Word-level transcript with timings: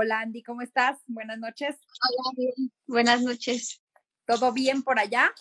Hola 0.00 0.20
Andy, 0.20 0.44
¿cómo 0.44 0.62
estás? 0.62 1.00
Buenas 1.08 1.40
noches. 1.40 1.74
Hola, 1.74 2.30
bien. 2.36 2.72
Buenas 2.86 3.20
noches. 3.20 3.82
¿Todo 4.26 4.52
bien 4.52 4.84
por 4.84 5.00
allá? 5.00 5.34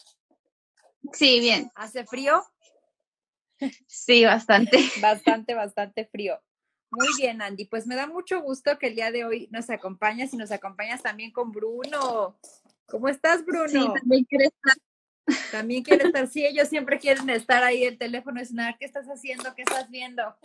Sí, 1.13 1.39
bien. 1.39 1.71
¿Hace 1.75 2.07
frío? 2.07 2.43
Sí, 3.85 4.25
bastante. 4.25 4.79
Bastante, 4.99 5.53
bastante 5.53 6.07
frío. 6.07 6.41
Muy 6.89 7.07
bien, 7.19 7.43
Andy. 7.43 7.65
Pues 7.65 7.85
me 7.85 7.95
da 7.95 8.07
mucho 8.07 8.41
gusto 8.41 8.79
que 8.79 8.87
el 8.87 8.95
día 8.95 9.11
de 9.11 9.25
hoy 9.25 9.47
nos 9.51 9.69
acompañas 9.69 10.33
y 10.33 10.37
nos 10.37 10.51
acompañas 10.51 11.03
también 11.03 11.31
con 11.31 11.51
Bruno. 11.51 12.39
¿Cómo 12.87 13.09
estás, 13.09 13.45
Bruno? 13.45 13.67
Sí, 13.67 13.87
también 13.99 14.23
quiere 14.23 14.45
estar. 14.45 15.51
También 15.51 15.83
quiere 15.83 16.05
estar. 16.07 16.27
Sí, 16.27 16.43
ellos 16.43 16.67
siempre 16.67 16.97
quieren 16.97 17.29
estar 17.29 17.63
ahí 17.63 17.83
el 17.83 17.99
teléfono 17.99 18.41
y 18.41 18.53
nada, 18.55 18.75
¿qué 18.79 18.85
estás 18.85 19.05
haciendo? 19.05 19.53
¿Qué 19.53 19.61
estás 19.61 19.87
viendo? 19.91 20.35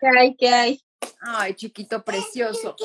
¿Qué 0.00 0.08
hay? 0.18 0.34
¿Qué 0.34 0.48
hay? 0.48 0.87
Ay, 1.20 1.54
chiquito 1.54 2.04
precioso. 2.04 2.76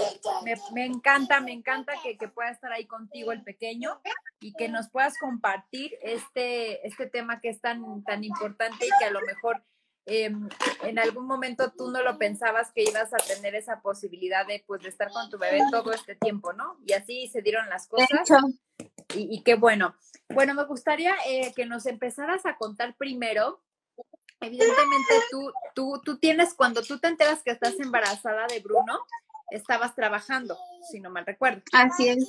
Me, 0.44 0.56
me 0.74 0.86
encanta, 0.86 1.40
me 1.40 1.52
encanta 1.52 1.94
que, 2.04 2.18
que, 2.18 2.28
pueda 2.28 2.50
estar 2.50 2.72
ahí 2.72 2.86
contigo 2.86 3.32
el 3.32 3.44
pequeño 3.44 4.02
y 4.40 4.54
que 4.54 4.70
nos 4.70 4.90
puedas 4.90 5.18
compartir 5.18 5.98
este, 6.02 6.86
este 6.88 7.08
tema 7.08 7.40
que 7.42 7.50
es 7.50 7.62
tan, 7.62 8.04
tan 8.04 8.24
importante 8.24 8.86
y 8.86 8.90
que 9.00 9.06
a 9.06 9.12
lo 9.12 9.22
mejor 9.22 9.64
eh, 10.06 10.32
en 10.84 11.00
algún 11.00 11.26
momento 11.26 11.72
tú 11.72 11.90
no 11.90 12.02
lo 12.02 12.18
pensabas 12.18 12.72
que 12.74 12.84
ibas 12.84 13.14
a 13.14 13.18
tener 13.18 13.56
esa 13.56 13.82
posibilidad 13.82 14.46
de, 14.46 14.64
pues, 14.68 14.82
de 14.82 14.90
estar 14.90 15.10
con 15.12 15.30
tu 15.30 15.38
bebé 15.38 15.62
todo 15.72 15.94
este 15.94 16.16
tiempo, 16.16 16.54
¿no? 16.54 16.78
Y 16.86 16.94
así 16.94 17.28
se 17.28 17.42
dieron 17.42 17.70
las 17.70 17.88
cosas. 17.88 18.10
Y, 19.16 19.36
y 19.36 19.44
qué 19.44 19.56
bueno. 19.56 19.96
Bueno, 20.30 20.56
me 20.56 20.66
gustaría 20.66 21.16
eh, 21.28 21.54
que 21.56 21.66
nos 21.66 21.86
empezaras 21.86 22.46
a 22.46 22.58
contar 22.58 22.96
primero 22.98 23.62
evidentemente 24.44 25.14
tú, 25.32 25.52
tú, 25.74 26.02
tú 26.04 26.18
tienes, 26.18 26.54
cuando 26.54 26.82
tú 26.82 27.00
te 27.00 27.08
enteras 27.08 27.44
que 27.44 27.52
estás 27.52 27.80
embarazada 27.80 28.48
de 28.48 28.60
Bruno, 28.60 29.00
estabas 29.52 29.96
trabajando, 29.96 30.58
si 30.92 31.00
no 31.00 31.10
mal 31.10 31.26
recuerdo. 31.26 31.62
Así 31.72 32.10
es. 32.10 32.28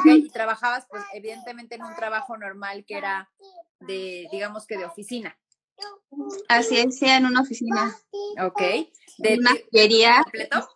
Okay, 0.00 0.26
y 0.26 0.30
trabajabas, 0.30 0.86
pues, 0.90 1.02
evidentemente 1.14 1.76
en 1.76 1.82
un 1.82 1.94
trabajo 1.94 2.36
normal 2.36 2.84
que 2.86 2.98
era 2.98 3.30
de, 3.80 4.28
digamos 4.30 4.66
que 4.66 4.76
de 4.76 4.84
oficina. 4.84 5.38
Así 6.48 6.76
es, 6.76 7.00
en 7.02 7.24
una 7.24 7.40
oficina. 7.40 7.96
Ok. 8.42 8.60
¿De 9.18 9.38
una 9.38 9.52
joyería? 9.70 10.22
completo? 10.22 10.68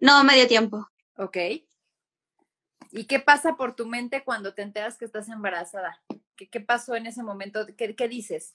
No, 0.00 0.24
medio 0.24 0.48
tiempo. 0.48 0.88
Ok. 1.16 1.36
¿Y 2.90 3.04
qué 3.06 3.20
pasa 3.20 3.56
por 3.56 3.74
tu 3.74 3.86
mente 3.86 4.24
cuando 4.24 4.54
te 4.54 4.62
enteras 4.62 4.98
que 4.98 5.04
estás 5.04 5.28
embarazada? 5.28 6.02
¿Qué, 6.36 6.48
qué 6.48 6.60
pasó 6.60 6.96
en 6.96 7.06
ese 7.06 7.22
momento? 7.22 7.66
¿Qué, 7.76 7.94
qué 7.94 8.08
dices? 8.08 8.52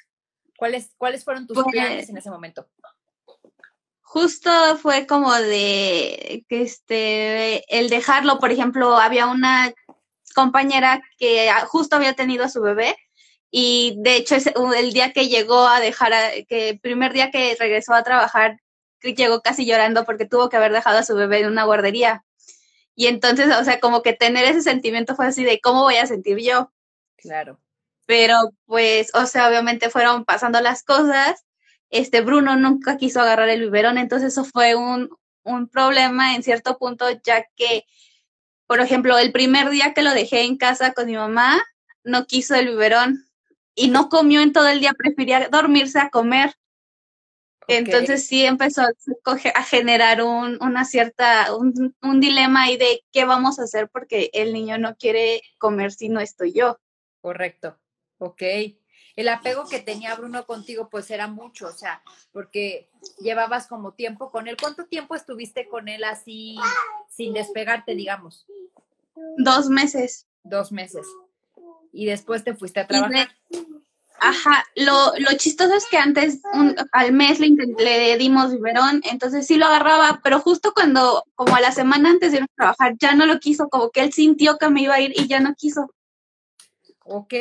¿Cuáles, 0.60 0.92
¿Cuáles 0.98 1.24
fueron 1.24 1.48
tus 1.48 1.56
pues, 1.56 1.68
planes 1.72 2.10
en 2.10 2.18
ese 2.18 2.30
momento? 2.30 2.68
Justo 4.02 4.52
fue 4.78 5.08
como 5.08 5.34
de 5.34 6.46
que 6.50 6.62
este 6.64 7.64
el 7.80 7.90
dejarlo, 7.90 8.40
por 8.40 8.52
ejemplo, 8.52 8.98
había 8.98 9.28
una 9.28 9.74
compañera 10.36 11.02
que 11.18 11.50
justo 11.68 11.96
había 11.96 12.14
tenido 12.14 12.44
a 12.44 12.50
su 12.50 12.62
bebé 12.62 12.98
y 13.50 13.96
de 14.00 14.18
hecho 14.18 14.36
el 14.76 14.92
día 14.92 15.14
que 15.14 15.30
llegó 15.30 15.66
a 15.66 15.80
dejar, 15.80 16.12
a, 16.12 16.32
que 16.48 16.70
el 16.70 16.80
primer 16.82 17.14
día 17.14 17.32
que 17.32 17.56
regresó 17.58 17.94
a 17.94 18.04
trabajar, 18.04 18.60
llegó 19.02 19.42
casi 19.42 19.66
llorando 19.66 20.04
porque 20.04 20.26
tuvo 20.26 20.50
que 20.50 20.58
haber 20.58 20.74
dejado 20.74 20.98
a 20.98 21.04
su 21.04 21.16
bebé 21.16 21.40
en 21.40 21.48
una 21.48 21.64
guardería. 21.64 22.26
Y 22.96 23.08
entonces, 23.08 23.48
o 23.56 23.64
sea, 23.64 23.80
como 23.80 24.02
que 24.02 24.12
tener 24.12 24.44
ese 24.44 24.62
sentimiento 24.62 25.16
fue 25.16 25.28
así 25.28 25.46
de 25.46 25.62
cómo 25.62 25.84
voy 25.84 25.96
a 25.96 26.06
sentir 26.06 26.38
yo. 26.40 26.74
Claro 27.16 27.60
pero 28.10 28.56
pues, 28.66 29.12
o 29.14 29.28
sea, 29.28 29.48
obviamente 29.48 29.92
fueron 29.92 30.26
pasando 30.26 30.60
las 30.62 30.82
cosas. 30.82 31.46
Este 31.92 32.22
Bruno 32.22 32.56
nunca 32.56 32.98
quiso 32.98 33.22
agarrar 33.22 33.50
el 33.50 33.62
biberón, 33.62 34.00
entonces 34.00 34.34
eso 34.34 34.46
fue 34.46 34.74
un, 34.74 35.12
un 35.44 35.68
problema 35.68 36.34
en 36.34 36.42
cierto 36.42 36.80
punto, 36.80 37.06
ya 37.24 37.46
que, 37.56 37.86
por 38.66 38.80
ejemplo, 38.80 39.16
el 39.20 39.32
primer 39.32 39.70
día 39.70 39.94
que 39.94 40.02
lo 40.02 40.10
dejé 40.10 40.42
en 40.42 40.58
casa 40.58 40.94
con 40.94 41.06
mi 41.06 41.14
mamá, 41.14 41.62
no 42.04 42.26
quiso 42.26 42.56
el 42.56 42.70
biberón 42.70 43.28
y 43.76 43.90
no 43.90 44.10
comió 44.10 44.42
en 44.42 44.54
todo 44.54 44.70
el 44.70 44.80
día, 44.80 44.94
prefería 44.98 45.48
dormirse 45.48 46.00
a 46.00 46.10
comer. 46.10 46.56
Okay. 47.62 47.78
Entonces 47.78 48.26
sí 48.26 48.44
empezó 48.44 48.82
a 48.82 49.64
generar 49.66 50.24
un, 50.24 50.58
una 50.64 50.84
cierta, 50.84 51.56
un, 51.56 51.96
un 52.02 52.20
dilema 52.20 52.64
ahí 52.64 52.78
de 52.78 53.04
qué 53.12 53.26
vamos 53.26 53.60
a 53.60 53.66
hacer 53.66 53.88
porque 53.88 54.32
el 54.34 54.52
niño 54.52 54.80
no 54.80 54.96
quiere 54.96 55.44
comer 55.60 55.92
si 55.92 56.10
no 56.10 56.20
estoy 56.20 56.54
yo. 56.54 56.80
Correcto. 57.22 57.79
Ok. 58.20 58.44
El 59.16 59.28
apego 59.28 59.68
que 59.68 59.80
tenía 59.80 60.16
Bruno 60.16 60.46
contigo, 60.46 60.88
pues 60.90 61.12
era 61.12 61.28
mucho, 61.28 61.68
o 61.68 61.74
sea, 61.74 62.02
porque 62.32 62.90
llevabas 63.20 63.68
como 63.68 63.94
tiempo 63.94 64.32
con 64.32 64.48
él. 64.48 64.56
¿Cuánto 64.56 64.86
tiempo 64.86 65.16
estuviste 65.16 65.68
con 65.68 65.90
él 65.90 66.06
así, 66.06 66.56
sin 67.10 67.34
despegarte, 67.34 67.96
digamos? 67.96 68.46
Dos 69.38 69.68
meses. 69.68 70.28
Dos 70.44 70.72
meses. 70.72 71.06
Y 71.92 72.06
después 72.06 72.44
te 72.44 72.54
fuiste 72.56 72.80
a 72.80 72.88
trabajar. 72.88 73.30
Ajá, 74.22 74.64
lo, 74.76 75.14
lo 75.18 75.38
chistoso 75.38 75.74
es 75.74 75.86
que 75.88 75.98
antes 75.98 76.42
un, 76.54 76.76
al 76.92 77.14
mes 77.14 77.40
le, 77.40 77.50
le 77.50 78.18
dimos 78.18 78.52
biberón, 78.52 79.02
entonces 79.10 79.48
sí 79.48 79.56
lo 79.56 79.66
agarraba, 79.66 80.20
pero 80.24 80.40
justo 80.40 80.74
cuando, 80.74 81.24
como 81.36 81.56
a 81.56 81.62
la 81.62 81.72
semana 81.72 82.10
antes 82.10 82.32
de 82.32 82.38
ir 82.38 82.44
a 82.44 82.56
trabajar, 82.56 82.96
ya 83.00 83.16
no 83.16 83.26
lo 83.26 83.40
quiso, 83.40 83.70
como 83.70 83.92
que 83.92 84.02
él 84.02 84.12
sintió 84.12 84.58
que 84.58 84.70
me 84.70 84.82
iba 84.82 84.96
a 84.96 85.02
ir 85.02 85.14
y 85.16 85.28
ya 85.28 85.40
no 85.40 85.56
quiso. 85.56 85.94
Ok, 87.04 87.34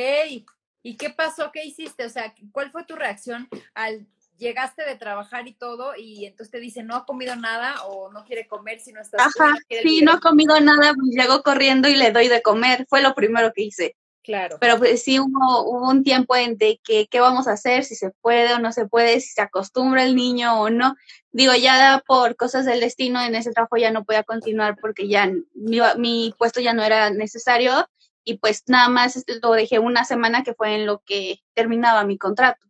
¿Y 0.83 0.97
qué 0.97 1.11
pasó? 1.11 1.51
¿Qué 1.53 1.65
hiciste? 1.65 2.05
O 2.05 2.11
sea, 2.11 2.35
¿cuál 2.53 2.71
fue 2.71 2.85
tu 2.85 2.97
reacción 2.97 3.49
al 3.75 4.07
llegaste 4.39 4.85
de 4.85 4.97
trabajar 4.97 5.47
y 5.47 5.55
todo 5.55 5.93
y 5.97 6.25
entonces 6.25 6.51
te 6.51 6.61
dice 6.61 6.83
no 6.83 6.95
ha 6.95 7.05
comido 7.05 7.37
nada 7.37 7.85
o 7.87 8.11
no 8.13 8.25
quiere 8.25 8.47
comer 8.47 8.81
si 8.81 8.93
no 8.93 9.01
estás 9.01 9.21
Ajá, 9.21 9.55
tú, 9.69 9.77
no 9.77 9.83
sí, 9.83 10.03
no 10.03 10.13
ha 10.13 10.21
comido 10.21 10.59
nada, 10.61 10.95
pues 10.95 11.11
llego 11.11 11.43
corriendo 11.43 11.89
y 11.89 11.97
le 11.97 12.13
doy 12.13 12.29
de 12.29 12.41
comer, 12.41 12.87
fue 12.89 13.03
lo 13.03 13.15
primero 13.15 13.53
que 13.53 13.63
hice. 13.63 13.97
Claro. 14.23 14.59
Pero 14.61 14.77
pues 14.77 15.03
sí 15.03 15.19
hubo, 15.19 15.63
hubo 15.63 15.89
un 15.89 16.05
tiempo 16.05 16.37
en 16.37 16.59
de 16.59 16.79
que 16.85 17.07
qué 17.07 17.19
vamos 17.19 17.49
a 17.49 17.53
hacer, 17.53 17.85
si 17.85 17.95
se 17.95 18.11
puede 18.21 18.53
o 18.53 18.59
no 18.59 18.73
se 18.73 18.87
puede, 18.87 19.21
si 19.21 19.31
se 19.31 19.41
acostumbra 19.41 20.05
el 20.05 20.15
niño 20.15 20.61
o 20.61 20.69
no. 20.69 20.97
Digo, 21.33 21.55
ya 21.55 22.03
por 22.07 22.37
cosas 22.37 22.67
del 22.67 22.81
destino 22.81 23.23
en 23.23 23.35
ese 23.35 23.53
trabajo 23.53 23.79
ya 23.79 23.91
no 23.91 24.05
podía 24.05 24.25
continuar 24.25 24.77
porque 24.83 25.09
ya 25.09 25.33
mi, 25.55 25.81
mi 25.97 26.35
puesto 26.37 26.61
ya 26.61 26.75
no 26.75 26.85
era 26.85 27.09
necesario 27.09 27.89
y 28.29 28.37
pues 28.37 28.65
nada 28.67 28.91
más 28.91 29.25
lo 29.41 29.53
dejé 29.53 29.79
una 29.79 30.05
semana 30.05 30.43
que 30.43 30.53
fue 30.53 30.75
en 30.75 30.85
lo 30.85 30.99
que 30.99 31.43
terminaba 31.55 32.05
mi 32.05 32.19
contrato. 32.19 32.63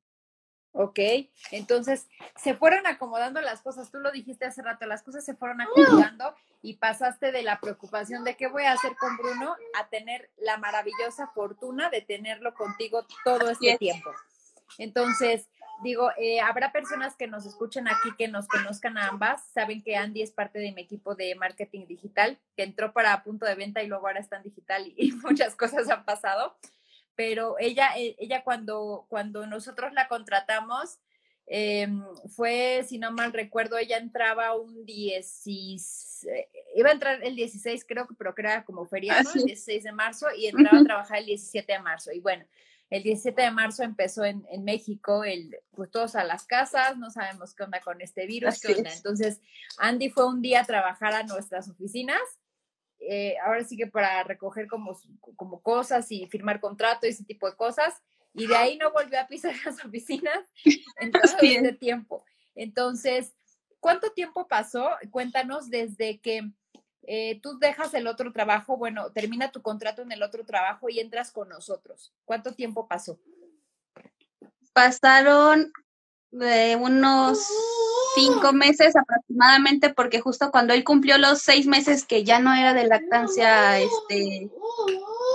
Ok, 0.71 1.01
entonces 1.51 2.07
se 2.37 2.55
fueron 2.55 2.87
acomodando 2.87 3.41
las 3.41 3.61
cosas, 3.61 3.91
tú 3.91 3.99
lo 3.99 4.13
dijiste 4.13 4.45
hace 4.45 4.63
rato, 4.63 4.87
las 4.87 5.03
cosas 5.03 5.25
se 5.25 5.35
fueron 5.35 5.61
acomodando 5.61 6.33
y 6.63 6.75
pasaste 6.75 7.33
de 7.33 7.43
la 7.43 7.59
preocupación 7.59 8.23
de 8.23 8.37
qué 8.37 8.47
voy 8.47 8.67
a 8.67 8.73
hacer 8.75 8.95
con 9.01 9.17
Bruno 9.17 9.57
a 9.81 9.89
tener 9.89 10.31
la 10.37 10.59
maravillosa 10.59 11.27
fortuna 11.35 11.91
de 11.91 12.03
tenerlo 12.03 12.55
contigo 12.55 13.05
todo 13.25 13.51
este 13.51 13.71
yes. 13.71 13.79
tiempo. 13.81 14.11
Entonces, 14.79 15.49
digo, 15.83 16.11
eh, 16.19 16.41
habrá 16.41 16.73
personas 16.73 17.17
que 17.17 17.27
nos 17.27 17.47
escuchen 17.47 17.89
aquí 17.89 18.11
que 18.17 18.29
nos 18.29 18.49
conozcan 18.49 18.99
a 18.99 19.09
ambas, 19.09 19.43
saben 19.53 19.83
que 19.83 19.97
Andy 19.97 20.23
es 20.23 20.33
parte 20.33 20.59
de 20.59 20.73
mi 20.73 20.83
equipo 20.83 21.15
de 21.15 21.35
marketing 21.35 21.87
digital, 21.87 22.39
que 22.57 22.65
entró 22.65 22.93
para 22.93 23.23
punto 23.23 23.47
de 23.47 23.55
venta 23.55 23.83
y 23.83 23.87
luego 23.87 24.07
ahora 24.07 24.21
está 24.21 24.37
en 24.37 24.45
digital 24.45 24.87
y, 24.87 24.95
y 25.09 25.13
muchas 25.13 25.55
cosas 25.55 25.89
han 25.91 26.05
pasado, 26.05 26.57
pero 27.15 27.57
ella, 27.59 27.97
eh, 27.97 28.17
ella 28.19 28.43
cuando, 28.45 29.07
cuando 29.09 29.47
nosotros 29.47 29.93
la 29.93 30.09
contratamos, 30.09 30.99
eh, 31.51 31.89
fue, 32.29 32.85
si 32.87 32.99
no 32.99 33.11
mal 33.11 33.33
recuerdo, 33.33 33.79
ella 33.79 33.97
entraba 33.97 34.55
un 34.55 34.85
16, 34.85 36.27
iba 36.75 36.91
a 36.91 36.93
entrar 36.93 37.25
el 37.25 37.37
16 37.37 37.87
creo, 37.87 38.07
pero 38.19 38.35
que 38.35 38.43
era 38.43 38.65
como 38.65 38.85
feriado, 38.85 39.31
el 39.35 39.45
16 39.45 39.85
de 39.85 39.93
marzo, 39.93 40.27
y 40.37 40.47
entraba 40.47 40.81
a 40.81 40.85
trabajar 40.85 41.19
el 41.19 41.27
17 41.27 41.73
de 41.73 41.79
marzo, 41.79 42.13
y 42.13 42.21
bueno, 42.21 42.45
el 42.91 43.03
17 43.03 43.43
de 43.43 43.51
marzo 43.51 43.83
empezó 43.83 44.25
en, 44.25 44.47
en, 44.51 44.65
México, 44.65 45.25
el, 45.25 45.57
pues 45.73 45.91
todos 45.91 46.15
a 46.15 46.25
las 46.25 46.47
casas, 46.47 46.97
no 46.97 47.11
sabemos 47.11 47.55
qué 47.55 47.65
onda 47.65 47.81
con 47.81 48.01
este 48.01 48.27
virus, 48.27 48.55
Así 48.55 48.69
qué 48.69 48.75
onda. 48.75 48.91
es. 48.91 48.97
Entonces, 48.97 49.41
Andy 49.79 50.09
fue 50.09 50.27
un 50.27 50.41
día 50.41 50.61
a 50.61 50.65
trabajar 50.65 51.13
a 51.15 51.23
nuestras 51.25 51.69
oficinas, 51.69 52.21
eh, 53.01 53.37
ahora 53.45 53.63
sí 53.65 53.77
que 53.77 53.87
para 53.87 54.25
recoger 54.25 54.67
como, 54.69 54.99
como 55.37 55.63
cosas 55.63 56.11
y 56.11 56.27
firmar 56.27 56.61
contrato 56.61 57.07
y 57.07 57.11
ese 57.11 57.25
tipo 57.25 57.49
de 57.49 57.57
cosas, 57.57 57.95
y 58.35 58.47
de 58.47 58.57
ahí 58.57 58.79
no 58.79 58.93
volvió 58.93 59.21
a 59.21 59.27
pisar 59.27 59.53
las 59.65 59.85
oficinas 59.85 60.39
en 61.01 61.13
todo 61.13 61.23
este 61.25 61.69
es. 61.69 61.79
tiempo. 61.79 62.25
Entonces, 62.55 63.35
¿cuánto 63.81 64.13
tiempo 64.13 64.49
pasó? 64.49 64.91
Cuéntanos 65.11 65.71
desde 65.71 66.21
que 66.21 66.51
eh, 67.11 67.41
tú 67.43 67.59
dejas 67.59 67.95
el 67.95 68.07
otro 68.07 68.33
trabajo, 68.33 68.77
bueno, 68.77 69.11
termina 69.13 69.51
tu 69.51 69.63
contrato 69.63 70.03
en 70.03 70.13
el 70.13 70.23
otro 70.23 70.45
trabajo 70.45 70.91
y 70.91 71.01
entras 71.01 71.33
con 71.33 71.49
nosotros. 71.49 72.13
¿Cuánto 72.27 72.53
tiempo 72.53 72.87
pasó? 72.87 73.19
Pasaron 74.75 75.73
eh, 76.33 76.77
unos 76.77 77.39
cinco 78.15 78.53
meses 78.53 78.95
aproximadamente, 78.95 79.89
porque 79.89 80.21
justo 80.21 80.51
cuando 80.51 80.75
él 80.75 80.85
cumplió 80.85 81.17
los 81.17 81.41
seis 81.41 81.67
meses 81.67 82.05
que 82.05 82.25
ya 82.25 82.41
no 82.41 82.53
era 82.53 82.75
de 82.75 82.87
lactancia, 82.87 83.81
este, 83.81 84.51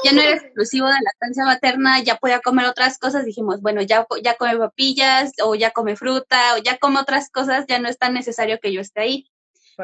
ya 0.03 0.11
no 0.11 0.21
era 0.21 0.35
exclusivo 0.35 0.85
de 0.85 1.01
lactancia 1.03 1.43
materna, 1.43 2.03
ya 2.03 2.17
podía 2.17 2.41
comer 2.41 2.67
otras 2.67 2.99
cosas, 2.99 3.25
dijimos, 3.25 3.61
bueno, 3.61 3.81
ya, 3.81 4.05
ya 4.21 4.35
come 4.35 4.57
papillas, 4.57 5.31
o 5.43 5.55
ya 5.55 5.71
come 5.71 5.95
fruta, 5.95 6.53
o 6.53 6.59
ya 6.59 6.77
come 6.77 6.99
otras 6.99 7.31
cosas, 7.31 7.65
ya 7.67 7.79
no 7.79 7.89
es 7.89 7.97
tan 7.97 8.13
necesario 8.13 8.59
que 8.61 8.71
yo 8.71 8.79
esté 8.79 9.01
ahí. 9.01 9.32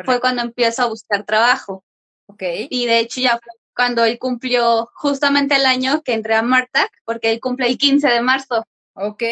Fue 0.06 0.20
cuando 0.20 0.42
empiezo 0.42 0.84
a 0.84 0.88
buscar 0.88 1.24
trabajo. 1.24 1.84
Ok. 2.28 2.44
Y 2.70 2.86
de 2.86 3.00
hecho 3.00 3.22
ya 3.22 3.40
fue 3.42 3.54
cuando 3.76 4.04
él 4.04 4.20
cumplió 4.20 4.90
justamente 4.94 5.56
el 5.56 5.66
año 5.66 6.02
que 6.04 6.14
entré 6.14 6.36
a 6.36 6.42
Marta, 6.42 6.90
porque 7.06 7.32
él 7.32 7.40
cumple 7.40 7.68
el 7.68 7.78
15 7.78 8.10
de 8.10 8.22
marzo. 8.22 8.66
Ok. 8.94 9.24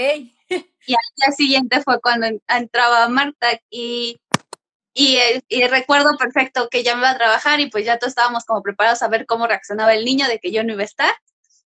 Y 0.89 0.93
al 0.93 1.01
día 1.17 1.35
siguiente 1.35 1.81
fue 1.81 1.99
cuando 1.99 2.27
entraba 2.47 3.03
a 3.03 3.09
Marta 3.09 3.59
y, 3.69 4.21
y, 4.93 5.17
y, 5.49 5.67
recuerdo 5.67 6.17
perfecto 6.17 6.69
que 6.69 6.81
ya 6.81 6.95
me 6.95 7.01
iba 7.01 7.09
a 7.09 7.17
trabajar 7.17 7.59
y 7.59 7.69
pues 7.69 7.83
ya 7.83 7.99
todos 7.99 8.11
estábamos 8.11 8.45
como 8.45 8.63
preparados 8.63 9.01
a 9.01 9.09
ver 9.09 9.25
cómo 9.25 9.47
reaccionaba 9.47 9.93
el 9.93 10.05
niño 10.05 10.29
de 10.29 10.39
que 10.39 10.49
yo 10.49 10.63
no 10.63 10.71
iba 10.71 10.83
a 10.83 10.85
estar. 10.85 11.13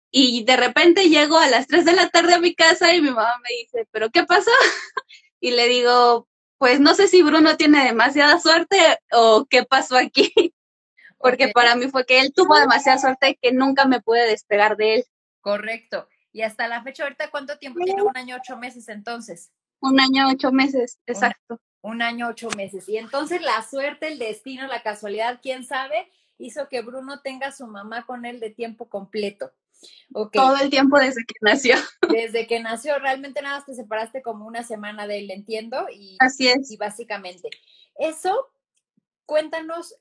Y 0.09 0.43
de 0.45 0.57
repente 0.57 1.09
llego 1.09 1.37
a 1.37 1.47
las 1.47 1.67
3 1.67 1.85
de 1.85 1.93
la 1.93 2.09
tarde 2.09 2.33
a 2.33 2.39
mi 2.39 2.55
casa 2.55 2.91
y 2.91 3.01
mi 3.01 3.11
mamá 3.11 3.35
me 3.43 3.55
dice, 3.55 3.87
¿pero 3.91 4.09
qué 4.09 4.23
pasó? 4.23 4.49
y 5.39 5.51
le 5.51 5.67
digo, 5.67 6.27
pues 6.63 6.79
no 6.79 6.95
sé 6.95 7.09
si 7.09 7.21
Bruno 7.23 7.57
tiene 7.57 7.83
demasiada 7.83 8.39
suerte 8.39 8.77
o 9.11 9.45
qué 9.49 9.65
pasó 9.65 9.97
aquí. 9.97 10.31
Porque 11.17 11.49
para 11.49 11.75
mí 11.75 11.89
fue 11.89 12.05
que 12.05 12.21
él 12.21 12.31
tuvo 12.33 12.57
demasiada 12.57 12.99
suerte 12.99 13.37
que 13.41 13.51
nunca 13.51 13.83
me 13.83 13.99
pude 13.99 14.25
despegar 14.25 14.77
de 14.77 14.95
él. 14.95 15.05
Correcto. 15.41 16.07
Y 16.31 16.41
hasta 16.43 16.69
la 16.69 16.81
fecha, 16.81 17.03
ahorita, 17.03 17.29
¿cuánto 17.31 17.57
tiempo 17.57 17.81
tiene? 17.83 18.01
Un 18.01 18.15
año, 18.15 18.37
ocho 18.37 18.55
meses 18.55 18.87
entonces. 18.87 19.51
Un 19.81 19.99
año, 19.99 20.29
ocho 20.29 20.53
meses, 20.53 21.01
exacto. 21.05 21.59
Un, 21.81 21.95
un 21.95 22.01
año, 22.01 22.29
ocho 22.29 22.49
meses. 22.51 22.87
Y 22.87 22.95
entonces 22.95 23.41
la 23.41 23.61
suerte, 23.61 24.07
el 24.07 24.17
destino, 24.17 24.65
la 24.67 24.83
casualidad, 24.83 25.41
quién 25.43 25.65
sabe, 25.65 26.09
hizo 26.37 26.67
que 26.69 26.81
Bruno 26.81 27.21
tenga 27.21 27.47
a 27.47 27.51
su 27.51 27.67
mamá 27.67 28.05
con 28.05 28.25
él 28.25 28.39
de 28.39 28.49
tiempo 28.49 28.89
completo. 28.89 29.51
Todo 30.31 30.57
el 30.57 30.69
tiempo 30.69 30.97
desde 30.97 31.25
que 31.25 31.35
nació. 31.41 31.75
Desde 32.09 32.47
que 32.47 32.59
nació, 32.61 32.97
realmente 32.99 33.41
nada 33.41 33.57
más 33.57 33.65
te 33.65 33.73
separaste 33.73 34.21
como 34.21 34.45
una 34.45 34.63
semana 34.63 35.07
de 35.07 35.19
él, 35.19 35.31
entiendo. 35.31 35.87
Y, 35.91 36.15
Así 36.19 36.47
es. 36.47 36.71
Y 36.71 36.77
básicamente, 36.77 37.49
eso, 37.95 38.49
cuéntanos, 39.25 39.95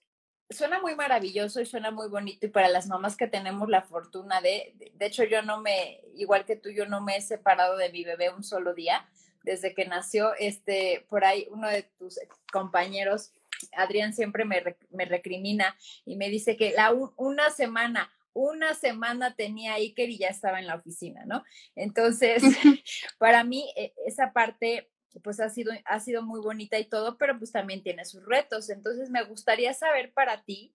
suena 0.51 0.81
muy 0.81 0.95
maravilloso 0.95 1.61
y 1.61 1.67
suena 1.67 1.91
muy 1.91 2.09
bonito 2.09 2.47
y 2.47 2.51
para 2.51 2.69
las 2.69 2.87
mamás 2.87 3.17
que 3.17 3.27
tenemos 3.27 3.69
la 3.69 3.83
fortuna 3.83 4.41
de, 4.41 4.75
de, 4.77 4.93
de 4.95 5.07
hecho 5.07 5.25
yo 5.25 5.41
no 5.43 5.61
me, 5.63 6.03
igual 6.15 6.45
que 6.45 6.57
tú, 6.57 6.69
yo 6.69 6.87
no 6.87 7.01
me 7.01 7.17
he 7.17 7.23
separado 7.23 7.77
de 7.79 7.91
mi 7.91 8.05
bebé 8.05 8.31
un 8.31 8.45
solo 8.45 8.75
día 8.75 9.09
desde 9.43 9.75
que 9.75 9.87
nació, 9.87 10.35
este, 10.39 11.07
por 11.09 11.25
ahí 11.25 11.49
uno 11.51 11.69
de 11.69 11.83
tus 11.99 12.19
compañeros, 12.53 13.33
Adrián, 13.73 14.13
siempre 14.13 14.45
me, 14.45 14.63
me 14.91 15.05
recrimina 15.05 15.77
y 16.05 16.17
me 16.17 16.29
dice 16.29 16.57
que 16.57 16.73
la, 16.73 16.93
una 17.17 17.51
semana, 17.51 18.11
una 18.33 18.75
semana 18.75 19.35
tenía 19.35 19.75
Iker 19.75 20.11
y 20.11 20.19
ya 20.19 20.29
estaba 20.29 20.59
en 20.59 20.67
la 20.67 20.77
oficina, 20.77 21.25
¿no? 21.27 21.45
Entonces, 21.75 22.43
para 23.19 23.45
mí 23.45 23.73
e, 23.77 23.93
esa 24.07 24.33
parte 24.33 24.91
pues 25.23 25.41
ha 25.41 25.51
sido, 25.51 25.73
ha 25.85 26.01
sido 26.01 26.23
muy 26.23 26.41
bonita 26.41 26.79
y 26.79 26.87
todo, 26.87 27.19
pero 27.19 27.39
pues 27.39 27.53
también 27.53 27.83
tiene 27.83 28.05
sus 28.05 28.25
retos. 28.25 28.71
Entonces, 28.71 29.11
me 29.11 29.23
gustaría 29.25 29.75
saber 29.75 30.13
para 30.13 30.43
ti, 30.45 30.75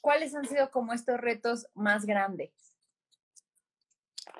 ¿cuáles 0.00 0.34
han 0.34 0.48
sido 0.48 0.70
como 0.70 0.94
estos 0.94 1.20
retos 1.20 1.66
más 1.74 2.06
grandes? 2.06 2.69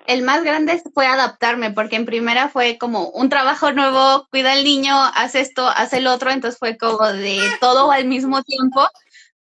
El 0.06 0.22
más 0.22 0.42
grande 0.42 0.82
fue 0.94 1.06
adaptarme, 1.06 1.70
porque 1.70 1.96
en 1.96 2.06
primera 2.06 2.48
fue 2.48 2.78
como 2.78 3.08
un 3.10 3.28
trabajo 3.28 3.72
nuevo, 3.72 4.26
cuida 4.30 4.52
al 4.52 4.64
niño, 4.64 4.94
haz 4.94 5.34
esto, 5.34 5.68
haz 5.68 5.92
el 5.92 6.06
otro, 6.06 6.30
entonces 6.30 6.58
fue 6.58 6.76
como 6.76 7.06
de 7.12 7.40
todo 7.60 7.92
al 7.92 8.06
mismo 8.06 8.42
tiempo 8.42 8.86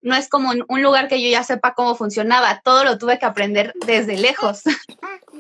no 0.07 0.15
es 0.15 0.29
como 0.29 0.53
un 0.69 0.83
lugar 0.83 1.09
que 1.09 1.21
yo 1.21 1.29
ya 1.29 1.43
sepa 1.43 1.75
cómo 1.75 1.97
funcionaba, 1.97 2.61
todo 2.65 2.85
lo 2.85 2.97
tuve 2.97 3.19
que 3.19 3.27
aprender 3.27 3.73
desde 3.87 4.17
lejos. 4.17 4.63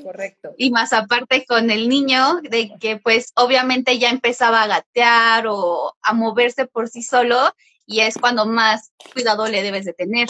Correcto. 0.02 0.54
Y 0.58 0.72
más 0.72 0.92
aparte 0.92 1.44
con 1.46 1.70
el 1.70 1.88
niño, 1.88 2.40
de 2.42 2.72
que 2.80 2.96
pues 2.96 3.30
obviamente 3.36 3.98
ya 3.98 4.10
empezaba 4.10 4.62
a 4.62 4.66
gatear 4.66 5.46
o 5.46 5.94
a 6.02 6.12
moverse 6.12 6.66
por 6.66 6.88
sí 6.88 7.02
solo 7.02 7.54
y 7.86 8.00
es 8.00 8.18
cuando 8.18 8.44
más 8.44 8.90
cuidado 9.12 9.46
le 9.46 9.62
debes 9.62 9.84
de 9.84 9.92
tener. 9.92 10.28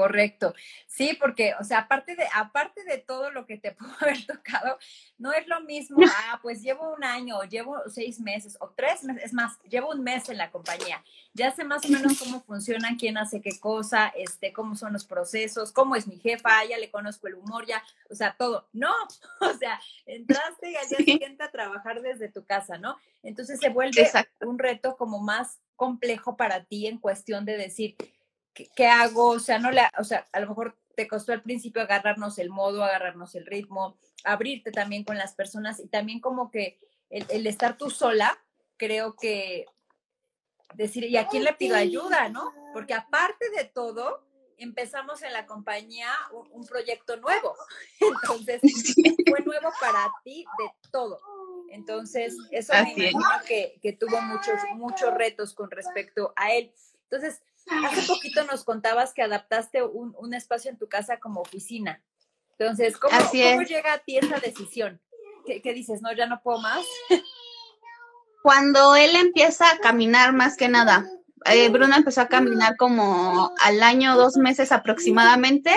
Correcto. 0.00 0.54
Sí, 0.86 1.16
porque, 1.20 1.52
o 1.60 1.64
sea, 1.64 1.80
aparte 1.80 2.16
de, 2.16 2.24
aparte 2.34 2.84
de 2.84 2.96
todo 2.98 3.30
lo 3.30 3.44
que 3.44 3.58
te 3.58 3.72
pudo 3.78 3.90
haber 4.00 4.24
tocado, 4.26 4.78
no 5.18 5.32
es 5.32 5.46
lo 5.46 5.60
mismo, 5.60 5.98
ah, 6.30 6.38
pues 6.42 6.62
llevo 6.62 6.94
un 6.94 7.04
año, 7.04 7.42
llevo 7.44 7.76
seis 7.88 8.18
meses 8.18 8.56
o 8.60 8.70
tres 8.70 9.04
meses, 9.04 9.24
es 9.24 9.32
más, 9.34 9.60
llevo 9.68 9.90
un 9.90 10.02
mes 10.02 10.28
en 10.30 10.38
la 10.38 10.50
compañía. 10.50 11.04
Ya 11.34 11.50
sé 11.52 11.64
más 11.64 11.84
o 11.84 11.88
menos 11.88 12.18
cómo 12.18 12.40
funcionan, 12.40 12.96
quién 12.96 13.18
hace 13.18 13.42
qué 13.42 13.58
cosa, 13.60 14.08
este, 14.16 14.52
cómo 14.54 14.74
son 14.74 14.94
los 14.94 15.04
procesos, 15.04 15.70
cómo 15.70 15.96
es 15.96 16.06
mi 16.06 16.18
jefa, 16.18 16.64
ya 16.64 16.78
le 16.78 16.90
conozco 16.90 17.28
el 17.28 17.34
humor, 17.34 17.66
ya, 17.66 17.82
o 18.08 18.14
sea, 18.14 18.34
todo. 18.38 18.66
No, 18.72 18.92
o 19.40 19.52
sea, 19.58 19.78
entraste 20.06 20.70
y 20.70 20.76
al 20.76 20.88
día 20.88 20.98
siguiente 20.98 21.44
a 21.44 21.50
trabajar 21.50 22.00
desde 22.00 22.28
tu 22.28 22.44
casa, 22.44 22.78
¿no? 22.78 22.96
Entonces 23.22 23.60
se 23.60 23.68
vuelve 23.68 24.00
Exacto. 24.00 24.48
un 24.48 24.58
reto 24.58 24.96
como 24.96 25.20
más 25.20 25.60
complejo 25.76 26.36
para 26.36 26.64
ti 26.64 26.86
en 26.86 26.98
cuestión 26.98 27.44
de 27.44 27.56
decir, 27.56 27.96
¿qué, 28.54 28.68
¿qué, 28.74 28.86
hago? 28.86 29.28
O 29.28 29.38
sea, 29.40 29.58
no 29.58 29.70
le, 29.70 29.82
o 29.98 30.04
sea, 30.04 30.28
a 30.32 30.40
lo 30.40 30.48
mejor 30.48 30.76
te 30.96 31.08
costó 31.08 31.32
al 31.32 31.42
principio 31.42 31.82
agarrarnos 31.82 32.38
el 32.38 32.50
modo, 32.50 32.84
agarrarnos 32.84 33.34
el 33.34 33.46
ritmo, 33.46 33.98
abrirte 34.24 34.70
también 34.70 35.04
con 35.04 35.16
las 35.16 35.34
personas 35.34 35.80
y 35.80 35.88
también 35.88 36.20
como 36.20 36.50
que 36.50 36.78
el, 37.08 37.26
el 37.30 37.46
estar 37.46 37.76
tú 37.76 37.90
sola, 37.90 38.38
creo 38.76 39.16
que 39.16 39.66
decir, 40.74 41.04
¿y 41.04 41.16
a 41.16 41.26
quién 41.26 41.44
le 41.44 41.54
pido 41.54 41.76
ayuda, 41.76 42.28
no? 42.28 42.52
Porque 42.72 42.94
aparte 42.94 43.50
de 43.50 43.64
todo, 43.64 44.24
empezamos 44.56 45.22
en 45.22 45.32
la 45.32 45.46
compañía 45.46 46.10
un, 46.32 46.48
un 46.52 46.66
proyecto 46.66 47.16
nuevo. 47.16 47.54
Entonces, 48.00 48.60
fue 49.28 49.40
nuevo 49.44 49.70
para 49.80 50.12
ti 50.22 50.44
de 50.58 50.90
todo. 50.90 51.20
Entonces, 51.70 52.36
eso 52.50 52.72
Así 52.72 52.94
me 52.96 53.10
imagino 53.10 53.44
que, 53.46 53.78
que, 53.80 53.92
tuvo 53.92 54.20
muchos, 54.22 54.54
muchos 54.74 55.14
retos 55.14 55.54
con 55.54 55.70
respecto 55.70 56.32
a 56.36 56.52
él. 56.52 56.72
Entonces, 57.04 57.42
hace 57.84 58.02
poquito 58.06 58.44
nos 58.44 58.64
contabas 58.64 59.14
que 59.14 59.22
adaptaste 59.22 59.82
un, 59.82 60.14
un 60.18 60.34
espacio 60.34 60.70
en 60.70 60.78
tu 60.78 60.88
casa 60.88 61.18
como 61.18 61.40
oficina. 61.40 62.02
Entonces, 62.58 62.96
¿cómo, 62.98 63.16
¿cómo 63.18 63.62
llega 63.62 63.94
a 63.94 63.98
ti 63.98 64.18
esa 64.18 64.38
decisión? 64.38 65.00
¿Qué, 65.46 65.62
¿Qué, 65.62 65.72
dices? 65.72 66.02
No, 66.02 66.12
ya 66.12 66.26
no 66.26 66.42
puedo 66.42 66.58
más. 66.60 66.84
Cuando 68.42 68.96
él 68.96 69.16
empieza 69.16 69.70
a 69.70 69.78
caminar 69.78 70.34
más 70.34 70.56
que 70.56 70.68
nada, 70.68 71.06
eh, 71.46 71.68
Bruno 71.70 71.96
empezó 71.96 72.20
a 72.20 72.28
caminar 72.28 72.76
como 72.76 73.52
al 73.60 73.82
año, 73.82 74.16
dos 74.16 74.36
meses 74.36 74.72
aproximadamente, 74.72 75.72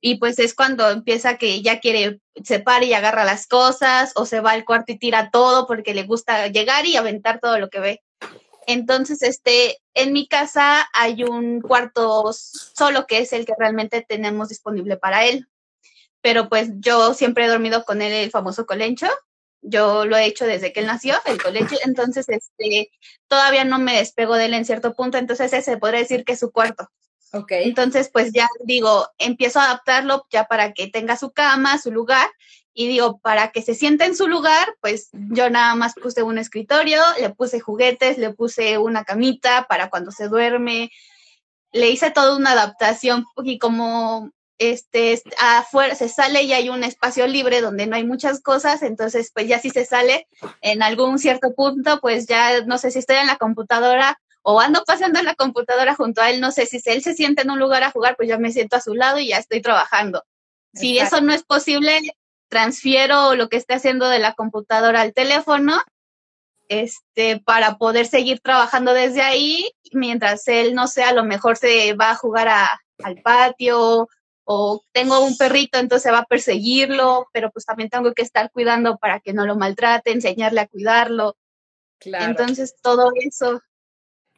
y 0.00 0.18
pues 0.18 0.38
es 0.38 0.54
cuando 0.54 0.88
empieza 0.90 1.36
que 1.36 1.62
ya 1.62 1.80
quiere, 1.80 2.20
se 2.44 2.60
para 2.60 2.84
y 2.84 2.94
agarra 2.94 3.24
las 3.24 3.46
cosas, 3.46 4.12
o 4.14 4.24
se 4.24 4.40
va 4.40 4.52
al 4.52 4.64
cuarto 4.64 4.92
y 4.92 4.98
tira 4.98 5.30
todo 5.30 5.66
porque 5.66 5.94
le 5.94 6.04
gusta 6.04 6.46
llegar 6.48 6.86
y 6.86 6.96
aventar 6.96 7.40
todo 7.40 7.58
lo 7.58 7.70
que 7.70 7.80
ve. 7.80 8.02
Entonces, 8.68 9.22
este, 9.22 9.78
en 9.94 10.12
mi 10.12 10.28
casa 10.28 10.86
hay 10.92 11.24
un 11.24 11.62
cuarto 11.62 12.34
solo 12.34 13.06
que 13.06 13.20
es 13.20 13.32
el 13.32 13.46
que 13.46 13.54
realmente 13.58 14.04
tenemos 14.06 14.50
disponible 14.50 14.98
para 14.98 15.24
él. 15.24 15.48
Pero 16.20 16.50
pues 16.50 16.68
yo 16.74 17.14
siempre 17.14 17.46
he 17.46 17.48
dormido 17.48 17.86
con 17.86 18.02
él 18.02 18.12
el 18.12 18.30
famoso 18.30 18.66
colencho. 18.66 19.06
Yo 19.62 20.04
lo 20.04 20.18
he 20.18 20.26
hecho 20.26 20.44
desde 20.44 20.74
que 20.74 20.80
él 20.80 20.86
nació, 20.86 21.16
el 21.24 21.42
colecho. 21.42 21.76
Entonces, 21.82 22.28
este, 22.28 22.90
todavía 23.26 23.64
no 23.64 23.78
me 23.78 23.96
despego 23.96 24.36
de 24.36 24.44
él 24.44 24.54
en 24.54 24.66
cierto 24.66 24.94
punto. 24.94 25.16
Entonces, 25.16 25.50
ese 25.54 25.78
podría 25.78 26.00
decir 26.00 26.26
que 26.26 26.32
es 26.32 26.38
su 26.38 26.52
cuarto. 26.52 26.90
Ok. 27.32 27.52
Entonces, 27.52 28.10
pues 28.12 28.34
ya 28.34 28.48
digo, 28.64 29.08
empiezo 29.16 29.60
a 29.60 29.64
adaptarlo 29.64 30.26
ya 30.30 30.44
para 30.44 30.74
que 30.74 30.88
tenga 30.88 31.16
su 31.16 31.30
cama, 31.30 31.78
su 31.78 31.90
lugar, 31.90 32.28
y 32.78 32.86
digo, 32.86 33.18
para 33.18 33.50
que 33.50 33.60
se 33.60 33.74
sienta 33.74 34.06
en 34.06 34.14
su 34.14 34.28
lugar, 34.28 34.76
pues 34.80 35.08
yo 35.12 35.50
nada 35.50 35.74
más 35.74 35.94
puse 35.94 36.22
un 36.22 36.38
escritorio, 36.38 37.02
le 37.20 37.30
puse 37.30 37.58
juguetes, 37.58 38.18
le 38.18 38.32
puse 38.32 38.78
una 38.78 39.02
camita 39.02 39.66
para 39.68 39.90
cuando 39.90 40.12
se 40.12 40.28
duerme, 40.28 40.92
le 41.72 41.90
hice 41.90 42.12
toda 42.12 42.36
una 42.36 42.52
adaptación 42.52 43.24
y 43.42 43.58
como 43.58 44.30
este 44.58 45.20
afuera 45.40 45.96
se 45.96 46.08
sale 46.08 46.44
y 46.44 46.52
hay 46.52 46.68
un 46.68 46.84
espacio 46.84 47.26
libre 47.26 47.60
donde 47.60 47.88
no 47.88 47.96
hay 47.96 48.06
muchas 48.06 48.40
cosas, 48.40 48.84
entonces 48.84 49.32
pues 49.34 49.48
ya 49.48 49.58
si 49.58 49.70
se 49.70 49.84
sale 49.84 50.28
en 50.60 50.80
algún 50.80 51.18
cierto 51.18 51.56
punto, 51.56 51.98
pues 52.00 52.28
ya 52.28 52.64
no 52.64 52.78
sé 52.78 52.92
si 52.92 53.00
estoy 53.00 53.16
en 53.16 53.26
la 53.26 53.38
computadora 53.38 54.20
o 54.42 54.60
ando 54.60 54.84
pasando 54.86 55.18
en 55.18 55.24
la 55.24 55.34
computadora 55.34 55.96
junto 55.96 56.22
a 56.22 56.30
él, 56.30 56.40
no 56.40 56.52
sé 56.52 56.64
si 56.64 56.80
él 56.84 57.02
se 57.02 57.14
siente 57.14 57.42
en 57.42 57.50
un 57.50 57.58
lugar 57.58 57.82
a 57.82 57.90
jugar, 57.90 58.14
pues 58.14 58.28
ya 58.28 58.38
me 58.38 58.52
siento 58.52 58.76
a 58.76 58.80
su 58.80 58.94
lado 58.94 59.18
y 59.18 59.30
ya 59.30 59.38
estoy 59.38 59.62
trabajando. 59.62 60.22
Si 60.74 60.96
Exacto. 60.96 61.16
eso 61.16 61.24
no 61.24 61.32
es 61.32 61.42
posible, 61.42 62.12
transfiero 62.48 63.34
lo 63.34 63.48
que 63.48 63.56
esté 63.56 63.74
haciendo 63.74 64.08
de 64.08 64.18
la 64.18 64.34
computadora 64.34 65.02
al 65.02 65.12
teléfono 65.12 65.80
este, 66.68 67.40
para 67.40 67.78
poder 67.78 68.06
seguir 68.06 68.40
trabajando 68.40 68.92
desde 68.92 69.22
ahí, 69.22 69.70
mientras 69.92 70.46
él, 70.48 70.74
no 70.74 70.86
sé, 70.86 71.02
a 71.02 71.12
lo 71.12 71.24
mejor 71.24 71.56
se 71.56 71.94
va 71.94 72.10
a 72.10 72.16
jugar 72.16 72.48
a, 72.48 72.80
al 73.02 73.16
patio 73.22 74.08
o 74.44 74.82
tengo 74.92 75.20
un 75.24 75.36
perrito, 75.36 75.78
entonces 75.78 76.12
va 76.12 76.20
a 76.20 76.26
perseguirlo, 76.26 77.28
pero 77.32 77.50
pues 77.50 77.64
también 77.64 77.90
tengo 77.90 78.12
que 78.14 78.22
estar 78.22 78.50
cuidando 78.50 78.96
para 78.96 79.20
que 79.20 79.32
no 79.32 79.46
lo 79.46 79.56
maltrate, 79.56 80.12
enseñarle 80.12 80.60
a 80.60 80.66
cuidarlo. 80.66 81.36
Claro. 81.98 82.26
Entonces 82.26 82.76
todo 82.80 83.10
eso. 83.14 83.60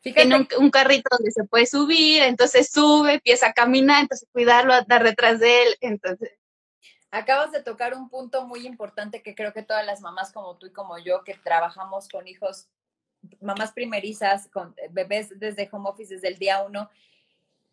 Fíjate. 0.03 0.27
Un, 0.27 0.49
un, 0.59 0.71
carrito 0.71 1.11
donde 1.11 1.31
se 1.31 1.45
puede 1.45 1.67
subir, 1.67 2.23
entonces 2.23 2.71
sube, 2.73 3.15
empieza 3.15 3.49
a 3.49 3.53
caminar, 3.53 4.01
entonces 4.03 4.29
cuidarlo, 4.33 4.73
andar 4.73 5.05
detrás 5.05 5.41
de 5.41 5.63
él, 5.63 5.77
entonces 5.81 6.31
Acabas 7.11 7.51
de 7.53 7.63
tocar 7.63 7.95
un 7.95 8.09
punto 8.09 8.47
muy 8.47 8.67
importante 8.67 9.23
que 9.23 9.35
creo 9.35 9.53
que 9.53 9.63
todas 9.63 9.85
las 9.85 10.01
mamás 10.01 10.33
como 10.33 10.57
tú 10.57 10.67
y 10.67 10.73
como 10.73 10.99
yo 10.99 11.25
que 11.25 11.35
trabajamos 11.35 12.09
con 12.09 12.29
hijos 12.29 12.69
mamás 13.41 13.73
primerizas, 13.73 14.49
con 14.49 14.75
bebés 14.91 15.39
desde 15.39 15.69
home 15.71 15.91
office 15.91 16.15
desde 16.15 16.29
el 16.29 16.39
día 16.39 16.63
uno, 16.63 16.89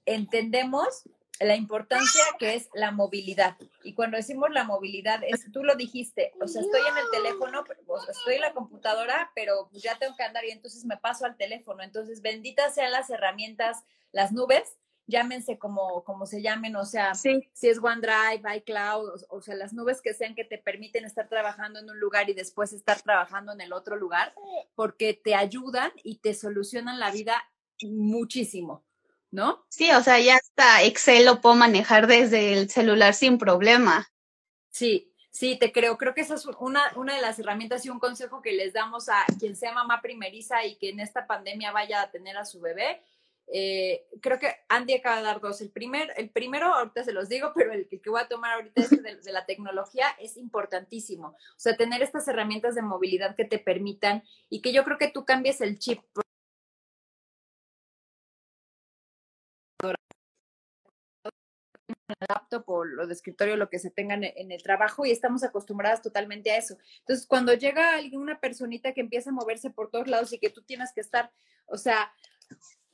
entendemos 0.06 1.04
la 1.40 1.56
importancia 1.56 2.24
que 2.40 2.56
es 2.56 2.70
la 2.74 2.92
movilidad. 2.92 3.58
Y 3.84 3.94
cuando 3.94 4.18
decimos 4.18 4.50
la 4.50 4.64
movilidad, 4.64 5.22
es, 5.24 5.52
tú 5.52 5.64
lo 5.64 5.76
dijiste, 5.76 6.34
o 6.42 6.48
sea, 6.48 6.62
estoy 6.62 6.82
en 6.90 6.98
el 6.98 7.12
teléfono, 7.12 7.64
estoy 8.10 8.36
en 8.36 8.42
la 8.42 8.54
computadora, 8.54 9.32
pero 9.36 9.70
ya 9.72 9.98
tengo 10.00 10.16
que 10.16 10.24
andar 10.24 10.46
y 10.46 10.52
entonces 10.52 10.84
me 10.86 10.98
paso 10.98 11.26
al 11.26 11.38
teléfono. 11.38 11.84
Entonces, 11.84 12.22
benditas 12.22 12.74
sean 12.74 12.92
las 12.92 13.10
herramientas, 13.10 13.84
las 14.12 14.32
nubes, 14.32 14.78
llámense 15.08 15.58
como, 15.58 16.04
como 16.04 16.26
se 16.26 16.42
llamen, 16.42 16.76
o 16.76 16.86
sea, 16.86 17.16
si 17.16 17.50
es 17.62 17.80
OneDrive, 17.80 18.58
iCloud, 18.58 19.10
o, 19.10 19.38
o, 19.38 19.42
sea, 19.42 19.56
las 19.56 19.74
nubes 19.74 20.02
que 20.02 20.14
sean 20.14 20.36
que 20.36 20.44
te 20.44 20.58
permiten 20.58 21.06
estar 21.06 21.28
trabajando 21.28 21.80
en 21.80 21.90
un 21.90 22.00
lugar 22.00 22.30
y 22.30 22.34
después 22.34 22.74
estar 22.74 23.02
trabajando 23.02 23.54
en 23.54 23.62
el 23.62 23.74
otro 23.74 23.96
lugar, 23.96 24.34
porque 24.76 25.14
te 25.14 25.34
ayudan 25.34 25.92
y 26.04 26.18
te 26.18 26.34
solucionan 26.34 27.00
la 27.00 27.12
vida 27.12 27.42
muchísimo. 27.82 28.84
¿no? 29.32 29.66
Sí, 29.70 29.92
o 29.92 30.02
sea, 30.02 30.20
ya 30.20 30.36
hasta 30.36 30.84
Excel 30.84 31.26
lo 31.26 31.42
puedo 31.42 31.56
manejar 31.56 32.08
desde 32.08 32.54
el 32.54 32.70
celular 32.70 33.14
sin 33.14 33.38
problema. 33.38 34.10
Sí, 34.70 35.14
sí, 35.32 35.58
te 35.58 35.72
creo. 35.72 35.98
Creo 35.98 36.14
que 36.14 36.22
esa 36.22 36.36
es 36.36 36.46
una, 36.60 36.82
una 36.96 37.16
de 37.16 37.22
las 37.22 37.38
herramientas 37.40 37.86
y 37.86 37.90
un 37.90 38.00
consejo 38.00 38.42
que 38.42 38.54
les 38.54 38.74
damos 38.74 39.10
a 39.10 39.26
quien 39.40 39.56
sea 39.56 39.74
mamá 39.74 40.02
primeriza 40.02 40.66
y 40.66 40.76
que 40.78 40.90
en 40.90 41.00
esta 41.00 41.28
pandemia 41.28 41.72
vaya 41.72 42.02
a 42.02 42.12
tener 42.12 42.38
a 42.38 42.46
su 42.46 42.62
bebé. 42.62 43.02
Eh, 43.48 44.06
creo 44.22 44.40
que 44.40 44.54
Andy 44.68 44.96
acaba 44.96 45.18
de 45.18 45.24
dar 45.24 45.40
dos. 45.40 45.62
El, 45.62 45.72
primer, 45.72 46.14
el 46.18 46.30
primero, 46.30 46.68
ahorita 46.74 47.04
se 47.04 47.14
los 47.14 47.30
digo, 47.30 47.52
pero 47.56 47.74
el 47.74 47.88
que, 47.88 48.02
voy 48.10 48.22
a 48.22 48.28
tomar 48.28 48.56
ahorita 48.56 48.82
es 48.82 48.90
de, 48.90 49.16
de, 49.16 49.32
la 49.32 49.46
tecnología 49.46 50.08
es 50.20 50.38
importantísimo. 50.38 51.30
O 51.30 51.60
sea, 51.60 51.78
tener 51.78 52.02
estas 52.02 52.28
herramientas 52.28 52.76
de 52.76 52.82
movilidad 52.82 53.36
que 53.36 53.46
te 53.46 53.60
permitan 53.60 54.24
y 54.50 54.62
que 54.62 54.74
yo 54.74 54.84
creo 54.84 54.98
que 54.98 55.10
tú 55.10 55.26
cambies 55.26 55.62
el 55.62 55.80
chip 55.80 56.02
laptop 62.30 62.64
o 62.68 62.86
lo 62.86 63.08
de 63.08 63.14
escritorio, 63.14 63.58
lo 63.58 63.70
que 63.70 63.80
se 63.80 63.92
tengan 63.92 64.24
en 64.24 64.52
el 64.52 64.64
trabajo 64.64 65.06
y 65.06 65.12
estamos 65.12 65.44
acostumbradas 65.44 66.02
totalmente 66.02 66.52
a 66.52 66.58
eso. 66.58 66.78
Entonces, 67.00 67.28
cuando 67.28 67.54
llega 67.54 67.96
alguien, 67.96 68.22
una 68.22 68.40
personita 68.40 68.94
que 68.94 69.02
empieza 69.02 69.30
a 69.30 69.34
moverse 69.34 69.70
por 69.70 69.90
todos 69.92 70.08
lados 70.08 70.34
y 70.34 70.40
que 70.40 70.50
tú 70.50 70.62
tienes 70.62 70.94
que 70.94 71.02
estar, 71.02 71.32
o 71.66 71.78
sea, 71.78 72.12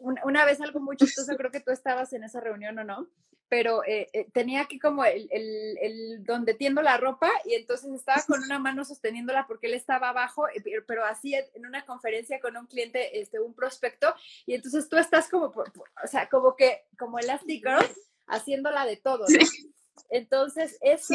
una, 0.04 0.46
vez 0.46 0.62
algo 0.62 0.80
muy 0.80 0.98
chistoso, 0.98 1.36
creo 1.38 1.52
que 1.52 1.62
tú 1.62 1.72
estabas 1.72 2.14
en 2.14 2.24
esa 2.24 2.40
reunión 2.40 2.78
o 2.78 2.84
no, 2.84 3.08
pero 3.48 3.84
eh, 3.86 4.10
eh, 4.14 4.28
tenía 4.34 4.62
aquí 4.62 4.80
como 4.80 5.06
el, 5.06 5.28
el, 5.32 5.78
el, 5.80 6.24
donde 6.24 6.54
tiendo 6.54 6.82
la 6.82 6.98
ropa 6.98 7.30
y 7.46 7.54
entonces 7.54 7.92
estaba 7.94 8.22
con 8.24 8.42
una 8.44 8.60
mano 8.60 8.84
sosteniéndola 8.84 9.48
porque 9.48 9.68
él 9.68 9.74
estaba 9.76 10.10
abajo, 10.10 10.48
eh, 10.50 10.62
pero 10.88 11.06
así 11.06 11.36
en 11.36 11.66
una 11.66 11.86
conferencia 11.86 12.40
con 12.40 12.58
un 12.58 12.68
cliente, 12.68 13.20
este, 13.20 13.40
un 13.40 13.54
prospecto, 13.54 14.14
y 14.46 14.56
entonces 14.56 14.90
tú 14.90 14.98
estás 14.98 15.30
como, 15.30 15.46
o 15.46 16.08
sea, 16.08 16.28
como 16.30 16.56
que, 16.56 16.84
como 16.98 17.20
Elastic 17.20 17.64
Girl, 17.64 17.86
haciéndola 18.28 18.86
de 18.86 18.98
todo, 18.98 19.26
¿no? 19.28 19.40
Entonces, 20.10 20.78
eso, 20.82 21.14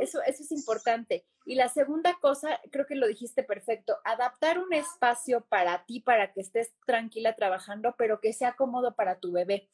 eso, 0.00 0.22
eso 0.22 0.42
es 0.42 0.52
importante. 0.52 1.24
Y 1.44 1.54
la 1.54 1.68
segunda 1.68 2.16
cosa, 2.20 2.60
creo 2.70 2.86
que 2.86 2.94
lo 2.94 3.06
dijiste 3.06 3.42
perfecto, 3.42 3.98
adaptar 4.04 4.58
un 4.58 4.72
espacio 4.72 5.44
para 5.48 5.84
ti, 5.84 6.00
para 6.00 6.32
que 6.32 6.40
estés 6.40 6.72
tranquila 6.86 7.34
trabajando, 7.34 7.94
pero 7.96 8.20
que 8.20 8.32
sea 8.32 8.54
cómodo 8.54 8.94
para 8.94 9.18
tu 9.18 9.32
bebé. 9.32 9.68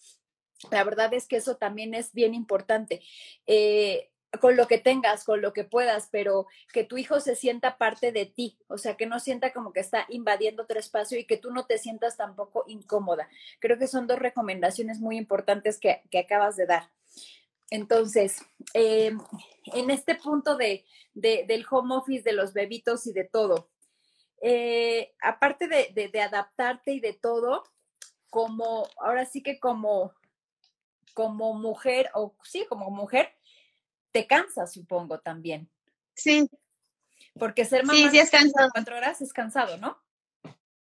La 0.71 0.85
verdad 0.85 1.13
es 1.13 1.27
que 1.27 1.37
eso 1.37 1.57
también 1.57 1.95
es 1.95 2.13
bien 2.13 2.35
importante. 2.35 3.03
Eh, 3.47 4.11
con 4.41 4.57
lo 4.57 4.67
que 4.67 4.79
tengas, 4.79 5.25
con 5.25 5.41
lo 5.41 5.53
que 5.53 5.65
puedas, 5.65 6.09
pero 6.11 6.47
que 6.73 6.85
tu 6.85 6.99
hijo 6.99 7.21
se 7.21 7.37
sienta 7.37 7.79
parte 7.79 8.13
de 8.13 8.27
ti, 8.27 8.59
o 8.67 8.77
sea, 8.77 8.97
que 8.97 9.07
no 9.07 9.21
sienta 9.21 9.53
como 9.53 9.73
que 9.73 9.81
está 9.81 10.05
invadiendo 10.09 10.65
otro 10.65 10.79
espacio 10.79 11.19
y 11.19 11.25
que 11.25 11.37
tú 11.39 11.51
no 11.51 11.67
te 11.67 11.79
sientas 11.79 12.17
tampoco 12.17 12.65
incómoda. 12.67 13.29
Creo 13.61 13.79
que 13.79 13.87
son 13.87 14.07
dos 14.07 14.19
recomendaciones 14.19 15.01
muy 15.01 15.17
importantes 15.17 15.79
que, 15.79 16.03
que 16.11 16.19
acabas 16.19 16.57
de 16.57 16.67
dar. 16.67 16.91
Entonces, 17.71 18.45
eh, 18.75 19.13
en 19.65 19.91
este 19.91 20.15
punto 20.15 20.57
de, 20.57 20.85
de, 21.15 21.45
del 21.47 21.67
home 21.69 21.97
office, 21.97 22.23
de 22.23 22.33
los 22.33 22.53
bebitos 22.53 23.07
y 23.07 23.13
de 23.13 23.25
todo, 23.25 23.71
eh, 24.41 25.15
aparte 25.21 25.67
de, 25.67 26.11
de, 26.13 26.21
adaptarte 26.21 26.93
y 26.93 27.01
de 27.01 27.15
todo, 27.15 27.65
como, 28.31 28.89
ahora 28.99 29.25
sí 29.25 29.43
que 29.43 29.59
como, 29.59 30.15
como 31.15 31.55
mujer, 31.55 32.11
o 32.15 32.37
sí, 32.45 32.67
como 32.69 32.91
mujer, 32.91 33.35
te 34.13 34.27
cansa, 34.27 34.67
supongo, 34.67 35.19
también. 35.21 35.69
Sí. 36.15 36.49
Porque 37.39 37.65
ser 37.65 37.85
mamá 37.85 37.99
sí, 37.99 38.11
sí 38.11 38.19
es 38.19 38.31
cansado. 38.31 38.71
cuatro 38.73 38.97
horas 38.97 39.21
es 39.21 39.33
cansado, 39.33 39.77
¿no? 39.79 39.99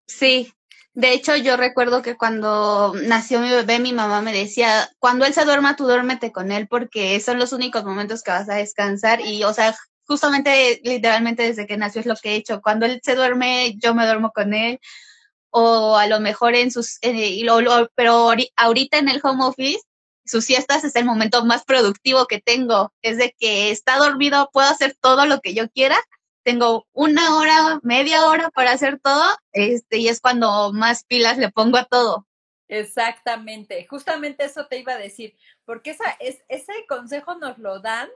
Sí, 0.07 0.53
de 0.95 1.13
hecho, 1.13 1.37
yo 1.37 1.57
recuerdo 1.57 2.03
que 2.03 2.17
cuando 2.17 2.93
nació 2.95 3.41
mi 3.41 3.49
bebé, 3.49 3.79
mi 3.79 3.95
mamá 3.95 4.21
me 4.21 4.33
decía, 4.33 4.91
cuando 4.99 5.25
él 5.25 5.33
se 5.33 5.45
duerma, 5.45 5.75
tú 5.75 5.85
duérmete 5.85 6.33
con 6.33 6.53
él 6.53 6.69
porque 6.69 7.19
son 7.21 7.39
los 7.39 7.53
únicos 7.55 7.85
momentos 7.85 8.23
que 8.23 8.31
vas 8.31 8.49
a 8.51 8.57
descansar. 8.57 9.21
Y, 9.23 9.43
o 9.45 9.55
sea, 9.55 9.75
justamente, 10.07 10.81
literalmente 10.85 11.45
desde 11.45 11.67
que 11.67 11.79
nació 11.79 12.01
es 12.01 12.07
lo 12.07 12.17
que 12.17 12.33
he 12.33 12.37
hecho. 12.37 12.61
Cuando 12.61 12.85
él 12.85 13.01
se 13.03 13.15
duerme, 13.15 13.75
yo 13.79 13.95
me 13.95 14.05
duermo 14.05 14.33
con 14.35 14.53
él. 14.53 14.81
O 15.51 15.97
a 15.97 16.07
lo 16.07 16.21
mejor 16.21 16.55
en 16.55 16.71
sus, 16.71 16.99
eh, 17.03 17.41
lo, 17.43 17.61
lo, 17.63 17.89
pero 17.95 18.33
ahorita 18.57 18.99
en 18.99 19.09
el 19.09 19.21
home 19.23 19.45
office, 19.45 19.81
sus 20.27 20.45
siestas 20.45 20.85
es 20.85 20.95
el 20.97 21.05
momento 21.07 21.45
más 21.45 21.65
productivo 21.65 22.27
que 22.27 22.41
tengo. 22.41 22.93
Es 23.03 23.17
de 23.19 23.35
que 23.39 23.71
está 23.71 23.97
dormido, 23.97 24.51
puedo 24.53 24.69
hacer 24.69 24.95
todo 25.01 25.27
lo 25.27 25.41
que 25.41 25.55
yo 25.55 25.71
quiera 25.71 25.97
tengo 26.43 26.87
una 26.93 27.37
hora, 27.37 27.81
media 27.83 28.27
hora 28.27 28.51
para 28.51 28.73
hacer 28.73 28.99
todo, 29.01 29.25
este, 29.53 29.99
y 29.99 30.09
es 30.09 30.21
cuando 30.21 30.73
más 30.73 31.05
pilas 31.05 31.39
le 31.39 31.51
pongo 31.51 31.79
a 31.79 31.85
todo. 31.85 32.27
Exactamente, 32.69 33.87
justamente 33.89 34.45
eso 34.45 34.67
te 34.67 34.79
iba 34.79 34.95
a 34.95 34.99
decir, 34.99 35.37
porque 35.65 35.91
esa, 35.91 36.11
es, 36.21 36.43
ese 36.49 36.73
consejo 36.89 37.35
nos 37.35 37.59
lo 37.59 37.81
dan, 37.81 38.09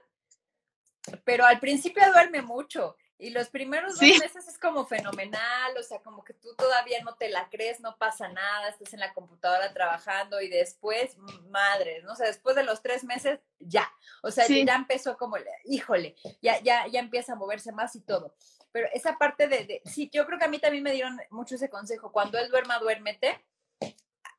pero 1.25 1.45
al 1.45 1.61
principio 1.61 2.03
duerme 2.13 2.43
mucho 2.43 2.97
y 3.19 3.31
los 3.31 3.49
primeros 3.49 3.95
dos 3.95 4.03
meses 4.03 4.47
es 4.47 4.59
como 4.59 4.85
fenomenal, 4.87 5.77
o 5.79 5.83
sea, 5.83 6.01
como 6.01 6.23
que 6.23 6.35
tú 6.35 6.55
todavía 6.55 7.03
no 7.03 7.15
te 7.15 7.31
la 7.31 7.49
crees, 7.49 7.81
no 7.81 7.97
pasa 7.97 8.29
nada, 8.29 8.69
estás 8.69 8.93
en 8.93 9.01
la 9.01 9.15
computadora 9.15 9.73
trabajando 9.73 10.41
y 10.43 10.49
después, 10.49 11.17
madre, 11.49 12.03
¿no? 12.03 12.13
O 12.13 12.17
sea, 12.17 12.27
después 12.27 12.55
de 12.57 12.65
los 12.65 12.83
tres 12.83 13.05
meses, 13.05 13.41
ya. 13.59 13.91
O 14.23 14.31
sea, 14.31 14.47
ya 14.47 14.75
empezó 14.75 15.17
como, 15.17 15.37
híjole, 15.65 16.15
ya, 16.43 16.61
ya, 16.61 16.87
ya 16.89 17.01
empieza 17.01 17.33
a 17.33 17.37
moverse 17.37 17.73
más 17.73 17.97
y 17.97 18.03
todo. 18.03 18.35
Pero 18.71 18.89
esa 18.93 19.17
parte 19.17 19.49
de, 19.49 19.65
de, 19.65 19.83
sí, 19.87 20.11
yo 20.13 20.27
creo 20.27 20.39
que 20.39 20.45
a 20.45 20.49
mí 20.49 20.59
también 20.59 20.83
me 20.83 20.93
dieron 20.93 21.19
mucho 21.31 21.55
ese 21.55 21.71
consejo, 21.71 22.13
cuando 22.13 22.39
él 22.39 22.51
duerma, 22.51 22.79
duérmete. 22.79 23.43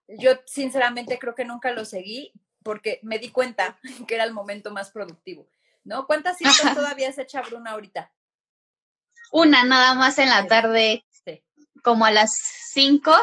Yo 0.08 0.34
sinceramente 0.46 1.18
creo 1.18 1.34
que 1.34 1.46
nunca 1.46 1.72
lo 1.72 1.84
seguí 1.84 2.32
porque 2.62 3.00
me 3.02 3.18
di 3.18 3.32
cuenta 3.32 3.80
que 4.08 4.14
era 4.14 4.24
el 4.24 4.34
momento 4.34 4.70
más 4.70 4.92
productivo, 4.92 5.50
¿no? 5.84 6.06
¿Cuántas 6.06 6.38
citas 6.38 6.76
todavía 6.76 7.12
se 7.12 7.24
echa 7.24 7.42
Bruna 7.42 7.72
ahorita? 7.72 8.12
Una 9.32 9.64
nada 9.64 9.94
más 9.94 10.18
en 10.20 10.30
la 10.30 10.48
tarde, 10.48 11.06
como 11.84 12.06
a 12.06 12.12
las 12.12 12.38
cinco, 12.72 13.14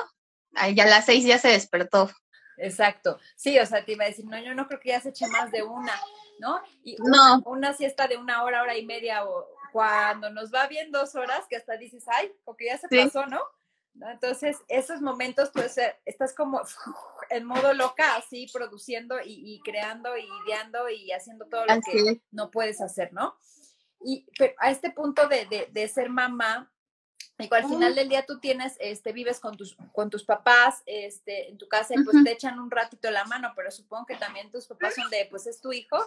y 0.68 0.80
a 0.80 0.86
las 0.86 1.06
seis 1.06 1.24
ya 1.24 1.38
se 1.38 1.48
despertó. 1.48 2.10
Exacto. 2.56 3.18
Sí, 3.36 3.58
o 3.58 3.66
sea, 3.66 3.84
te 3.84 3.92
iba 3.92 4.04
a 4.04 4.08
decir, 4.08 4.24
no, 4.26 4.38
yo 4.38 4.54
no 4.54 4.66
creo 4.66 4.80
que 4.80 4.90
ya 4.90 5.00
se 5.00 5.10
eche 5.10 5.26
más 5.28 5.50
de 5.50 5.62
una, 5.62 5.92
¿no? 6.38 6.60
Y 6.82 6.96
no. 6.98 7.42
Una, 7.46 7.74
siesta 7.74 8.06
de 8.06 8.16
una 8.16 8.44
hora, 8.44 8.62
hora 8.62 8.76
y 8.76 8.86
media, 8.86 9.24
o 9.24 9.48
cuando 9.72 10.30
nos 10.30 10.52
va 10.52 10.66
bien 10.66 10.92
dos 10.92 11.14
horas, 11.14 11.46
que 11.48 11.56
hasta 11.56 11.76
dices, 11.76 12.04
ay, 12.06 12.32
porque 12.44 12.66
ya 12.66 12.78
se 12.78 12.88
pasó, 12.88 13.26
¿no? 13.26 13.40
Entonces, 14.00 14.56
esos 14.68 15.00
momentos, 15.00 15.50
pues, 15.52 15.78
eh, 15.78 15.96
estás 16.04 16.34
como 16.34 16.60
en 17.30 17.44
modo 17.44 17.72
loca, 17.74 18.16
así, 18.16 18.48
produciendo 18.52 19.16
y, 19.24 19.60
creando 19.64 20.16
y 20.16 20.28
ideando 20.46 20.88
y 20.88 21.12
haciendo 21.12 21.46
todo 21.46 21.64
lo 21.66 21.80
que 21.80 22.20
no 22.30 22.50
puedes 22.50 22.80
hacer, 22.80 23.12
¿no? 23.12 23.36
Y 24.04 24.26
pero 24.38 24.54
a 24.58 24.70
este 24.70 24.90
punto 24.90 25.26
de, 25.28 25.46
de, 25.46 25.68
de 25.72 25.88
ser 25.88 26.10
mamá, 26.10 26.70
Digo, 27.36 27.56
al 27.56 27.68
final 27.68 27.96
del 27.96 28.08
día 28.08 28.24
tú 28.24 28.38
tienes, 28.38 28.76
este, 28.78 29.12
vives 29.12 29.40
con 29.40 29.56
tus, 29.56 29.76
con 29.92 30.08
tus 30.08 30.22
papás, 30.22 30.82
este, 30.86 31.48
en 31.50 31.58
tu 31.58 31.66
casa, 31.66 31.94
y 31.96 32.04
pues 32.04 32.22
te 32.22 32.30
echan 32.30 32.60
un 32.60 32.70
ratito 32.70 33.10
la 33.10 33.24
mano, 33.24 33.52
pero 33.56 33.72
supongo 33.72 34.06
que 34.06 34.14
también 34.14 34.52
tus 34.52 34.66
papás 34.66 34.94
son 34.94 35.10
de, 35.10 35.26
pues 35.28 35.48
es 35.48 35.60
tu 35.60 35.72
hijo 35.72 35.98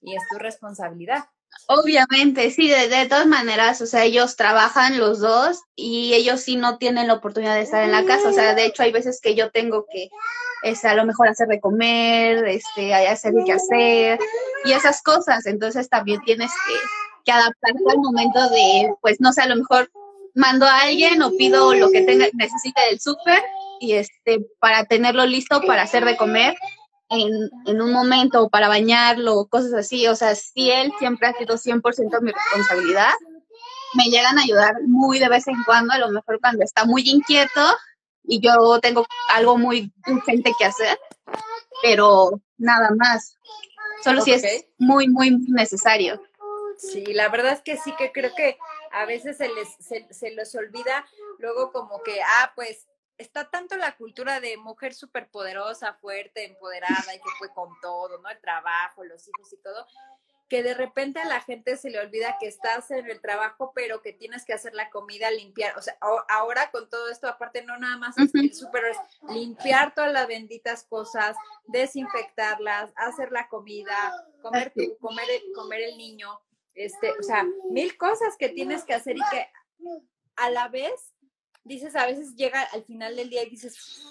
y 0.00 0.14
es 0.14 0.22
tu 0.30 0.38
responsabilidad. 0.38 1.24
Obviamente, 1.66 2.50
sí, 2.52 2.68
de, 2.68 2.88
de 2.88 3.08
todas 3.08 3.26
maneras, 3.26 3.80
o 3.80 3.86
sea, 3.86 4.04
ellos 4.04 4.36
trabajan 4.36 4.98
los 4.98 5.18
dos 5.18 5.62
y 5.74 6.14
ellos 6.14 6.42
sí 6.42 6.54
no 6.54 6.78
tienen 6.78 7.08
la 7.08 7.14
oportunidad 7.14 7.56
de 7.56 7.62
estar 7.62 7.82
en 7.82 7.90
la 7.90 8.04
casa, 8.04 8.28
o 8.28 8.32
sea, 8.32 8.54
de 8.54 8.66
hecho 8.66 8.84
hay 8.84 8.92
veces 8.92 9.20
que 9.20 9.34
yo 9.34 9.50
tengo 9.50 9.86
que, 9.90 10.10
este, 10.62 10.86
a 10.86 10.94
lo 10.94 11.04
mejor 11.04 11.26
hacer 11.26 11.48
de 11.48 11.60
comer, 11.60 12.46
este, 12.46 12.94
hacer 12.94 13.34
que 13.44 13.52
hacer 13.52 14.20
y 14.64 14.72
esas 14.72 15.02
cosas, 15.02 15.46
entonces 15.46 15.88
también 15.88 16.20
tienes 16.22 16.52
que 16.52 16.74
que 17.28 17.32
adaptarse 17.32 17.84
al 17.90 17.98
momento 17.98 18.48
de, 18.48 18.94
pues 19.02 19.20
no 19.20 19.34
sé, 19.34 19.42
a 19.42 19.48
lo 19.48 19.56
mejor 19.56 19.90
mando 20.34 20.64
a 20.64 20.80
alguien 20.80 21.20
o 21.20 21.30
pido 21.32 21.74
lo 21.74 21.90
que 21.90 22.00
tenga, 22.00 22.26
necesite 22.32 22.80
del 22.88 23.00
súper 23.00 23.42
y 23.80 23.92
este, 23.92 24.46
para 24.60 24.86
tenerlo 24.86 25.26
listo 25.26 25.60
para 25.66 25.82
hacer 25.82 26.06
de 26.06 26.16
comer 26.16 26.56
en, 27.10 27.50
en, 27.66 27.82
un 27.82 27.92
momento 27.92 28.42
o 28.42 28.48
para 28.48 28.68
bañarlo, 28.68 29.46
cosas 29.50 29.74
así. 29.74 30.06
O 30.06 30.16
sea, 30.16 30.34
si 30.34 30.70
él 30.70 30.90
siempre 30.98 31.28
ha 31.28 31.34
sido 31.34 31.56
100% 31.56 32.22
mi 32.22 32.32
responsabilidad. 32.32 33.12
Me 33.94 34.04
llegan 34.04 34.38
a 34.38 34.42
ayudar 34.42 34.74
muy 34.86 35.18
de 35.18 35.28
vez 35.28 35.48
en 35.48 35.62
cuando, 35.64 35.92
a 35.92 35.98
lo 35.98 36.10
mejor 36.10 36.40
cuando 36.40 36.62
está 36.62 36.84
muy 36.84 37.08
inquieto, 37.08 37.60
y 38.22 38.40
yo 38.40 38.80
tengo 38.80 39.06
algo 39.34 39.56
muy 39.56 39.92
urgente 40.06 40.52
que 40.58 40.64
hacer, 40.64 40.98
pero 41.82 42.40
nada 42.56 42.90
más. 42.96 43.34
Solo 44.04 44.20
si 44.22 44.32
es 44.32 44.66
muy, 44.78 45.08
muy 45.08 45.30
necesario. 45.48 46.22
Sí, 46.78 47.04
la 47.06 47.28
verdad 47.28 47.52
es 47.52 47.62
que 47.62 47.76
sí, 47.76 47.92
que 47.98 48.12
creo 48.12 48.34
que 48.34 48.56
a 48.92 49.04
veces 49.04 49.36
se 49.36 49.48
les, 49.48 49.68
se, 49.80 50.06
se 50.12 50.30
les 50.30 50.54
olvida 50.54 51.04
luego 51.38 51.72
como 51.72 52.02
que, 52.02 52.22
ah, 52.22 52.52
pues 52.54 52.86
está 53.18 53.50
tanto 53.50 53.76
la 53.76 53.96
cultura 53.96 54.40
de 54.40 54.56
mujer 54.56 54.94
superpoderosa, 54.94 55.94
fuerte, 55.94 56.44
empoderada 56.44 57.14
y 57.14 57.18
que 57.18 57.30
fue 57.38 57.52
con 57.52 57.68
todo, 57.82 58.18
¿no? 58.18 58.30
El 58.30 58.40
trabajo, 58.40 59.04
los 59.04 59.26
hijos 59.26 59.52
y 59.52 59.56
todo, 59.56 59.86
que 60.48 60.62
de 60.62 60.72
repente 60.72 61.20
a 61.20 61.26
la 61.26 61.40
gente 61.40 61.76
se 61.76 61.90
le 61.90 62.00
olvida 62.00 62.36
que 62.40 62.46
estás 62.46 62.90
en 62.90 63.10
el 63.10 63.20
trabajo, 63.20 63.72
pero 63.74 64.00
que 64.00 64.12
tienes 64.12 64.44
que 64.44 64.54
hacer 64.54 64.72
la 64.72 64.88
comida, 64.88 65.30
limpiar, 65.30 65.76
o 65.76 65.82
sea, 65.82 65.98
ahora 66.00 66.70
con 66.70 66.88
todo 66.88 67.10
esto, 67.10 67.28
aparte 67.28 67.62
no 67.64 67.76
nada 67.76 67.98
más 67.98 68.16
es 68.18 68.34
el 68.34 68.54
súper, 68.54 68.84
es 68.86 68.96
limpiar 69.28 69.94
todas 69.94 70.12
las 70.12 70.26
benditas 70.26 70.84
cosas, 70.84 71.36
desinfectarlas, 71.66 72.92
hacer 72.96 73.30
la 73.30 73.48
comida, 73.48 74.26
comer 74.42 74.72
tú, 74.74 74.96
comer, 75.00 75.28
comer 75.54 75.82
el 75.82 75.98
niño, 75.98 76.40
este, 76.78 77.10
o 77.18 77.22
sea, 77.22 77.44
mil 77.70 77.96
cosas 77.96 78.36
que 78.38 78.48
tienes 78.48 78.84
que 78.84 78.94
hacer 78.94 79.16
y 79.16 79.20
que 79.30 79.46
a 80.36 80.50
la 80.50 80.68
vez 80.68 81.12
dices, 81.64 81.94
a 81.96 82.06
veces 82.06 82.34
llega 82.34 82.62
al 82.62 82.84
final 82.84 83.16
del 83.16 83.30
día 83.30 83.42
y 83.44 83.50
dices, 83.50 84.02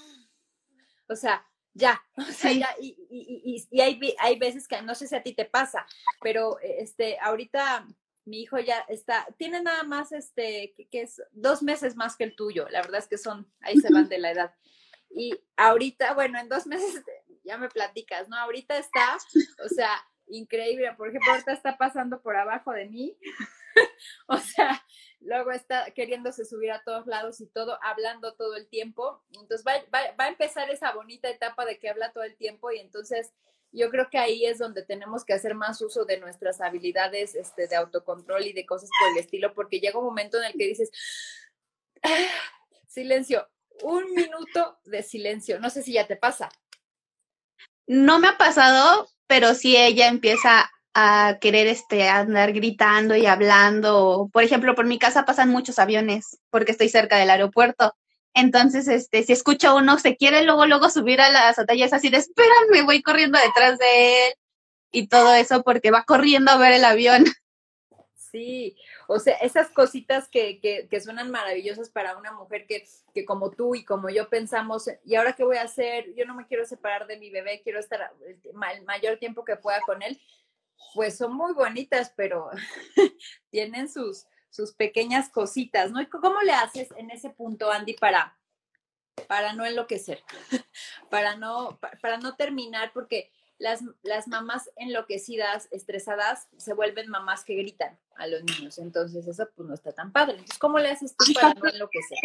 o 1.07 1.15
sea, 1.15 1.45
ya, 1.73 2.01
o 2.17 2.23
sea, 2.23 2.51
ya, 2.51 2.69
y, 2.79 2.95
y, 3.09 3.67
y, 3.69 3.81
hay, 3.81 4.15
hay 4.19 4.37
veces 4.37 4.67
que 4.67 4.81
no 4.81 4.95
sé 4.95 5.07
si 5.07 5.15
a 5.15 5.23
ti 5.23 5.33
te 5.33 5.45
pasa, 5.45 5.85
pero 6.21 6.59
este, 6.59 7.17
ahorita 7.19 7.87
mi 8.25 8.41
hijo 8.41 8.59
ya 8.59 8.79
está, 8.89 9.25
tiene 9.37 9.61
nada 9.61 9.83
más, 9.83 10.11
este, 10.11 10.73
que, 10.91 11.01
es 11.01 11.21
dos 11.31 11.63
meses 11.63 11.95
más 11.95 12.17
que 12.17 12.25
el 12.25 12.35
tuyo, 12.35 12.67
la 12.69 12.81
verdad 12.81 12.99
es 12.99 13.07
que 13.07 13.17
son, 13.17 13.51
ahí 13.61 13.77
se 13.77 13.91
van 13.91 14.09
de 14.09 14.19
la 14.19 14.31
edad. 14.31 14.55
Y 15.09 15.33
ahorita, 15.55 16.13
bueno, 16.13 16.37
en 16.37 16.49
dos 16.49 16.67
meses 16.67 17.01
ya 17.45 17.57
me 17.57 17.69
platicas, 17.69 18.27
¿no? 18.27 18.35
Ahorita 18.35 18.77
está, 18.77 19.17
o 19.63 19.69
sea, 19.69 19.89
increíble, 20.27 20.93
por 20.97 21.09
ejemplo, 21.09 21.31
ahorita 21.31 21.53
está 21.53 21.77
pasando 21.77 22.21
por 22.21 22.35
abajo 22.35 22.71
de 22.71 22.85
mí, 22.85 23.17
o 24.27 24.37
sea, 24.37 24.85
luego 25.19 25.51
está 25.51 25.91
queriéndose 25.91 26.45
subir 26.45 26.71
a 26.71 26.83
todos 26.83 27.07
lados 27.07 27.41
y 27.41 27.47
todo, 27.47 27.77
hablando 27.81 28.35
todo 28.35 28.55
el 28.55 28.67
tiempo. 28.67 29.23
Entonces 29.31 29.65
va, 29.65 29.73
a 30.17 30.27
empezar 30.27 30.69
esa 30.69 30.91
bonita 30.93 31.29
etapa 31.29 31.65
de 31.65 31.79
que 31.79 31.89
habla 31.89 32.11
todo 32.11 32.23
el 32.23 32.35
tiempo 32.35 32.71
y 32.71 32.79
entonces 32.79 33.33
yo 33.71 33.89
creo 33.89 34.09
que 34.09 34.17
ahí 34.17 34.45
es 34.45 34.59
donde 34.59 34.83
tenemos 34.83 35.25
que 35.25 35.33
hacer 35.33 35.53
más 35.53 35.81
uso 35.81 36.05
de 36.05 36.19
nuestras 36.19 36.61
habilidades 36.61 37.35
este, 37.35 37.67
de 37.67 37.75
autocontrol 37.75 38.45
y 38.45 38.53
de 38.53 38.65
cosas 38.65 38.89
por 38.99 39.11
el 39.11 39.17
estilo, 39.17 39.53
porque 39.53 39.79
llega 39.79 39.99
un 39.99 40.05
momento 40.05 40.37
en 40.37 40.45
el 40.45 40.53
que 40.53 40.67
dices, 40.67 40.89
ah, 42.01 42.09
silencio, 42.87 43.47
un 43.83 44.11
minuto 44.13 44.79
de 44.85 45.03
silencio. 45.03 45.59
No 45.59 45.69
sé 45.69 45.83
si 45.83 45.93
ya 45.93 46.07
te 46.07 46.15
pasa. 46.15 46.49
No 47.87 48.19
me 48.19 48.27
ha 48.27 48.37
pasado, 48.37 49.07
pero 49.27 49.53
sí 49.53 49.75
ella 49.77 50.07
empieza 50.07 50.69
a 50.93 51.37
querer 51.39 51.67
este, 51.67 52.09
andar 52.09 52.53
gritando 52.53 53.15
y 53.15 53.25
hablando. 53.25 54.29
Por 54.33 54.43
ejemplo, 54.43 54.75
por 54.75 54.85
mi 54.85 54.99
casa 54.99 55.25
pasan 55.25 55.49
muchos 55.49 55.79
aviones 55.79 56.39
porque 56.49 56.71
estoy 56.71 56.89
cerca 56.89 57.17
del 57.17 57.29
aeropuerto. 57.29 57.95
Entonces, 58.33 58.87
este, 58.87 59.23
si 59.23 59.33
escucha 59.33 59.73
uno, 59.73 59.97
se 59.99 60.15
quiere 60.15 60.43
luego, 60.43 60.65
luego 60.65 60.89
subir 60.89 61.21
a 61.21 61.29
las 61.29 61.57
atallas 61.57 61.93
así 61.93 62.09
de, 62.09 62.17
espérame, 62.17 62.85
voy 62.85 63.01
corriendo 63.01 63.39
detrás 63.39 63.79
de 63.79 64.27
él 64.27 64.33
y 64.91 65.07
todo 65.07 65.33
eso 65.33 65.63
porque 65.63 65.91
va 65.91 66.03
corriendo 66.03 66.51
a 66.51 66.57
ver 66.57 66.73
el 66.73 66.85
avión. 66.85 67.25
Sí, 68.15 68.75
o 69.07 69.19
sea, 69.19 69.35
esas 69.37 69.69
cositas 69.69 70.27
que, 70.27 70.59
que, 70.59 71.01
suenan 71.01 71.31
maravillosas 71.31 71.89
para 71.89 72.17
una 72.17 72.31
mujer 72.31 72.67
que, 72.67 72.85
que 73.13 73.25
como 73.25 73.51
tú 73.51 73.75
y 73.75 73.85
como 73.85 74.09
yo 74.09 74.29
pensamos, 74.29 74.89
¿y 75.05 75.15
ahora 75.15 75.33
qué 75.33 75.43
voy 75.43 75.57
a 75.57 75.63
hacer? 75.63 76.13
Yo 76.15 76.25
no 76.25 76.35
me 76.35 76.45
quiero 76.45 76.65
separar 76.65 77.07
de 77.07 77.17
mi 77.17 77.29
bebé, 77.29 77.61
quiero 77.63 77.79
estar 77.79 78.11
el 78.43 78.83
mayor 78.83 79.17
tiempo 79.17 79.45
que 79.45 79.55
pueda 79.55 79.81
con 79.81 80.01
él 80.01 80.19
pues 80.93 81.17
son 81.17 81.33
muy 81.33 81.53
bonitas, 81.53 82.11
pero 82.15 82.49
tienen 83.49 83.89
sus, 83.89 84.25
sus 84.49 84.73
pequeñas 84.73 85.29
cositas, 85.29 85.91
¿no? 85.91 85.99
¿Cómo 86.09 86.41
le 86.41 86.53
haces 86.53 86.89
en 86.97 87.11
ese 87.11 87.29
punto, 87.29 87.71
Andy, 87.71 87.93
para, 87.93 88.37
para 89.27 89.53
no 89.53 89.65
enloquecer, 89.65 90.23
para 91.09 91.35
no, 91.35 91.79
para 92.01 92.17
no 92.17 92.35
terminar, 92.35 92.91
porque 92.93 93.31
las, 93.59 93.81
las 94.03 94.27
mamás 94.27 94.69
enloquecidas, 94.75 95.67
estresadas, 95.71 96.47
se 96.57 96.73
vuelven 96.73 97.09
mamás 97.09 97.43
que 97.43 97.55
gritan 97.55 97.99
a 98.15 98.27
los 98.27 98.43
niños, 98.43 98.77
entonces 98.77 99.27
eso 99.27 99.47
pues 99.55 99.67
no 99.67 99.73
está 99.73 99.93
tan 99.93 100.11
padre. 100.11 100.33
Entonces, 100.33 100.59
¿cómo 100.59 100.79
le 100.79 100.89
haces 100.89 101.15
tú 101.15 101.33
para 101.33 101.53
no 101.53 101.69
enloquecer? 101.69 102.17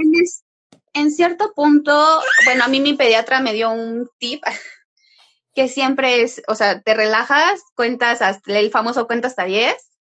En, 0.95 1.11
cierto 1.11 1.53
punto, 1.55 2.21
bueno, 2.45 2.65
a 2.65 2.69
mí 2.69 2.81
mi 2.81 2.95
pediatra 2.95 3.41
me 3.41 3.53
dio 3.53 3.71
un 3.71 4.11
tip 4.19 4.43
que 5.55 5.69
siempre 5.69 6.23
es, 6.23 6.43
o 6.49 6.55
sea, 6.55 6.81
te 6.81 6.95
relajas, 6.95 7.61
cuentas 7.75 8.23
hasta 8.23 8.59
el 8.59 8.71
famoso 8.71 9.07
cuenta 9.07 9.29
hasta 9.29 9.45
10 9.45 9.92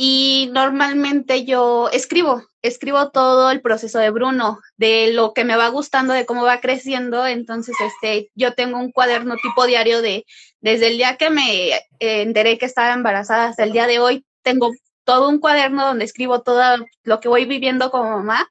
y 0.00 0.48
normalmente 0.52 1.44
yo 1.44 1.90
escribo, 1.90 2.44
escribo 2.62 3.10
todo 3.10 3.50
el 3.50 3.60
proceso 3.60 3.98
de 3.98 4.10
Bruno, 4.10 4.60
de 4.76 5.12
lo 5.12 5.34
que 5.34 5.42
me 5.42 5.56
va 5.56 5.66
gustando, 5.70 6.14
de 6.14 6.24
cómo 6.24 6.44
va 6.44 6.60
creciendo, 6.60 7.26
entonces 7.26 7.74
este, 7.84 8.30
yo 8.36 8.54
tengo 8.54 8.78
un 8.78 8.92
cuaderno 8.92 9.34
tipo 9.42 9.66
diario 9.66 10.00
de, 10.00 10.24
desde 10.60 10.86
el 10.86 10.98
día 10.98 11.16
que 11.16 11.30
me 11.30 11.70
eh, 11.70 11.80
enteré 11.98 12.58
que 12.58 12.66
estaba 12.66 12.92
embarazada 12.92 13.48
hasta 13.48 13.64
el 13.64 13.72
día 13.72 13.88
de 13.88 13.98
hoy, 13.98 14.24
tengo 14.42 14.70
todo 15.02 15.28
un 15.28 15.40
cuaderno 15.40 15.84
donde 15.86 16.04
escribo 16.04 16.42
todo 16.42 16.62
lo 17.02 17.18
que 17.18 17.28
voy 17.28 17.46
viviendo 17.46 17.90
como 17.90 18.18
mamá, 18.18 18.48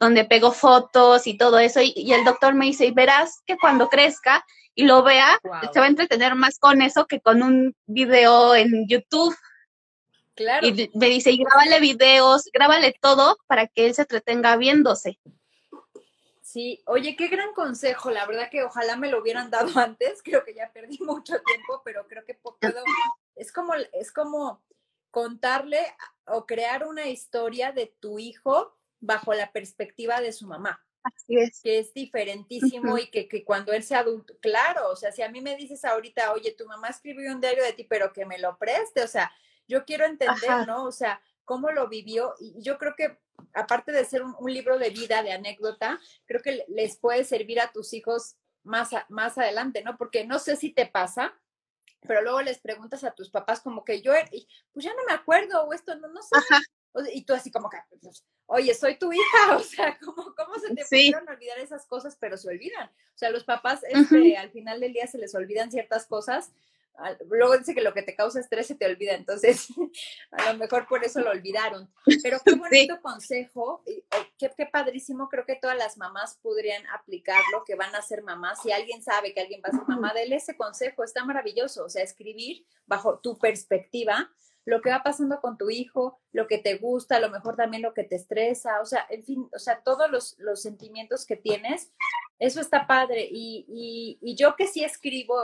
donde 0.00 0.24
pego 0.24 0.50
fotos 0.50 1.28
y 1.28 1.36
todo 1.36 1.60
eso, 1.60 1.80
y, 1.80 1.92
y 1.94 2.12
el 2.12 2.24
doctor 2.24 2.54
me 2.54 2.66
dice, 2.66 2.86
y 2.86 2.90
verás 2.90 3.40
que 3.46 3.56
cuando 3.56 3.88
crezca, 3.88 4.44
y 4.74 4.84
lo 4.84 5.04
vea, 5.04 5.40
se 5.72 5.78
va 5.80 5.86
a 5.86 5.88
entretener 5.88 6.34
más 6.34 6.58
con 6.58 6.82
eso 6.82 7.06
que 7.06 7.20
con 7.20 7.42
un 7.42 7.74
video 7.86 8.54
en 8.54 8.86
YouTube. 8.88 9.36
Claro. 10.38 10.64
Y 10.68 10.88
me 10.94 11.08
dice, 11.08 11.32
y 11.32 11.38
grábale 11.38 11.80
videos, 11.80 12.48
grábale 12.52 12.94
todo 13.00 13.38
para 13.48 13.66
que 13.66 13.86
él 13.86 13.94
se 13.94 14.02
entretenga 14.02 14.56
viéndose. 14.56 15.18
Sí, 16.42 16.80
oye, 16.86 17.16
qué 17.16 17.26
gran 17.26 17.52
consejo, 17.54 18.12
la 18.12 18.24
verdad 18.24 18.48
que 18.48 18.62
ojalá 18.62 18.94
me 18.94 19.08
lo 19.08 19.20
hubieran 19.20 19.50
dado 19.50 19.68
antes, 19.80 20.22
creo 20.22 20.44
que 20.44 20.54
ya 20.54 20.70
perdí 20.72 20.96
mucho 21.00 21.34
tiempo, 21.42 21.82
pero 21.84 22.06
creo 22.06 22.24
que 22.24 22.34
puedo, 22.34 22.84
es 23.34 23.50
como, 23.50 23.74
es 23.74 24.12
como 24.12 24.62
contarle 25.10 25.80
o 26.26 26.46
crear 26.46 26.86
una 26.86 27.08
historia 27.08 27.72
de 27.72 27.92
tu 27.98 28.20
hijo 28.20 28.78
bajo 29.00 29.34
la 29.34 29.50
perspectiva 29.50 30.20
de 30.20 30.32
su 30.32 30.46
mamá. 30.46 30.80
Que 31.26 31.78
es 31.80 31.92
diferentísimo 31.94 32.96
y 32.96 33.10
que, 33.10 33.26
que, 33.26 33.44
cuando 33.44 33.72
él 33.72 33.82
sea 33.82 34.00
adulto, 34.00 34.36
claro, 34.40 34.90
o 34.90 34.94
sea, 34.94 35.10
si 35.10 35.22
a 35.22 35.28
mí 35.28 35.40
me 35.40 35.56
dices 35.56 35.84
ahorita, 35.84 36.32
oye, 36.32 36.52
tu 36.52 36.64
mamá 36.66 36.88
escribió 36.88 37.32
un 37.32 37.40
diario 37.40 37.64
de 37.64 37.72
ti, 37.72 37.82
pero 37.82 38.12
que 38.12 38.24
me 38.24 38.38
lo 38.38 38.56
preste, 38.56 39.02
o 39.02 39.08
sea, 39.08 39.32
yo 39.68 39.84
quiero 39.84 40.06
entender, 40.06 40.66
¿no? 40.66 40.84
O 40.84 40.92
sea, 40.92 41.20
cómo 41.44 41.70
lo 41.70 41.88
vivió 41.88 42.34
y 42.40 42.60
yo 42.60 42.78
creo 42.78 42.94
que 42.96 43.18
aparte 43.54 43.92
de 43.92 44.04
ser 44.04 44.22
un, 44.22 44.34
libro 44.52 44.78
de 44.78 44.90
vida, 44.90 45.22
de 45.22 45.32
anécdota, 45.32 46.00
creo 46.26 46.42
que 46.42 46.64
les 46.68 46.96
puede 46.96 47.24
servir 47.24 47.60
a 47.60 47.72
tus 47.72 47.92
hijos 47.92 48.36
más, 48.64 48.90
más 49.08 49.38
adelante, 49.38 49.82
¿no? 49.82 49.96
Porque 49.96 50.26
no 50.26 50.38
sé 50.38 50.56
si 50.56 50.70
te 50.70 50.86
pasa, 50.86 51.34
pero 52.00 52.22
luego 52.22 52.42
les 52.42 52.58
preguntas 52.58 53.04
a 53.04 53.12
tus 53.12 53.30
papás 53.30 53.60
como 53.60 53.84
que 53.84 54.02
yo, 54.02 54.12
pues 54.72 54.84
ya 54.84 54.94
no 54.94 55.04
me 55.06 55.12
acuerdo 55.12 55.62
o 55.62 55.72
esto, 55.72 55.94
no, 55.96 56.08
no 56.08 56.20
sé. 56.22 56.36
Y 57.12 57.24
tú 57.24 57.34
así 57.34 57.50
como 57.50 57.68
que, 57.68 57.78
pues, 58.00 58.24
oye, 58.46 58.74
soy 58.74 58.98
tu 58.98 59.12
hija, 59.12 59.22
o 59.56 59.60
sea, 59.60 59.98
¿cómo, 59.98 60.34
cómo 60.34 60.58
se 60.58 60.74
te 60.74 60.84
sí. 60.84 61.10
pudieron 61.10 61.28
olvidar 61.28 61.58
esas 61.58 61.86
cosas, 61.86 62.16
pero 62.18 62.36
se 62.36 62.48
olvidan? 62.48 62.88
O 62.88 63.18
sea, 63.18 63.30
los 63.30 63.44
papás 63.44 63.82
este, 63.88 64.36
al 64.36 64.50
final 64.50 64.80
del 64.80 64.92
día 64.92 65.06
se 65.06 65.18
les 65.18 65.34
olvidan 65.34 65.70
ciertas 65.70 66.06
cosas. 66.06 66.52
Luego 67.28 67.56
dice 67.56 67.74
que 67.74 67.80
lo 67.80 67.94
que 67.94 68.02
te 68.02 68.14
causa 68.14 68.40
estrés 68.40 68.66
se 68.66 68.74
te 68.74 68.86
olvida, 68.86 69.14
entonces 69.14 69.68
a 70.32 70.52
lo 70.52 70.58
mejor 70.58 70.86
por 70.88 71.04
eso 71.04 71.20
lo 71.20 71.30
olvidaron. 71.30 71.90
Pero 72.22 72.38
qué 72.44 72.54
bonito 72.56 73.00
consejo, 73.00 73.82
qué, 74.38 74.50
qué 74.56 74.66
padrísimo, 74.66 75.28
creo 75.28 75.44
que 75.44 75.56
todas 75.56 75.76
las 75.76 75.96
mamás 75.96 76.38
podrían 76.42 76.86
aplicarlo, 76.88 77.64
que 77.64 77.74
van 77.74 77.94
a 77.94 78.02
ser 78.02 78.22
mamás. 78.22 78.62
Si 78.62 78.72
alguien 78.72 79.02
sabe 79.02 79.32
que 79.32 79.40
alguien 79.40 79.62
va 79.64 79.68
a 79.68 79.78
ser 79.78 79.86
mamá, 79.86 80.12
déle 80.14 80.36
ese 80.36 80.56
consejo, 80.56 81.04
está 81.04 81.24
maravilloso. 81.24 81.84
O 81.84 81.88
sea, 81.88 82.02
escribir 82.02 82.66
bajo 82.86 83.18
tu 83.18 83.38
perspectiva 83.38 84.30
lo 84.68 84.82
que 84.82 84.90
va 84.90 85.02
pasando 85.02 85.40
con 85.40 85.56
tu 85.56 85.70
hijo, 85.70 86.20
lo 86.30 86.46
que 86.46 86.58
te 86.58 86.76
gusta, 86.76 87.16
a 87.16 87.20
lo 87.20 87.30
mejor 87.30 87.56
también 87.56 87.82
lo 87.82 87.94
que 87.94 88.04
te 88.04 88.16
estresa, 88.16 88.82
o 88.82 88.84
sea, 88.84 89.06
en 89.08 89.24
fin, 89.24 89.48
o 89.54 89.58
sea, 89.58 89.82
todos 89.82 90.10
los, 90.10 90.36
los 90.38 90.60
sentimientos 90.60 91.24
que 91.24 91.36
tienes, 91.36 91.90
eso 92.38 92.60
está 92.60 92.86
padre. 92.86 93.26
Y, 93.30 94.18
y, 94.20 94.34
yo 94.34 94.56
que 94.56 94.66
sí 94.66 94.84
escribo 94.84 95.38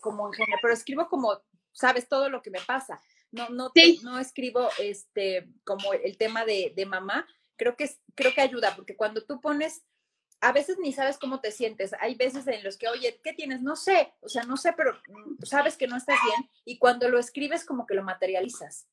como 0.00 0.26
en 0.26 0.32
general, 0.32 0.58
pero 0.62 0.74
escribo 0.74 1.08
como, 1.08 1.40
sabes, 1.72 2.08
todo 2.08 2.28
lo 2.28 2.42
que 2.42 2.50
me 2.50 2.60
pasa. 2.60 3.00
No, 3.30 3.48
no, 3.48 3.70
no 4.02 4.18
escribo 4.18 4.68
este, 4.78 5.48
como 5.64 5.92
el 5.92 6.16
tema 6.16 6.44
de, 6.44 6.72
de 6.74 6.86
mamá, 6.86 7.26
creo 7.56 7.76
que, 7.76 7.90
creo 8.14 8.34
que 8.34 8.40
ayuda, 8.40 8.74
porque 8.74 8.96
cuando 8.96 9.24
tú 9.24 9.40
pones 9.40 9.84
a 10.40 10.52
veces 10.52 10.78
ni 10.78 10.92
sabes 10.92 11.18
cómo 11.18 11.40
te 11.40 11.52
sientes. 11.52 11.92
Hay 12.00 12.14
veces 12.14 12.46
en 12.46 12.64
los 12.64 12.76
que, 12.76 12.88
oye, 12.88 13.20
¿qué 13.22 13.32
tienes? 13.32 13.62
No 13.62 13.76
sé, 13.76 14.12
o 14.20 14.28
sea, 14.28 14.44
no 14.44 14.56
sé, 14.56 14.72
pero 14.72 14.94
mm, 14.94 15.44
sabes 15.44 15.76
que 15.76 15.86
no 15.86 15.96
estás 15.96 16.18
bien 16.24 16.50
y 16.64 16.78
cuando 16.78 17.08
lo 17.08 17.18
escribes 17.18 17.64
como 17.64 17.86
que 17.86 17.94
lo 17.94 18.02
materializas. 18.02 18.86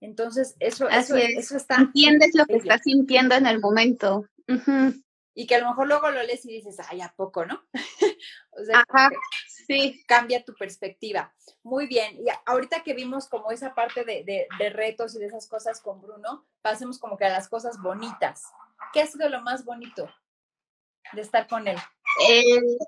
Entonces, 0.00 0.56
eso, 0.60 0.88
eso, 0.88 1.16
eso 1.16 1.56
está. 1.56 1.76
Entiendes 1.76 2.34
lo 2.34 2.44
que 2.46 2.56
estás 2.56 2.82
sintiendo 2.82 3.34
en 3.34 3.46
el 3.46 3.60
momento. 3.60 4.26
y 5.34 5.46
que 5.46 5.54
a 5.54 5.60
lo 5.60 5.68
mejor 5.68 5.88
luego 5.88 6.10
lo 6.10 6.22
lees 6.22 6.44
y 6.44 6.52
dices, 6.52 6.76
ay, 6.88 7.00
¿a 7.00 7.12
poco, 7.14 7.44
no? 7.46 7.62
o 8.50 8.64
sea, 8.64 8.84
sí. 9.66 10.04
cambia 10.06 10.44
tu 10.44 10.54
perspectiva. 10.54 11.34
Muy 11.62 11.86
bien, 11.86 12.16
y 12.16 12.26
ahorita 12.46 12.82
que 12.82 12.94
vimos 12.94 13.28
como 13.28 13.50
esa 13.50 13.74
parte 13.74 14.04
de, 14.04 14.24
de, 14.24 14.70
retos 14.70 15.14
y 15.14 15.18
de 15.18 15.26
esas 15.26 15.46
cosas 15.46 15.80
con 15.80 16.00
Bruno, 16.00 16.46
pasemos 16.62 16.98
como 16.98 17.16
que 17.16 17.24
a 17.24 17.30
las 17.30 17.48
cosas 17.48 17.80
bonitas. 17.80 18.44
¿Qué 18.92 19.00
ha 19.00 19.06
sido 19.06 19.28
lo 19.28 19.42
más 19.42 19.64
bonito 19.64 20.08
de 21.12 21.22
estar 21.22 21.46
con 21.46 21.66
él? 21.68 21.76
El, 22.28 22.78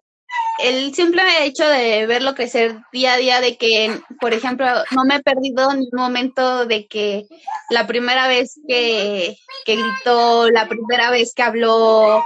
el 0.59 0.95
simple 0.95 1.23
hecho 1.45 1.69
de 1.69 2.07
verlo 2.07 2.35
crecer 2.35 2.79
día 2.93 3.15
a 3.15 3.17
día, 3.19 3.41
de 3.41 3.57
que, 3.57 4.01
por 4.21 4.33
ejemplo, 4.33 4.67
no 4.93 5.05
me 5.05 5.17
he 5.17 5.23
perdido 5.23 5.71
en 5.71 5.81
un 5.81 5.91
momento 5.93 6.67
de 6.67 6.87
que 6.87 7.27
la 7.71 7.87
primera 7.87 8.27
vez 8.29 8.59
que, 8.67 9.37
que 9.65 9.77
gritó, 9.77 10.49
la 10.51 10.69
primera 10.69 11.11
vez 11.11 11.35
que 11.35 11.43
habló, 11.43 12.23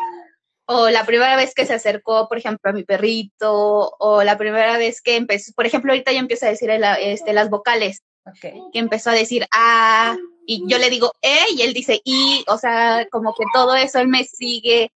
o 0.73 0.89
la 0.89 1.05
primera 1.05 1.35
vez 1.35 1.53
que 1.53 1.67
se 1.67 1.75
acercó, 1.75 2.29
por 2.29 2.39
ejemplo, 2.39 2.71
a 2.71 2.73
mi 2.73 2.85
perrito, 2.85 3.97
o 3.99 4.23
la 4.23 4.39
primera 4.39 4.79
vez 4.79 5.03
que 5.03 5.17
empezó, 5.17 5.53
por 5.55 5.67
ejemplo, 5.67 5.91
ahorita 5.91 6.13
ya 6.13 6.21
empieza 6.21 6.47
a 6.47 6.51
decir 6.51 6.71
este, 6.71 7.33
las 7.33 7.51
vocales, 7.51 8.05
que 8.41 8.79
empezó 8.79 9.11
a 9.11 9.15
decir 9.15 9.47
ah, 9.51 10.17
y 10.47 10.63
yo 10.69 10.79
le 10.79 10.89
digo 10.89 11.13
eh, 11.23 11.47
y 11.57 11.63
él 11.63 11.75
dice 11.75 12.01
y, 12.05 12.45
o 12.47 12.57
sea, 12.57 13.09
como 13.11 13.35
que 13.35 13.43
todo 13.53 13.75
eso 13.75 13.99
él 13.99 14.07
me 14.07 14.23
sigue. 14.23 14.93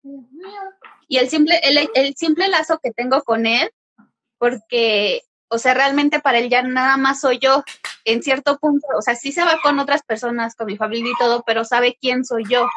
Y 1.08 1.18
el 1.18 1.28
simple, 1.30 1.60
el, 1.64 1.90
el 1.96 2.16
simple 2.16 2.50
lazo 2.50 2.80
que 2.84 2.92
tengo 2.92 3.24
con 3.24 3.48
él, 3.48 3.72
porque, 4.38 5.24
o 5.48 5.58
sea, 5.58 5.74
realmente 5.74 6.20
para 6.20 6.38
él 6.38 6.50
ya 6.50 6.62
nada 6.62 6.98
más 6.98 7.20
soy 7.20 7.40
yo, 7.40 7.64
en 8.06 8.22
cierto 8.22 8.60
punto, 8.60 8.86
o 8.96 9.02
sea, 9.02 9.16
sí 9.16 9.32
se 9.32 9.44
va 9.44 9.58
con 9.64 9.80
otras 9.80 10.04
personas, 10.04 10.54
con 10.54 10.68
mi 10.68 10.78
familia 10.78 11.12
y 11.12 11.18
todo, 11.18 11.42
pero 11.48 11.66
sabe 11.66 11.98
quién 12.00 12.26
soy 12.26 12.44
yo 12.48 12.68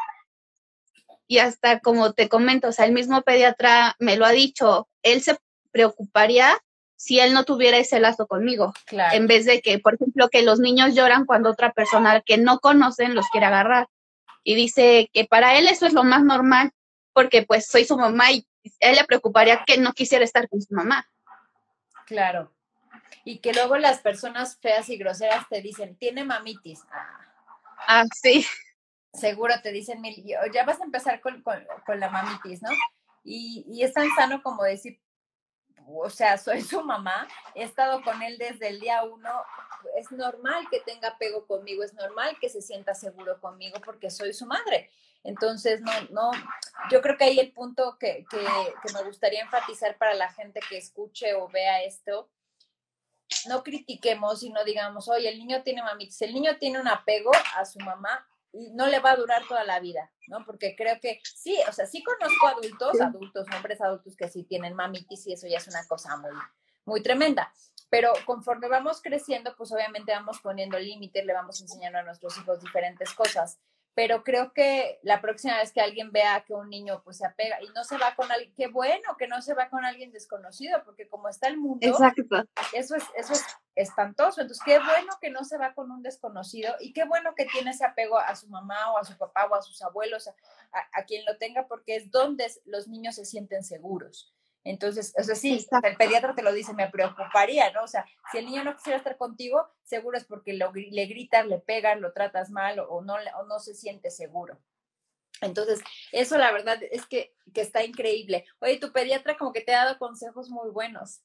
y 1.27 1.39
hasta 1.39 1.79
como 1.79 2.13
te 2.13 2.29
comento, 2.29 2.69
o 2.69 2.71
sea, 2.71 2.85
el 2.85 2.93
mismo 2.93 3.21
pediatra 3.21 3.95
me 3.99 4.15
lo 4.15 4.25
ha 4.25 4.31
dicho, 4.31 4.87
él 5.03 5.21
se 5.21 5.37
preocuparía 5.71 6.57
si 6.95 7.19
él 7.19 7.33
no 7.33 7.43
tuviera 7.43 7.77
ese 7.77 7.99
lazo 7.99 8.25
conmigo, 8.25 8.73
en 8.89 9.27
vez 9.27 9.45
de 9.45 9.61
que, 9.61 9.77
por 9.77 9.95
ejemplo, 9.95 10.29
que 10.29 10.41
los 10.41 10.59
niños 10.59 10.95
lloran 10.95 11.25
cuando 11.25 11.51
otra 11.51 11.71
persona 11.71 12.21
que 12.21 12.37
no 12.37 12.59
conocen 12.59 13.13
los 13.13 13.27
quiere 13.27 13.45
agarrar. 13.45 13.87
Y 14.43 14.55
dice 14.55 15.11
que 15.13 15.25
para 15.25 15.59
él 15.59 15.67
eso 15.67 15.85
es 15.85 15.93
lo 15.93 16.03
más 16.03 16.23
normal, 16.23 16.71
porque 17.13 17.43
pues 17.43 17.67
soy 17.67 17.85
su 17.85 17.97
mamá 17.97 18.31
y 18.31 18.47
él 18.79 18.95
le 18.95 19.03
preocuparía 19.03 19.63
que 19.65 19.77
no 19.77 19.93
quisiera 19.93 20.25
estar 20.25 20.49
con 20.49 20.61
su 20.61 20.73
mamá. 20.73 21.07
Claro. 22.07 22.51
Y 23.25 23.39
que 23.39 23.53
luego 23.53 23.77
las 23.77 23.99
personas 23.99 24.57
feas 24.57 24.89
y 24.89 24.97
groseras 24.97 25.47
te 25.49 25.61
dicen, 25.61 25.97
tiene 25.97 26.23
mamitis. 26.23 26.79
Ah, 27.87 28.05
sí 28.15 28.47
seguro 29.17 29.53
te 29.61 29.71
dicen 29.71 30.01
mil, 30.01 30.23
ya 30.53 30.63
vas 30.65 30.79
a 30.79 30.83
empezar 30.83 31.21
con, 31.21 31.43
la 31.99 32.09
mamitis, 32.09 32.61
¿no? 32.61 32.69
Y, 33.23 33.83
es 33.83 33.93
tan 33.93 34.07
sano 34.15 34.41
como 34.41 34.63
decir, 34.63 35.01
o 35.85 36.09
sea, 36.09 36.37
soy 36.37 36.61
su 36.61 36.83
mamá, 36.83 37.27
he 37.55 37.63
estado 37.63 38.01
con 38.03 38.21
él 38.21 38.37
desde 38.37 38.69
el 38.69 38.79
día 38.79 39.03
uno, 39.03 39.29
es 39.97 40.11
normal 40.11 40.67
que 40.69 40.81
tenga 40.81 41.09
apego 41.09 41.45
conmigo, 41.45 41.83
es 41.83 41.93
normal 41.93 42.37
que 42.39 42.49
se 42.49 42.61
sienta 42.61 42.93
seguro 42.93 43.39
conmigo 43.39 43.79
porque 43.83 44.09
soy 44.09 44.33
su 44.33 44.45
madre. 44.45 44.89
Entonces, 45.23 45.81
no, 45.81 45.91
no, 46.11 46.31
yo 46.89 47.01
creo 47.01 47.17
que 47.17 47.25
ahí 47.25 47.39
el 47.39 47.51
punto 47.51 47.97
que, 47.99 48.25
que, 48.29 48.37
que 48.37 48.93
me 48.93 49.03
gustaría 49.03 49.41
enfatizar 49.41 49.97
para 49.97 50.13
la 50.13 50.31
gente 50.31 50.61
que 50.69 50.77
escuche 50.77 51.33
o 51.33 51.49
vea 51.49 51.83
esto, 51.83 52.29
no 53.47 53.63
critiquemos 53.63 54.43
y 54.43 54.51
no 54.51 54.63
digamos, 54.63 55.09
oye, 55.09 55.27
el 55.27 55.37
niño 55.37 55.63
tiene 55.63 55.83
mamitis, 55.83 56.21
el 56.21 56.33
niño 56.33 56.57
tiene 56.57 56.79
un 56.79 56.87
apego 56.87 57.31
a 57.55 57.65
su 57.65 57.79
mamá, 57.79 58.25
y 58.51 58.71
no 58.71 58.87
le 58.87 58.99
va 58.99 59.11
a 59.11 59.15
durar 59.15 59.43
toda 59.47 59.63
la 59.63 59.79
vida, 59.79 60.11
¿no? 60.27 60.45
Porque 60.45 60.75
creo 60.75 60.99
que 60.99 61.19
sí, 61.23 61.57
o 61.67 61.71
sea, 61.71 61.85
sí 61.85 62.03
conozco 62.03 62.47
adultos, 62.47 62.99
adultos, 63.01 63.47
hombres 63.55 63.81
adultos 63.81 64.15
que 64.15 64.29
sí 64.29 64.43
tienen 64.43 64.73
mamitis 64.73 65.27
y 65.27 65.33
eso 65.33 65.47
ya 65.47 65.57
es 65.57 65.67
una 65.67 65.85
cosa 65.87 66.17
muy, 66.17 66.31
muy 66.85 67.03
tremenda. 67.03 67.53
Pero 67.89 68.11
conforme 68.25 68.67
vamos 68.67 69.01
creciendo, 69.01 69.55
pues 69.55 69.71
obviamente 69.71 70.11
vamos 70.11 70.39
poniendo 70.39 70.77
límites, 70.77 71.25
le 71.25 71.33
vamos 71.33 71.61
enseñando 71.61 71.99
a 71.99 72.03
nuestros 72.03 72.37
hijos 72.37 72.61
diferentes 72.61 73.13
cosas 73.13 73.59
pero 73.97 74.23
creo 74.23 74.53
que 74.53 74.99
la 75.01 75.21
próxima 75.21 75.57
vez 75.57 75.71
que 75.71 75.81
alguien 75.81 76.11
vea 76.11 76.43
que 76.45 76.53
un 76.53 76.69
niño 76.69 77.01
pues 77.03 77.17
se 77.17 77.25
apega 77.25 77.59
y 77.63 77.69
no 77.69 77.83
se 77.83 77.97
va 77.97 78.13
con 78.15 78.31
alguien, 78.31 78.53
qué 78.55 78.67
bueno 78.67 79.17
que 79.17 79.27
no 79.27 79.41
se 79.41 79.55
va 79.55 79.71
con 79.71 79.85
alguien 79.85 80.11
desconocido, 80.11 80.83
porque 80.85 81.09
como 81.09 81.29
está 81.29 81.47
el 81.47 81.57
mundo, 81.57 81.79
eso 82.73 82.95
es, 82.95 83.03
eso 83.15 83.33
es 83.33 83.43
espantoso. 83.73 84.41
Entonces, 84.41 84.63
qué 84.63 84.77
bueno 84.77 85.13
que 85.19 85.31
no 85.31 85.43
se 85.43 85.57
va 85.57 85.73
con 85.73 85.89
un 85.89 86.03
desconocido 86.03 86.75
y 86.79 86.93
qué 86.93 87.05
bueno 87.05 87.33
que 87.35 87.45
tiene 87.45 87.71
ese 87.71 87.85
apego 87.85 88.19
a 88.19 88.35
su 88.35 88.47
mamá 88.49 88.91
o 88.91 88.99
a 88.99 89.03
su 89.03 89.17
papá 89.17 89.47
o 89.47 89.55
a 89.55 89.63
sus 89.63 89.81
abuelos, 89.81 90.27
a, 90.27 90.35
a 90.93 91.05
quien 91.05 91.25
lo 91.25 91.39
tenga, 91.39 91.67
porque 91.67 91.95
es 91.95 92.11
donde 92.11 92.45
los 92.65 92.87
niños 92.87 93.15
se 93.15 93.25
sienten 93.25 93.63
seguros. 93.63 94.36
Entonces, 94.69 95.13
o 95.17 95.23
sea, 95.23 95.35
sí, 95.35 95.65
el 95.83 95.95
pediatra 95.95 96.35
te 96.35 96.43
lo 96.43 96.51
dice, 96.51 96.73
me 96.73 96.89
preocuparía, 96.89 97.71
¿no? 97.71 97.83
O 97.83 97.87
sea, 97.87 98.05
si 98.31 98.39
el 98.39 98.45
niño 98.45 98.63
no 98.63 98.75
quisiera 98.75 98.97
estar 98.97 99.17
contigo, 99.17 99.65
seguro 99.83 100.17
es 100.17 100.25
porque 100.25 100.53
le 100.53 101.05
gritas, 101.05 101.47
le 101.47 101.59
pegas, 101.59 101.99
lo 101.99 102.11
tratas 102.11 102.49
mal 102.49 102.79
o 102.79 103.01
no, 103.01 103.15
o 103.15 103.43
no 103.45 103.59
se 103.59 103.73
siente 103.73 104.11
seguro. 104.11 104.59
Entonces, 105.41 105.79
eso 106.11 106.37
la 106.37 106.51
verdad 106.51 106.79
es 106.91 107.05
que, 107.05 107.33
que 107.53 107.61
está 107.61 107.83
increíble. 107.85 108.45
Oye, 108.59 108.77
tu 108.77 108.91
pediatra 108.91 109.37
como 109.37 109.53
que 109.53 109.61
te 109.61 109.73
ha 109.73 109.85
dado 109.85 109.99
consejos 109.99 110.49
muy 110.49 110.69
buenos. 110.69 111.21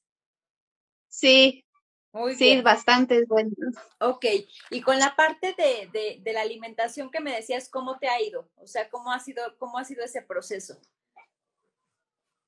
Sí, 1.09 1.65
muy 2.13 2.37
sí, 2.37 2.61
bastante 2.61 3.25
buenos. 3.25 3.57
Ok, 3.99 4.27
y 4.71 4.83
con 4.83 4.99
la 4.99 5.17
parte 5.17 5.55
de, 5.57 5.89
de, 5.93 6.21
de, 6.21 6.33
la 6.33 6.43
alimentación 6.43 7.11
que 7.11 7.21
me 7.21 7.35
decías, 7.35 7.69
¿cómo 7.69 7.99
te 7.99 8.09
ha 8.09 8.21
ido? 8.21 8.49
O 8.57 8.67
sea, 8.67 8.89
¿cómo 8.89 9.11
ha 9.13 9.19
sido, 9.19 9.43
cómo 9.59 9.79
ha 9.79 9.85
sido 9.85 10.05
ese 10.05 10.23
proceso? 10.23 10.79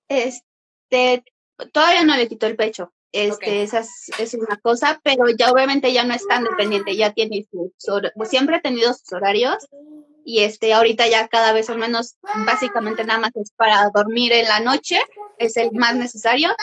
Es, 0.08 0.44
este, 0.94 1.24
todavía 1.72 2.04
no 2.04 2.16
le 2.16 2.28
quitó 2.28 2.46
el 2.46 2.56
pecho. 2.56 2.92
Este, 3.12 3.62
esa 3.62 3.84
es, 4.18 4.34
una 4.34 4.56
cosa, 4.56 5.00
pero 5.04 5.26
ya 5.28 5.52
obviamente 5.52 5.92
ya 5.92 6.02
no 6.02 6.14
es 6.14 6.26
tan 6.26 6.42
dependiente, 6.42 6.96
ya 6.96 7.12
tiene 7.12 7.46
sus, 7.48 8.02
pues 8.16 8.28
siempre 8.28 8.56
ha 8.56 8.60
tenido 8.60 8.92
sus 8.92 9.12
horarios 9.12 9.68
y 10.24 10.40
este, 10.40 10.74
ahorita 10.74 11.06
ya 11.06 11.28
cada 11.28 11.52
vez 11.52 11.70
o 11.70 11.76
menos, 11.76 12.16
básicamente 12.44 13.04
nada 13.04 13.20
más 13.20 13.30
es 13.36 13.52
para 13.52 13.88
dormir 13.94 14.32
en 14.32 14.48
la 14.48 14.58
noche, 14.58 15.00
es 15.38 15.56
el 15.56 15.70
más 15.70 15.94
necesario, 15.94 16.56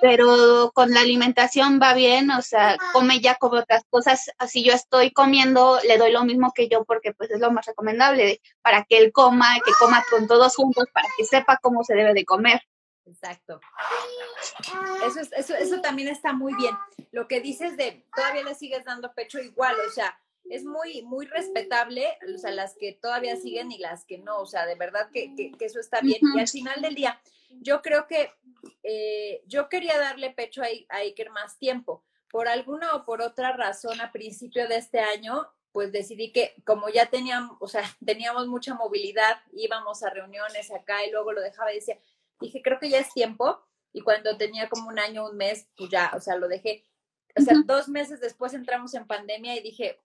pero 0.00 0.70
con 0.72 0.92
la 0.92 1.00
alimentación 1.00 1.80
va 1.82 1.94
bien, 1.94 2.30
o 2.30 2.42
sea, 2.42 2.76
come 2.92 3.18
ya 3.18 3.34
como 3.34 3.56
otras 3.58 3.82
cosas, 3.90 4.30
así 4.38 4.62
yo 4.62 4.72
estoy 4.72 5.10
comiendo, 5.10 5.80
le 5.84 5.98
doy 5.98 6.12
lo 6.12 6.24
mismo 6.24 6.52
que 6.54 6.68
yo 6.68 6.84
porque 6.84 7.12
pues 7.12 7.28
es 7.32 7.40
lo 7.40 7.50
más 7.50 7.66
recomendable 7.66 8.40
para 8.62 8.84
que 8.84 8.98
él 8.98 9.10
coma, 9.10 9.48
que 9.64 9.72
coma 9.80 10.04
con 10.08 10.28
todos 10.28 10.54
juntos, 10.54 10.84
para 10.92 11.08
que 11.18 11.24
sepa 11.24 11.58
cómo 11.60 11.82
se 11.82 11.94
debe 11.94 12.14
de 12.14 12.24
comer. 12.24 12.62
Exacto. 13.06 13.60
Eso, 15.06 15.20
eso, 15.36 15.54
eso 15.54 15.80
también 15.80 16.08
está 16.08 16.32
muy 16.32 16.54
bien. 16.54 16.74
Lo 17.12 17.26
que 17.26 17.40
dices 17.40 17.76
de 17.76 18.06
todavía 18.14 18.44
le 18.44 18.54
sigues 18.54 18.84
dando 18.84 19.12
pecho 19.14 19.38
igual, 19.40 19.76
o 19.86 19.90
sea, 19.90 20.18
es 20.48 20.64
muy, 20.64 21.02
muy 21.02 21.26
respetable, 21.26 22.06
o 22.34 22.38
sea, 22.38 22.50
las 22.50 22.74
que 22.76 22.92
todavía 22.92 23.36
siguen 23.36 23.70
y 23.72 23.78
las 23.78 24.04
que 24.04 24.18
no, 24.18 24.40
o 24.40 24.46
sea, 24.46 24.66
de 24.66 24.74
verdad 24.74 25.08
que, 25.12 25.52
eso 25.60 25.80
está 25.80 26.00
bien. 26.00 26.18
Y 26.34 26.40
al 26.40 26.48
final 26.48 26.80
del 26.82 26.94
día, 26.94 27.20
yo 27.60 27.82
creo 27.82 28.06
que 28.06 28.32
eh, 28.82 29.42
yo 29.46 29.68
quería 29.68 29.98
darle 29.98 30.30
pecho 30.30 30.62
a, 30.62 30.66
a 30.88 30.98
Iker 30.98 31.30
más 31.30 31.58
tiempo. 31.58 32.04
Por 32.30 32.48
alguna 32.48 32.94
o 32.94 33.04
por 33.04 33.22
otra 33.22 33.56
razón, 33.56 34.00
a 34.00 34.12
principio 34.12 34.68
de 34.68 34.76
este 34.76 35.00
año, 35.00 35.48
pues 35.72 35.92
decidí 35.92 36.32
que 36.32 36.54
como 36.64 36.88
ya 36.88 37.06
teníamos, 37.06 37.56
o 37.60 37.68
sea, 37.68 37.82
teníamos 38.04 38.46
mucha 38.48 38.74
movilidad, 38.74 39.40
íbamos 39.52 40.02
a 40.02 40.10
reuniones 40.10 40.70
acá 40.70 41.04
y 41.04 41.10
luego 41.10 41.32
lo 41.32 41.40
dejaba 41.40 41.72
y 41.72 41.76
decía, 41.76 41.98
dije, 42.40 42.62
creo 42.62 42.78
que 42.78 42.90
ya 42.90 42.98
es 42.98 43.12
tiempo. 43.12 43.60
Y 43.92 44.02
cuando 44.02 44.36
tenía 44.36 44.68
como 44.68 44.88
un 44.88 44.98
año, 44.98 45.26
un 45.26 45.36
mes, 45.36 45.68
pues 45.76 45.90
ya, 45.90 46.12
o 46.14 46.20
sea, 46.20 46.36
lo 46.36 46.48
dejé. 46.48 46.84
O 47.36 47.42
sea, 47.42 47.54
dos 47.64 47.88
meses 47.88 48.20
después 48.20 48.54
entramos 48.54 48.94
en 48.94 49.06
pandemia 49.06 49.56
y 49.56 49.62
dije, 49.62 50.00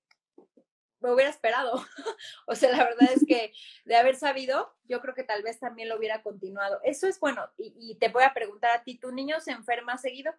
me 1.05 1.13
hubiera 1.13 1.29
esperado. 1.29 1.83
o 2.47 2.55
sea, 2.55 2.71
la 2.71 2.83
verdad 2.83 3.09
es 3.13 3.25
que 3.27 3.53
de 3.85 3.95
haber 3.95 4.15
sabido, 4.15 4.73
yo 4.83 5.01
creo 5.01 5.13
que 5.13 5.23
tal 5.23 5.43
vez 5.43 5.59
también 5.59 5.89
lo 5.89 5.97
hubiera 5.97 6.21
continuado. 6.21 6.79
Eso 6.83 7.07
es 7.07 7.19
bueno. 7.19 7.47
Y, 7.57 7.95
te 7.95 8.09
voy 8.09 8.23
a 8.23 8.33
preguntar 8.33 8.71
a 8.71 8.83
ti, 8.83 8.97
¿tu 8.97 9.11
niño 9.11 9.39
se 9.39 9.51
enferma 9.51 9.97
seguido? 9.97 10.33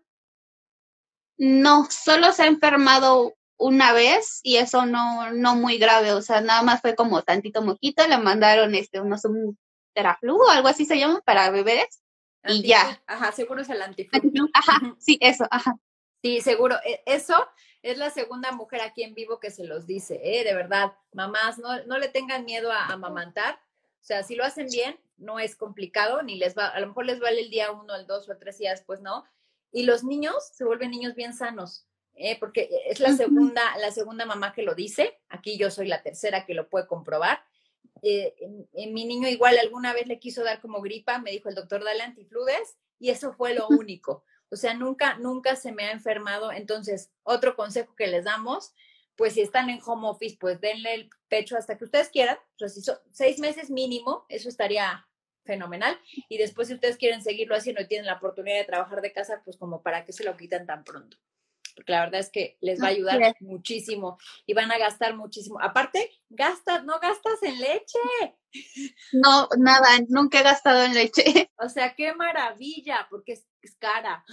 No, 1.39 1.87
solo 1.91 2.33
se 2.33 2.45
ha 2.45 2.47
enfermado 2.47 3.35
una 3.59 3.93
vez 3.93 4.41
y 4.43 4.57
eso 4.57 4.87
no, 4.87 5.33
no 5.33 5.55
muy 5.55 5.79
grave, 5.79 6.13
o 6.13 6.21
sea, 6.21 6.41
nada 6.41 6.63
más 6.63 6.81
fue 6.83 6.95
como 6.95 7.23
tantito 7.23 7.63
moquito, 7.63 8.07
le 8.07 8.19
mandaron 8.19 8.75
este, 8.75 9.01
unos, 9.01 9.25
un 9.25 9.59
Teraflu 9.97 10.37
o 10.37 10.51
algo 10.51 10.69
así 10.69 10.85
se 10.85 10.99
llama 10.99 11.23
para 11.23 11.49
bebés 11.49 12.03
y 12.45 12.63
ya. 12.63 13.03
Ajá, 13.07 13.33
seguro 13.33 13.63
es 13.63 13.71
el 13.71 13.81
antiflu. 13.81 14.49
Ajá, 14.55 14.95
sí, 14.99 15.19
eso, 15.23 15.47
ajá. 15.51 15.79
Sí, 16.23 16.41
seguro. 16.43 16.77
E, 16.85 17.03
eso 17.07 17.35
es 17.83 17.97
la 17.97 18.11
segunda 18.11 18.53
mujer 18.53 18.83
aquí 18.83 19.03
en 19.03 19.15
vivo 19.15 19.41
que 19.41 19.51
se 19.51 19.65
los 19.65 19.87
dice, 19.87 20.21
¿eh? 20.23 20.45
De 20.45 20.55
verdad, 20.55 20.93
mamás, 21.13 21.59
no, 21.59 21.83
no 21.85 21.99
le 21.99 22.09
tengan 22.09 22.45
miedo 22.45 22.71
a 22.71 22.87
amamantar. 22.87 23.55
O 23.55 24.05
sea, 24.05 24.23
si 24.23 24.35
lo 24.35 24.45
hacen 24.45 24.69
bien, 24.71 25.01
no 25.17 25.39
es 25.39 25.57
complicado, 25.57 26.23
ni 26.23 26.37
les 26.37 26.57
va, 26.57 26.67
a 26.67 26.79
lo 26.79 26.89
mejor 26.89 27.07
les 27.07 27.19
vale 27.19 27.41
el 27.41 27.51
día 27.51 27.73
uno, 27.73 27.95
el 27.97 28.07
dos 28.07 28.29
o 28.29 28.33
el 28.33 28.39
tres 28.39 28.59
días 28.59 28.79
después, 28.79 29.01
no. 29.01 29.25
Y 29.73 29.85
los 29.85 30.05
niños 30.05 30.37
se 30.53 30.65
vuelven 30.65 30.91
niños 30.91 31.15
bien 31.15 31.33
sanos, 31.33 31.87
¿eh? 32.15 32.39
porque 32.39 32.69
es 32.87 33.01
la 33.01 33.15
segunda, 33.15 33.63
la 33.79 33.91
segunda 33.91 34.27
mamá 34.27 34.53
que 34.53 34.63
lo 34.63 34.75
dice. 34.75 35.19
Aquí 35.31 35.57
yo 35.57 35.71
soy 35.71 35.89
la 35.89 36.03
tercera 36.03 36.45
que 36.45 36.55
lo 36.55 36.69
puede 36.69 36.87
comprobar 36.87 37.41
eh, 38.03 38.35
mi 38.91 39.05
niño 39.05 39.29
igual 39.29 39.59
alguna 39.59 39.93
vez 39.93 40.07
le 40.07 40.19
quiso 40.19 40.45
dar 40.45 40.61
como 40.61 40.81
gripa, 40.81 41.19
me 41.19 41.31
dijo 41.31 41.49
el 41.49 41.55
doctor, 41.55 41.85
dale 41.85 42.03
antifludes, 42.03 42.77
y 42.99 43.11
eso 43.11 43.33
fue 43.33 43.55
lo 43.55 43.69
único. 43.69 44.25
O 44.49 44.57
sea, 44.57 44.75
nunca, 44.75 45.19
nunca 45.19 45.57
se 45.57 45.73
me 45.73 45.85
ha 45.85 45.93
enfermado. 45.93 46.53
Entonces, 46.53 47.11
otro 47.25 47.57
consejo 47.57 47.95
que 47.97 48.07
les 48.07 48.25
damos, 48.25 48.75
pues 49.17 49.35
si 49.35 49.41
están 49.41 49.71
en 49.71 49.81
home 49.85 50.09
office, 50.09 50.37
pues 50.39 50.61
denle 50.61 50.95
el 50.95 51.11
pecho 51.29 51.57
hasta 51.57 51.77
que 51.77 51.85
ustedes 51.85 52.11
quieran. 52.11 52.37
O 52.37 52.59
sea, 52.59 52.69
si 52.69 52.81
son 52.81 52.99
seis 53.11 53.39
meses 53.39 53.71
mínimo, 53.71 54.25
eso 54.29 54.49
estaría 54.49 55.07
fenomenal. 55.45 55.99
Y 56.29 56.39
después, 56.39 56.69
si 56.69 56.75
ustedes 56.75 56.97
quieren 56.97 57.23
seguirlo 57.23 57.57
haciendo 57.57 57.83
y 57.83 57.89
tienen 57.89 58.07
la 58.07 58.15
oportunidad 58.15 58.59
de 58.59 58.65
trabajar 58.65 59.01
de 59.01 59.13
casa, 59.13 59.43
pues 59.45 59.57
como 59.57 59.83
para 59.83 60.05
que 60.05 60.13
se 60.13 60.25
lo 60.25 60.37
quitan 60.37 60.67
tan 60.67 60.85
pronto 60.85 61.17
porque 61.77 61.93
la 61.93 62.01
verdad 62.01 62.21
es 62.21 62.31
que 62.31 62.57
les 62.63 62.83
va 62.83 62.87
a 62.87 62.91
ayudar 62.91 63.37
muchísimo 63.41 64.19
y 64.47 64.55
van 64.55 64.73
a 64.73 64.79
gastar 64.79 65.15
muchísimo. 65.15 65.61
Aparte, 65.61 66.11
gastas, 66.31 66.85
no 66.85 66.99
gastas 66.99 67.43
en 67.43 67.61
leche. 67.61 67.99
No, 69.13 69.49
nada, 69.59 69.87
nunca 70.09 70.41
he 70.41 70.43
gastado 70.43 70.83
en 70.83 70.95
leche. 70.95 71.23
O 71.59 71.69
sea, 71.69 71.95
qué 71.95 72.15
maravilla, 72.15 73.07
porque 73.11 73.33
es, 73.33 73.47
cara. 73.79 74.25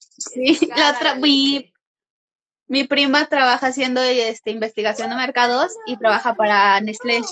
Sí, 0.00 0.58
la 0.74 0.92
otra, 0.92 1.14
mi, 1.14 1.72
mi 2.68 2.84
prima 2.84 3.26
trabaja 3.26 3.68
haciendo 3.68 4.02
este, 4.02 4.50
investigación 4.50 5.10
de 5.10 5.16
mercados 5.16 5.72
y 5.86 5.96
trabaja 5.96 6.34
para 6.34 6.80
Nestlé. 6.80 7.22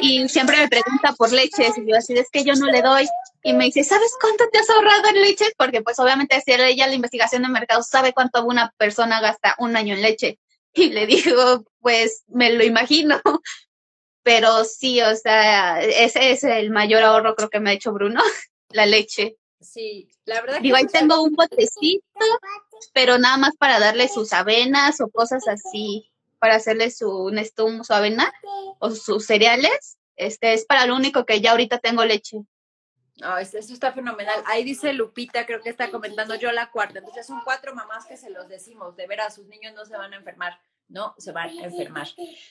Y 0.00 0.28
siempre 0.28 0.56
me 0.56 0.68
pregunta 0.68 1.12
por 1.16 1.32
leches 1.32 1.78
y 1.78 1.88
yo 1.88 1.96
así, 1.96 2.14
es 2.14 2.28
que 2.30 2.44
yo 2.44 2.54
no 2.54 2.66
le 2.66 2.82
doy. 2.82 3.06
Y 3.42 3.52
me 3.54 3.64
dice, 3.64 3.84
¿sabes 3.84 4.14
cuánto 4.20 4.48
te 4.50 4.58
has 4.58 4.68
ahorrado 4.70 5.08
en 5.08 5.22
leches? 5.22 5.52
Porque 5.56 5.82
pues 5.82 5.98
obviamente 5.98 6.40
si 6.44 6.52
ella 6.52 6.86
la 6.86 6.94
investigación 6.94 7.42
de 7.42 7.48
mercado 7.48 7.82
sabe 7.82 8.12
cuánto 8.12 8.44
una 8.44 8.72
persona 8.76 9.20
gasta 9.20 9.54
un 9.58 9.76
año 9.76 9.94
en 9.94 10.02
leche. 10.02 10.38
Y 10.72 10.90
le 10.90 11.06
digo, 11.06 11.64
pues 11.80 12.24
me 12.28 12.52
lo 12.52 12.64
imagino. 12.64 13.20
Pero 14.22 14.64
sí, 14.64 15.00
o 15.00 15.16
sea, 15.16 15.82
ese 15.82 16.32
es 16.32 16.44
el 16.44 16.70
mayor 16.70 17.02
ahorro 17.02 17.34
creo 17.34 17.48
que 17.48 17.58
me 17.58 17.70
ha 17.70 17.72
hecho 17.72 17.92
Bruno, 17.92 18.22
la 18.68 18.84
leche. 18.84 19.36
Sí, 19.60 20.08
la 20.26 20.40
verdad. 20.42 20.60
Digo, 20.60 20.76
ahí 20.76 20.86
tengo 20.86 21.22
un 21.22 21.34
botecito, 21.34 22.04
pero 22.94 23.18
nada 23.18 23.36
más 23.36 23.56
para 23.56 23.78
darle 23.78 24.08
sus 24.08 24.32
avenas 24.32 25.00
o 25.00 25.10
cosas 25.10 25.46
así 25.48 26.10
para 26.40 26.56
hacerle 26.56 26.90
su 26.90 27.30
Nestum, 27.30 27.84
su 27.84 27.92
avena 27.92 28.32
o 28.80 28.90
sus 28.90 29.26
cereales. 29.26 29.98
Este 30.16 30.54
es 30.54 30.64
para 30.64 30.86
lo 30.86 30.96
único 30.96 31.24
que 31.24 31.40
ya 31.40 31.52
ahorita 31.52 31.78
tengo 31.78 32.04
leche. 32.04 32.38
No, 33.20 33.38
eso 33.38 33.58
está 33.58 33.92
fenomenal. 33.92 34.42
Ahí 34.46 34.64
dice 34.64 34.92
Lupita, 34.92 35.46
creo 35.46 35.60
que 35.60 35.70
está 35.70 35.90
comentando 35.90 36.34
yo 36.34 36.50
la 36.52 36.70
cuarta. 36.70 36.98
Entonces 36.98 37.26
son 37.26 37.40
cuatro 37.44 37.74
mamás 37.74 38.06
que 38.06 38.16
se 38.16 38.30
los 38.30 38.48
decimos. 38.48 38.96
De 38.96 39.06
veras, 39.06 39.34
sus 39.34 39.46
niños 39.46 39.74
no 39.74 39.84
se 39.84 39.96
van 39.96 40.12
a 40.12 40.16
enfermar. 40.16 40.58
No 40.88 41.14
se 41.18 41.30
van 41.30 41.50
a 41.50 41.64
enfermar. 41.64 42.08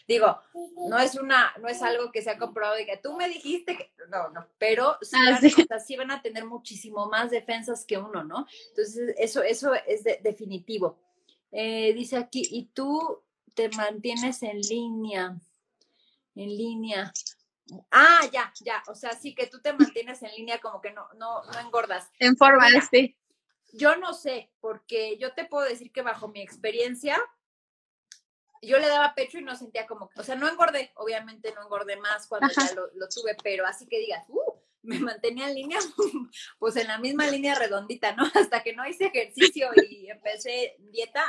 Digo, 0.08 0.40
no 0.88 0.98
es 1.00 1.16
una, 1.16 1.54
no 1.60 1.68
es 1.68 1.82
algo 1.82 2.12
que 2.12 2.22
se 2.22 2.30
ha 2.30 2.38
comprobado 2.38 2.76
de 2.76 2.86
que 2.86 2.98
tú 2.98 3.14
me 3.14 3.28
dijiste 3.28 3.76
que. 3.78 3.92
No, 4.08 4.30
no. 4.30 4.48
Pero 4.58 4.98
sí, 5.02 5.18
ah, 5.18 5.40
van, 5.98 6.12
a 6.12 6.22
tener 6.22 6.46
muchísimo 6.46 7.08
más 7.08 7.32
defensas 7.32 7.84
que 7.86 7.98
uno, 7.98 8.24
¿no? 8.24 8.48
Entonces, 8.70 9.14
eso, 9.18 9.44
eso 9.44 9.74
es 9.74 10.04
definitivo. 10.24 10.98
Eh, 11.52 11.94
dice 11.94 12.16
aquí, 12.16 12.48
¿y 12.50 12.66
tú 12.68 13.24
te 13.60 13.68
mantienes 13.76 14.42
en 14.44 14.62
línea, 14.62 15.38
en 16.36 16.58
línea. 16.58 17.12
Ah, 17.92 18.22
ya, 18.32 18.52
ya, 18.62 18.84
o 18.88 18.96
sea, 18.96 19.12
sí 19.14 19.36
que 19.36 19.48
tú 19.48 19.62
te 19.62 19.74
mantienes 19.74 20.22
en 20.24 20.32
línea 20.32 20.60
como 20.60 20.82
que 20.82 20.92
no, 20.92 21.08
no, 21.16 21.44
no 21.44 21.60
engordas. 21.60 22.10
En 22.20 22.36
forma, 22.38 22.68
sí. 22.90 23.16
Yo 23.74 23.96
no 23.98 24.14
sé, 24.14 24.52
porque 24.60 25.18
yo 25.18 25.34
te 25.34 25.46
puedo 25.46 25.68
decir 25.68 25.92
que 25.92 26.02
bajo 26.02 26.28
mi 26.28 26.42
experiencia, 26.42 27.18
yo 28.62 28.80
le 28.80 28.88
daba 28.88 29.14
pecho 29.14 29.38
y 29.38 29.44
no 29.44 29.56
sentía 29.56 29.86
como, 29.86 30.10
o 30.16 30.24
sea, 30.24 30.36
no 30.36 30.50
engordé, 30.50 30.92
obviamente 30.96 31.54
no 31.54 31.64
engordé 31.64 31.98
más 31.98 32.28
cuando 32.28 32.50
ya 32.50 32.74
lo, 32.74 32.88
lo, 32.96 33.08
tuve, 33.08 33.36
pero 33.44 33.66
así 33.66 33.88
que 33.88 34.00
digas, 34.00 34.26
uh, 34.28 34.54
me 34.82 35.00
mantenía 35.00 35.50
en 35.50 35.56
línea, 35.56 35.80
pues 36.60 36.76
en 36.76 36.88
la 36.88 36.98
misma 36.98 37.28
línea 37.28 37.56
redondita, 37.56 38.16
¿no? 38.16 38.24
Hasta 38.34 38.64
que 38.64 38.74
no 38.74 38.88
hice 38.88 39.06
ejercicio 39.06 39.70
y 39.90 40.10
empecé 40.10 40.76
dieta, 40.80 41.24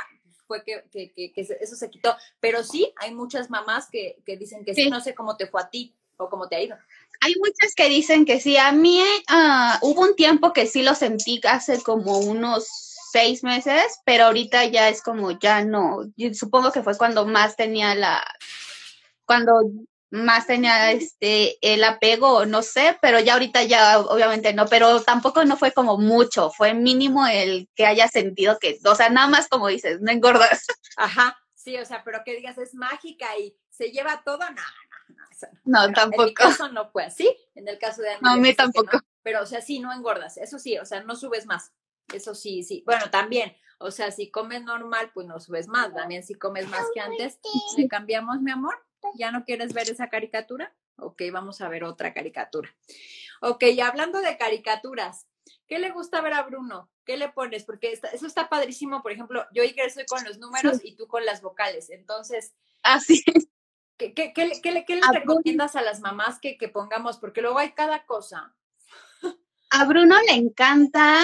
fue 0.47 0.63
que, 0.63 0.83
que, 0.91 1.13
que, 1.13 1.33
eso 1.35 1.75
se 1.75 1.89
quitó. 1.89 2.15
Pero 2.39 2.63
sí, 2.63 2.93
hay 2.97 3.13
muchas 3.13 3.49
mamás 3.49 3.89
que, 3.89 4.21
dicen 4.25 4.65
que 4.65 4.73
sí. 4.73 4.89
no 4.89 4.99
sé 4.99 5.15
cómo 5.15 5.37
te 5.37 5.47
fue 5.47 5.61
a 5.61 5.69
ti 5.69 5.95
o 6.23 6.29
cómo 6.29 6.47
te 6.47 6.55
ha 6.55 6.61
ido. 6.61 6.77
Hay 7.21 7.35
muchas 7.37 7.75
que 7.75 7.89
dicen 7.89 8.25
que 8.25 8.39
sí. 8.39 8.57
A 8.57 8.71
mí 8.71 9.01
uh, 9.01 9.85
hubo 9.85 10.01
un 10.01 10.15
tiempo 10.15 10.53
que 10.53 10.65
sí 10.65 10.81
lo 10.83 10.95
sentí 10.95 11.39
hace 11.43 11.81
como 11.81 12.17
unos 12.19 12.67
seis 13.11 13.43
meses, 13.43 13.99
pero 14.05 14.25
ahorita 14.25 14.65
ya 14.65 14.89
es 14.89 15.01
como 15.01 15.37
ya 15.39 15.63
no. 15.63 16.11
Yo 16.15 16.33
supongo 16.33 16.71
que 16.71 16.83
fue 16.83 16.97
cuando 16.97 17.25
más 17.25 17.55
tenía 17.55 17.93
la, 17.93 18.25
cuando 19.25 19.53
más 20.11 20.45
tenía 20.45 20.91
este 20.91 21.57
el 21.61 21.83
apego, 21.83 22.45
no 22.45 22.61
sé, 22.61 22.97
pero 23.01 23.19
ya 23.19 23.33
ahorita 23.33 23.63
ya 23.63 23.99
obviamente 23.99 24.53
no, 24.53 24.65
pero 24.67 25.01
tampoco 25.01 25.45
no 25.45 25.57
fue 25.57 25.71
como 25.71 25.97
mucho, 25.97 26.51
fue 26.51 26.73
mínimo 26.73 27.25
el 27.25 27.69
que 27.75 27.85
haya 27.85 28.07
sentido 28.09 28.59
que, 28.59 28.77
o 28.85 28.95
sea, 28.95 29.09
nada 29.09 29.27
más 29.27 29.47
como 29.47 29.67
dices, 29.67 30.01
no 30.01 30.11
engordas. 30.11 30.65
Ajá, 30.97 31.37
sí, 31.55 31.77
o 31.77 31.85
sea, 31.85 32.03
pero 32.03 32.21
que 32.25 32.35
digas 32.35 32.57
es 32.57 32.73
mágica 32.73 33.37
y 33.37 33.55
se 33.69 33.91
lleva 33.91 34.21
todo, 34.25 34.39
no, 34.39 34.61
no, 35.65 35.91
tampoco. 35.91 36.23
En 36.23 36.29
mi 36.29 36.33
caso 36.33 36.69
no 36.69 36.89
fue 36.91 37.03
así, 37.03 37.35
en 37.55 37.67
el 37.67 37.77
caso 37.77 38.01
de 38.01 38.09
No, 38.21 38.31
a 38.31 38.37
mí 38.37 38.53
tampoco. 38.53 38.99
pero, 39.23 39.41
o 39.41 39.45
sea, 39.45 39.61
sí, 39.61 39.79
no 39.79 39.93
engordas, 39.93 40.37
eso 40.37 40.59
sí, 40.59 40.77
o 40.77 40.85
sea, 40.85 41.03
no 41.03 41.15
subes 41.15 41.45
más, 41.45 41.71
eso 42.13 42.35
sí, 42.35 42.63
sí. 42.63 42.83
Bueno, 42.85 43.09
también, 43.09 43.55
o 43.79 43.91
sea, 43.91 44.11
si 44.11 44.29
comes 44.31 44.63
normal, 44.63 45.11
pues 45.13 45.27
no 45.27 45.39
subes 45.39 45.67
más, 45.67 45.93
también 45.93 46.23
si 46.23 46.35
comes 46.35 46.67
más 46.67 46.85
que 46.93 46.99
antes, 46.99 47.39
¿le 47.77 47.87
cambiamos, 47.87 48.41
mi 48.41 48.51
amor? 48.51 48.75
¿Ya 49.15 49.31
no 49.31 49.43
quieres 49.43 49.73
ver 49.73 49.89
esa 49.89 50.09
caricatura? 50.09 50.75
Ok, 50.97 51.23
vamos 51.31 51.61
a 51.61 51.69
ver 51.69 51.83
otra 51.83 52.13
caricatura. 52.13 52.69
Ok, 53.41 53.63
y 53.63 53.81
hablando 53.81 54.21
de 54.21 54.37
caricaturas, 54.37 55.27
¿qué 55.67 55.79
le 55.79 55.89
gusta 55.91 56.21
ver 56.21 56.33
a 56.33 56.43
Bruno? 56.43 56.91
¿Qué 57.05 57.17
le 57.17 57.29
pones? 57.29 57.63
Porque 57.63 57.91
eso 57.91 58.27
está 58.27 58.49
padrísimo, 58.49 59.01
por 59.01 59.11
ejemplo, 59.11 59.45
yo 59.51 59.63
estoy 59.63 60.05
con 60.05 60.23
los 60.23 60.37
números 60.37 60.79
y 60.83 60.95
tú 60.95 61.07
con 61.07 61.25
las 61.25 61.41
vocales. 61.41 61.89
Entonces, 61.89 62.53
así 62.83 63.23
¿Qué, 64.13 64.33
qué, 64.33 64.33
qué, 64.33 64.85
qué 64.85 64.95
le 64.95 65.01
recomiendas 65.13 65.75
a 65.75 65.81
las 65.81 65.99
mamás 65.99 66.39
que, 66.39 66.57
que 66.57 66.69
pongamos? 66.69 67.17
Porque 67.17 67.41
luego 67.41 67.59
hay 67.59 67.71
cada 67.73 68.05
cosa. 68.05 68.55
A 69.69 69.85
Bruno 69.85 70.15
le 70.27 70.33
encanta 70.33 71.17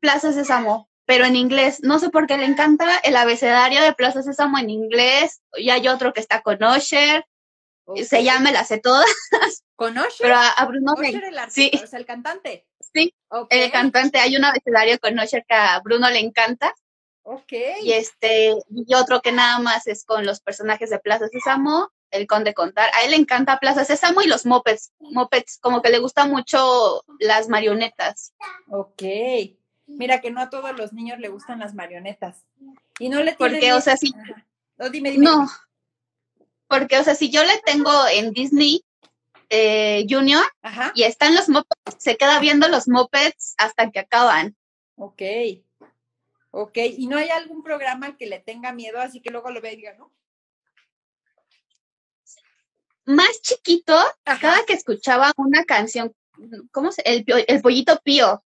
Plaza 0.00 0.32
Sésamo 0.32 0.90
pero 1.06 1.24
en 1.24 1.36
inglés. 1.36 1.80
No 1.82 1.98
sé 1.98 2.10
por 2.10 2.26
qué 2.26 2.36
le 2.36 2.46
encanta 2.46 2.98
el 2.98 3.16
abecedario 3.16 3.82
de 3.82 3.94
Plaza 3.94 4.22
Sésamo 4.22 4.58
en 4.58 4.70
inglés. 4.70 5.42
Y 5.56 5.70
hay 5.70 5.88
otro 5.88 6.12
que 6.12 6.20
está 6.20 6.42
con 6.42 6.62
Osher. 6.62 7.24
Se 8.02 8.24
llama 8.24 8.50
La 8.50 8.64
sé 8.64 8.78
todas. 8.78 9.06
¿Con 9.76 9.98
Osher? 9.98 10.20
Pero 10.20 10.36
a, 10.36 10.64
Bruno 10.66 10.94
Osher 10.94 11.24
el 11.24 11.38
sí. 11.50 11.70
o 11.82 11.86
sea, 11.86 11.98
el 11.98 12.06
cantante. 12.06 12.66
Sí, 12.80 13.14
el 13.50 13.70
cantante. 13.70 14.18
Hay 14.18 14.36
un 14.36 14.44
abecedario 14.44 14.98
con 14.98 15.18
Osher 15.18 15.44
que 15.46 15.54
a 15.54 15.78
Bruno 15.80 16.08
le 16.10 16.20
encanta. 16.20 16.74
Ok. 17.24 17.52
Y 17.82 17.92
este, 17.92 18.54
y 18.70 18.94
otro 18.94 19.20
que 19.20 19.32
nada 19.32 19.58
más 19.58 19.86
es 19.86 20.04
con 20.04 20.26
los 20.26 20.40
personajes 20.40 20.90
de 20.90 20.98
Plaza 20.98 21.26
Sésamo, 21.28 21.90
el 22.10 22.26
Conde 22.26 22.52
Contar. 22.54 22.90
A 22.94 23.02
él 23.04 23.10
le 23.10 23.16
encanta 23.16 23.58
Plaza 23.58 23.84
Sésamo 23.84 24.20
y 24.20 24.26
los 24.26 24.44
mopeds. 24.46 24.92
Mopeds, 25.00 25.58
como 25.58 25.80
que 25.82 25.90
le 25.90 25.98
gustan 25.98 26.30
mucho 26.30 27.02
las 27.18 27.48
marionetas. 27.48 28.34
Ok. 28.68 29.02
Mira 29.86 30.20
que 30.20 30.30
no 30.30 30.40
a 30.40 30.50
todos 30.50 30.76
los 30.76 30.92
niños 30.92 31.18
le 31.18 31.28
gustan 31.28 31.60
las 31.60 31.74
marionetas. 31.74 32.44
Y 32.98 33.08
no 33.08 33.22
le 33.22 33.32
Porque, 33.34 33.72
o 33.72 33.80
sea, 33.80 33.96
si... 33.96 34.14
No, 34.76 34.90
dime, 34.90 35.10
dime. 35.10 35.24
No. 35.24 35.48
Porque, 36.68 36.98
o 36.98 37.04
sea, 37.04 37.14
si 37.14 37.30
yo 37.30 37.42
le 37.42 37.58
tengo 37.64 37.90
en 38.12 38.32
Disney 38.32 38.84
eh, 39.48 40.06
Junior 40.08 40.42
y 40.94 41.04
están 41.04 41.34
los 41.34 41.48
mopeds, 41.48 41.96
se 41.98 42.16
queda 42.16 42.38
viendo 42.38 42.68
los 42.68 42.86
mopeds 42.86 43.54
hasta 43.56 43.90
que 43.90 44.00
acaban. 44.00 44.56
Ok. 44.96 45.22
Ok. 46.56 46.76
¿Y 46.76 47.08
no 47.08 47.18
hay 47.18 47.30
algún 47.30 47.64
programa 47.64 48.06
al 48.06 48.16
que 48.16 48.26
le 48.26 48.38
tenga 48.38 48.72
miedo, 48.72 49.00
así 49.00 49.20
que 49.20 49.30
luego 49.30 49.50
lo 49.50 49.60
vea 49.60 49.72
y 49.72 49.76
diga, 49.76 49.94
no? 49.94 50.12
Más 53.06 53.42
chiquito, 53.42 53.98
cada 54.22 54.64
que 54.64 54.72
escuchaba 54.72 55.32
una 55.36 55.64
canción, 55.64 56.14
¿cómo 56.70 56.92
se? 56.92 57.02
El, 57.02 57.24
el 57.26 57.60
pollito 57.60 58.00
pío 58.04 58.44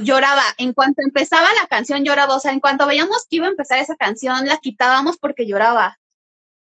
lloraba. 0.00 0.42
En 0.56 0.72
cuanto 0.72 1.02
empezaba 1.02 1.46
la 1.60 1.66
canción, 1.66 2.04
lloraba. 2.04 2.34
O 2.34 2.40
sea, 2.40 2.52
en 2.52 2.60
cuanto 2.60 2.86
veíamos 2.86 3.26
que 3.28 3.36
iba 3.36 3.46
a 3.46 3.50
empezar 3.50 3.78
esa 3.78 3.96
canción, 3.96 4.46
la 4.46 4.56
quitábamos 4.56 5.18
porque 5.18 5.46
lloraba. 5.46 6.00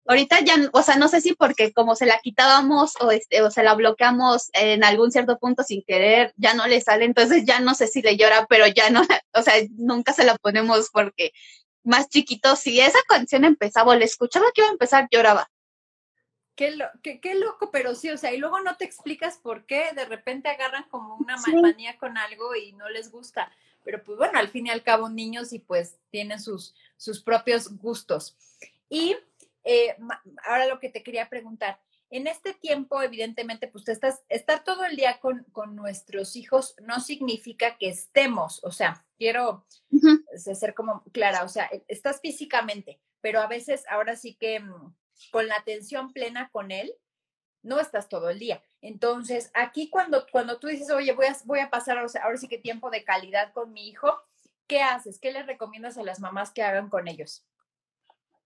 Ahorita 0.09 0.40
ya, 0.40 0.57
o 0.73 0.83
sea, 0.83 0.97
no 0.97 1.07
sé 1.07 1.21
si 1.21 1.35
porque 1.35 1.71
como 1.75 1.94
se 1.94 2.07
la 2.07 2.18
quitábamos 2.21 2.94
o, 3.01 3.11
este, 3.11 3.42
o 3.42 3.51
se 3.51 3.62
la 3.62 3.75
bloqueamos 3.75 4.49
en 4.55 4.83
algún 4.83 5.12
cierto 5.12 5.38
punto 5.38 5.62
sin 5.62 5.83
querer, 5.83 6.33
ya 6.38 6.55
no 6.55 6.66
le 6.66 6.81
sale, 6.81 7.05
entonces 7.05 7.44
ya 7.44 7.61
no 7.61 7.75
sé 7.75 7.88
si 7.88 8.01
le 8.01 8.16
llora, 8.16 8.47
pero 8.49 8.66
ya 8.66 8.88
no, 8.88 9.03
o 9.35 9.42
sea, 9.42 9.53
nunca 9.77 10.14
se 10.14 10.25
la 10.25 10.35
ponemos 10.37 10.88
porque 10.90 11.33
más 11.85 12.09
chiquito, 12.09 12.57
si 12.57 12.81
esa 12.81 12.99
canción 13.07 13.44
empezaba 13.44 13.92
o 13.92 13.97
le 13.97 14.07
escuchaba 14.07 14.47
que 14.55 14.62
iba 14.62 14.71
a 14.71 14.73
empezar, 14.73 15.09
lloraba. 15.11 15.51
Qué, 16.57 16.75
qué, 17.03 17.35
loco, 17.35 17.71
pero 17.71 17.94
sí, 17.94 18.09
o 18.09 18.16
sea, 18.16 18.33
y 18.33 18.38
luego 18.38 18.61
no 18.61 18.79
te 18.79 18.87
explicas 18.87 19.37
por 19.37 19.66
qué 19.66 19.90
de 19.94 20.07
repente 20.07 20.49
agarran 20.49 20.88
como 20.88 21.16
una 21.16 21.37
manía 21.37 21.99
con 21.99 22.16
algo 22.16 22.57
y 22.57 22.73
no 22.73 22.88
les 22.88 23.11
gusta. 23.11 23.53
Pero 23.85 24.03
pues 24.03 24.16
bueno, 24.16 24.38
al 24.38 24.49
fin 24.49 24.66
y 24.66 24.71
al 24.71 24.83
cabo 24.83 25.11
niños 25.11 25.53
y 25.53 25.59
pues 25.59 25.99
tienen 26.11 26.40
sus, 26.40 26.75
sus 26.97 27.21
propios 27.21 27.77
gustos. 27.77 28.37
Y 28.88 29.16
eh, 29.64 29.97
ahora 30.44 30.66
lo 30.66 30.79
que 30.81 30.88
te 30.88 31.03
quería 31.03 31.29
preguntar, 31.29 31.81
en 32.11 32.27
este 32.27 32.55
tiempo, 32.55 33.03
evidentemente, 33.03 33.68
pues 33.68 33.87
estás, 33.88 34.23
estar 34.29 34.64
todo 34.64 34.85
el 34.85 34.97
día 34.97 35.21
con, 35.21 35.44
con, 35.53 35.77
nuestros 35.77 36.37
hijos 36.37 36.75
no 36.81 37.01
significa 37.01 37.77
que 37.77 37.88
estemos, 37.88 38.64
o 38.64 38.73
sea, 38.73 39.05
quiero 39.18 39.66
ser 40.37 40.75
como 40.75 41.03
clara, 41.12 41.44
o 41.44 41.49
sea, 41.49 41.66
e, 41.66 41.85
estás 41.87 42.21
físicamente, 42.21 42.99
pero 43.21 43.40
a 43.40 43.47
veces 43.47 43.85
ahora 43.90 44.16
sí 44.16 44.37
que 44.37 44.61
mm, 44.61 44.94
con 45.31 45.49
la 45.49 45.57
atención 45.57 46.12
plena 46.12 46.49
con 46.51 46.71
él, 46.71 46.94
no 47.62 47.81
estás 47.81 48.09
todo 48.09 48.31
el 48.31 48.38
día. 48.38 48.62
Entonces, 48.81 49.51
aquí 49.53 49.90
cuando, 49.90 50.25
cuando 50.31 50.59
tú 50.59 50.68
dices, 50.68 50.90
oye, 50.90 51.12
voy 51.12 51.27
a, 51.27 51.37
voy 51.44 51.59
a 51.59 51.71
pasar 51.71 51.99
ahora 51.99 52.37
sí 52.38 52.49
que 52.49 52.59
tiempo 52.59 52.88
de 52.88 53.05
calidad 53.05 53.53
con 53.53 53.73
mi 53.73 53.88
hijo, 53.88 54.16
¿qué 54.66 54.81
haces? 54.81 55.18
¿Qué 55.18 55.33
les 55.33 55.47
recomiendas 55.47 55.99
a 55.99 56.05
las 56.05 56.21
mamás 56.21 56.53
que 56.53 56.62
hagan 56.62 56.88
con 56.88 57.09
ellos? 57.09 57.44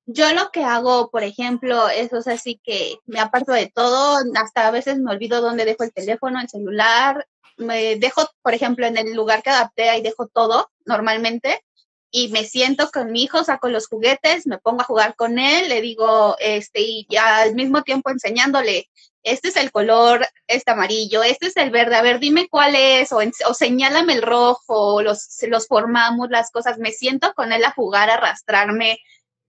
Yo 0.07 0.33
lo 0.35 0.51
que 0.51 0.65
hago, 0.65 1.11
por 1.11 1.23
ejemplo, 1.23 1.89
es, 1.89 2.13
o 2.13 2.23
sea, 2.23 2.37
sí 2.37 2.61
que 2.65 2.97
me 3.07 3.21
aparto 3.21 3.53
de 3.53 3.71
todo, 3.73 4.19
hasta 4.35 4.67
a 4.67 4.71
veces 4.73 4.99
me 4.99 5.13
olvido 5.13 5.41
dónde 5.41 5.65
dejo 5.65 5.85
el 5.85 5.93
teléfono, 5.93 6.41
el 6.41 6.49
celular, 6.49 7.27
me 7.57 7.97
dejo, 7.97 8.29
por 8.43 8.55
ejemplo, 8.55 8.87
en 8.87 8.97
el 8.97 9.15
lugar 9.15 9.43
que 9.43 9.51
adapté, 9.51 9.91
ahí 9.91 10.03
dejo 10.03 10.27
todo 10.27 10.71
normalmente 10.87 11.63
y 12.15 12.29
me 12.29 12.45
siento 12.45 12.91
con 12.91 13.11
mi 13.11 13.23
hijo, 13.23 13.43
saco 13.43 13.69
los 13.69 13.87
juguetes, 13.89 14.47
me 14.47 14.59
pongo 14.59 14.83
a 14.83 14.85
jugar 14.85 15.17
con 15.17 15.39
él, 15.39 15.71
le 15.71 15.81
digo, 15.81 16.37
este, 16.41 16.83
y 16.83 17.07
al 17.17 17.55
mismo 17.55 17.83
tiempo 17.83 18.11
enseñándole, 18.11 18.91
este 19.23 19.49
es 19.49 19.57
el 19.57 19.73
color, 19.73 20.27
este 20.47 20.73
amarillo, 20.73 21.23
este 21.23 21.47
es 21.47 21.57
el 21.57 21.71
verde, 21.71 21.97
a 21.97 22.03
ver, 22.03 22.21
dime 22.21 22.49
cuál 22.51 22.75
es, 22.75 23.13
o, 23.13 23.21
o 23.49 23.55
señálame 23.55 24.13
el 24.13 24.23
rojo, 24.23 25.01
los, 25.01 25.27
los 25.49 25.67
formamos 25.67 26.29
las 26.29 26.51
cosas, 26.51 26.77
me 26.79 26.93
siento 26.93 27.33
con 27.35 27.51
él 27.51 27.65
a 27.65 27.73
jugar, 27.73 28.11
a 28.11 28.15
arrastrarme, 28.15 28.99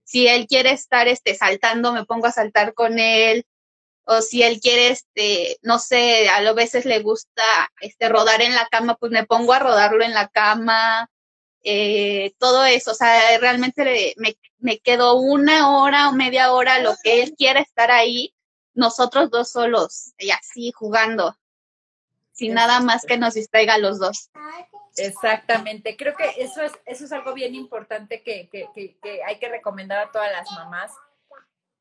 si 0.04 0.28
él 0.28 0.46
quiere 0.46 0.72
estar 0.72 1.08
este, 1.08 1.34
saltando, 1.34 1.92
me 1.92 2.04
pongo 2.04 2.26
a 2.26 2.32
saltar 2.32 2.74
con 2.74 2.98
él, 2.98 3.46
o 4.04 4.20
si 4.20 4.42
él 4.42 4.60
quiere, 4.60 4.88
este, 4.88 5.58
no 5.62 5.78
sé, 5.78 6.28
a 6.28 6.42
lo 6.42 6.54
veces 6.54 6.84
le 6.84 7.00
gusta 7.00 7.42
este, 7.80 8.08
rodar 8.08 8.42
en 8.42 8.54
la 8.54 8.66
cama, 8.70 8.96
pues 8.96 9.10
me 9.10 9.24
pongo 9.24 9.54
a 9.54 9.58
rodarlo 9.58 10.04
en 10.04 10.12
la 10.12 10.28
cama, 10.28 11.10
eh, 11.62 12.34
todo 12.38 12.64
eso, 12.66 12.90
o 12.90 12.94
sea, 12.94 13.38
realmente 13.38 14.14
me, 14.18 14.36
me 14.58 14.78
quedo 14.78 15.16
una 15.16 15.78
hora 15.78 16.10
o 16.10 16.12
media 16.12 16.52
hora, 16.52 16.78
lo 16.80 16.94
que 17.02 17.22
él 17.22 17.34
quiera 17.36 17.60
estar 17.60 17.90
ahí, 17.90 18.34
nosotros 18.74 19.30
dos 19.30 19.50
solos, 19.50 20.12
y 20.18 20.30
así 20.30 20.72
jugando, 20.72 21.38
sin 22.32 22.52
nada 22.52 22.80
más 22.80 23.06
que 23.06 23.16
nos 23.16 23.34
distraiga 23.34 23.74
a 23.74 23.78
los 23.78 23.98
dos. 23.98 24.30
Exactamente, 24.96 25.96
creo 25.96 26.14
que 26.14 26.30
eso 26.38 26.62
es, 26.62 26.72
eso 26.86 27.04
es 27.04 27.12
algo 27.12 27.34
bien 27.34 27.54
importante 27.54 28.22
que, 28.22 28.48
hay 29.26 29.38
que 29.38 29.48
recomendar 29.48 29.98
a 29.98 30.12
todas 30.12 30.30
las 30.30 30.50
mamás. 30.52 30.92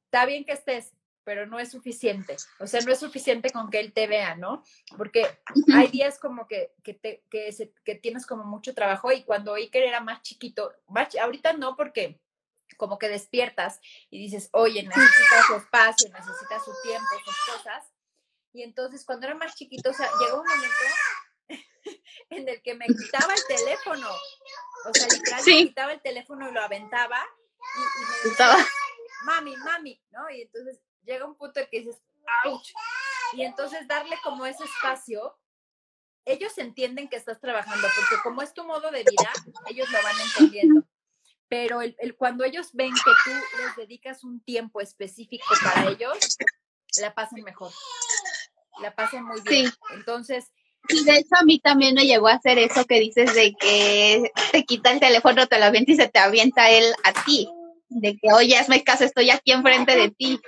Está 0.05 0.25
bien 0.25 0.45
que 0.45 0.53
estés, 0.53 0.93
pero 1.23 1.45
no 1.45 1.59
es 1.59 1.71
suficiente. 1.71 2.37
O 2.59 2.67
sea, 2.67 2.81
no 2.81 2.91
es 2.91 2.99
suficiente 2.99 3.49
con 3.51 3.69
que 3.69 3.79
él 3.79 3.93
te 3.93 4.07
vea, 4.07 4.35
¿no? 4.35 4.63
Porque 4.97 5.25
hay 5.73 5.87
días 5.87 6.19
como 6.19 6.47
que, 6.47 6.73
que, 6.83 6.93
te, 6.93 7.23
que, 7.29 7.95
tienes 7.95 8.25
como 8.25 8.43
mucho 8.43 8.73
trabajo 8.73 9.11
y 9.11 9.23
cuando 9.23 9.53
Iker 9.53 9.83
era 9.83 10.01
más 10.01 10.21
chiquito, 10.21 10.73
ahorita 11.21 11.53
no 11.53 11.75
porque 11.75 12.19
como 12.77 12.97
que 12.97 13.09
despiertas 13.09 13.79
y 14.09 14.19
dices, 14.19 14.49
oye, 14.51 14.83
necesita 14.83 15.43
su 15.47 15.55
espacio, 15.55 16.09
necesita 16.09 16.59
su 16.59 16.71
tiempo, 16.83 17.07
sus 17.23 17.55
cosas. 17.55 17.85
Y 18.51 18.63
entonces 18.63 19.05
cuando 19.05 19.27
era 19.27 19.35
más 19.35 19.55
chiquito, 19.55 19.91
o 19.91 19.93
sea, 19.93 20.09
llegó 20.19 20.41
un 20.41 20.47
momento 20.47 20.75
en 22.29 22.47
el 22.47 22.61
que 22.61 22.75
me 22.75 22.87
quitaba 22.87 23.33
el 23.33 23.43
teléfono. 23.47 24.07
O 24.85 24.93
sea, 24.93 25.07
literalmente 25.07 25.51
me 25.51 25.67
quitaba 25.67 25.91
el 25.93 26.01
teléfono 26.01 26.49
y 26.49 26.53
lo 26.53 26.61
aventaba 26.61 27.25
y, 27.75 28.27
me 28.27 28.29
decía, 28.29 28.67
mami, 29.25 29.55
mami, 29.57 30.01
¿no? 30.11 30.29
Y 30.29 30.41
entonces 30.41 30.79
llega 31.03 31.25
un 31.25 31.35
punto 31.35 31.59
en 31.59 31.67
que 31.69 31.79
dices, 31.79 32.01
¡ouch! 32.45 32.73
Y 33.33 33.43
entonces 33.43 33.87
darle 33.87 34.17
como 34.23 34.45
ese 34.45 34.63
espacio, 34.63 35.37
ellos 36.25 36.57
entienden 36.57 37.09
que 37.09 37.15
estás 37.15 37.39
trabajando, 37.39 37.87
porque 37.95 38.21
como 38.21 38.41
es 38.41 38.53
tu 38.53 38.63
modo 38.63 38.91
de 38.91 38.99
vida, 39.03 39.31
ellos 39.67 39.89
lo 39.89 40.03
van 40.03 40.15
entendiendo. 40.19 40.83
Pero 41.47 41.81
el, 41.81 42.15
cuando 42.17 42.43
ellos 42.43 42.69
ven 42.73 42.93
que 42.93 43.11
tú 43.23 43.31
les 43.61 43.75
dedicas 43.75 44.23
un 44.23 44.43
tiempo 44.43 44.81
específico 44.81 45.45
para 45.63 45.89
ellos, 45.89 46.17
la 46.99 47.13
pasan 47.13 47.41
mejor. 47.41 47.71
La 48.81 48.95
pasan 48.95 49.25
muy 49.25 49.41
bien. 49.41 49.71
Entonces, 49.91 50.51
y 50.89 51.03
de 51.05 51.17
hecho 51.17 51.35
a 51.39 51.43
mí 51.43 51.59
también 51.59 51.95
me 51.95 52.05
llegó 52.05 52.27
a 52.27 52.33
hacer 52.33 52.57
eso 52.57 52.85
que 52.85 52.99
dices 52.99 53.33
de 53.33 53.53
que 53.53 54.31
te 54.51 54.65
quita 54.65 54.91
el 54.91 54.99
teléfono, 54.99 55.47
te 55.47 55.59
lo 55.59 55.65
avienta 55.65 55.91
y 55.91 55.95
se 55.95 56.09
te 56.09 56.19
avienta 56.19 56.69
él 56.69 56.85
a 57.03 57.13
ti. 57.23 57.49
De 57.89 58.17
que, 58.17 58.33
oye, 58.33 58.57
hazme 58.57 58.83
caso, 58.83 59.03
estoy 59.03 59.29
aquí 59.29 59.51
enfrente 59.51 59.95
de 59.95 60.09
ti. 60.09 60.39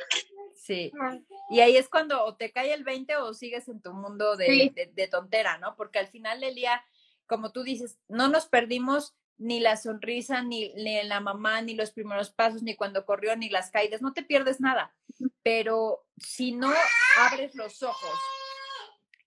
Sí. 0.55 0.91
Y 1.49 1.59
ahí 1.59 1.77
es 1.77 1.87
cuando 1.87 2.25
o 2.25 2.35
te 2.35 2.51
cae 2.51 2.73
el 2.73 2.83
20 2.83 3.17
o 3.17 3.33
sigues 3.33 3.67
en 3.69 3.81
tu 3.81 3.93
mundo 3.93 4.35
de, 4.35 4.91
de, 4.93 5.07
tontera, 5.07 5.59
¿no? 5.59 5.75
Porque 5.75 5.99
al 5.99 6.07
final 6.07 6.41
del 6.41 6.55
día, 6.55 6.83
como 7.27 7.51
tú 7.51 7.63
dices, 7.63 7.99
no 8.07 8.27
nos 8.29 8.47
perdimos 8.47 9.15
ni 9.37 9.59
la 9.59 9.77
sonrisa, 9.77 10.41
ni, 10.41 10.73
ni, 10.73 11.03
la 11.03 11.19
mamá, 11.19 11.61
ni 11.61 11.75
los 11.75 11.91
primeros 11.91 12.31
pasos, 12.31 12.63
ni 12.63 12.75
cuando 12.75 13.05
corrió, 13.05 13.35
ni 13.35 13.49
las 13.49 13.69
caídas, 13.69 14.01
no 14.01 14.13
te 14.13 14.23
pierdes 14.23 14.59
nada. 14.59 14.95
Pero 15.43 16.03
si 16.17 16.51
no 16.51 16.73
abres 17.19 17.53
los 17.53 17.83
ojos 17.83 18.09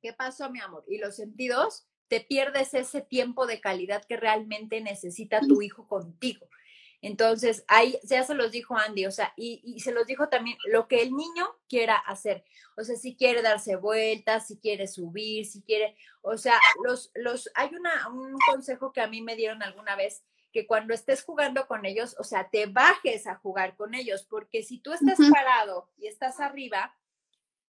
¿Qué 0.00 0.12
pasó, 0.12 0.50
mi 0.50 0.60
amor? 0.60 0.84
Y 0.88 0.98
los 0.98 1.16
sentidos, 1.16 1.86
te 2.08 2.20
pierdes 2.20 2.74
ese 2.74 3.02
tiempo 3.02 3.46
de 3.46 3.60
calidad 3.60 4.04
que 4.04 4.16
realmente 4.16 4.80
necesita 4.80 5.40
tu 5.40 5.62
hijo 5.62 5.86
contigo. 5.86 6.48
Entonces, 7.00 7.64
ahí 7.68 7.96
ya 8.02 8.24
se 8.24 8.34
los 8.34 8.50
dijo 8.50 8.76
Andy, 8.76 9.06
o 9.06 9.12
sea, 9.12 9.32
y, 9.36 9.78
se 9.80 9.92
los 9.92 10.06
dijo 10.06 10.28
también 10.28 10.58
lo 10.66 10.88
que 10.88 11.00
el 11.02 11.14
niño 11.14 11.46
quiera 11.68 11.96
hacer. 11.96 12.44
O 12.76 12.82
sea, 12.82 12.96
si 12.96 13.14
quiere 13.14 13.40
darse 13.40 13.76
vueltas, 13.76 14.48
si 14.48 14.58
quiere 14.58 14.88
subir, 14.88 15.46
si 15.46 15.62
quiere, 15.62 15.96
o 16.22 16.36
sea, 16.36 16.58
los, 16.84 17.12
los, 17.14 17.50
hay 17.54 17.70
una, 17.74 18.08
un 18.08 18.36
consejo 18.50 18.92
que 18.92 19.00
a 19.00 19.06
mí 19.06 19.22
me 19.22 19.36
dieron 19.36 19.62
alguna 19.62 19.94
vez, 19.94 20.24
que 20.52 20.66
cuando 20.66 20.92
estés 20.92 21.22
jugando 21.22 21.68
con 21.68 21.84
ellos, 21.84 22.16
o 22.18 22.24
sea, 22.24 22.48
te 22.48 22.66
bajes 22.66 23.26
a 23.26 23.36
jugar 23.36 23.76
con 23.76 23.94
ellos, 23.94 24.26
porque 24.28 24.64
si 24.64 24.78
tú 24.78 24.92
estás 24.92 25.18
parado 25.30 25.88
y 25.98 26.08
estás 26.08 26.40
arriba, 26.40 26.96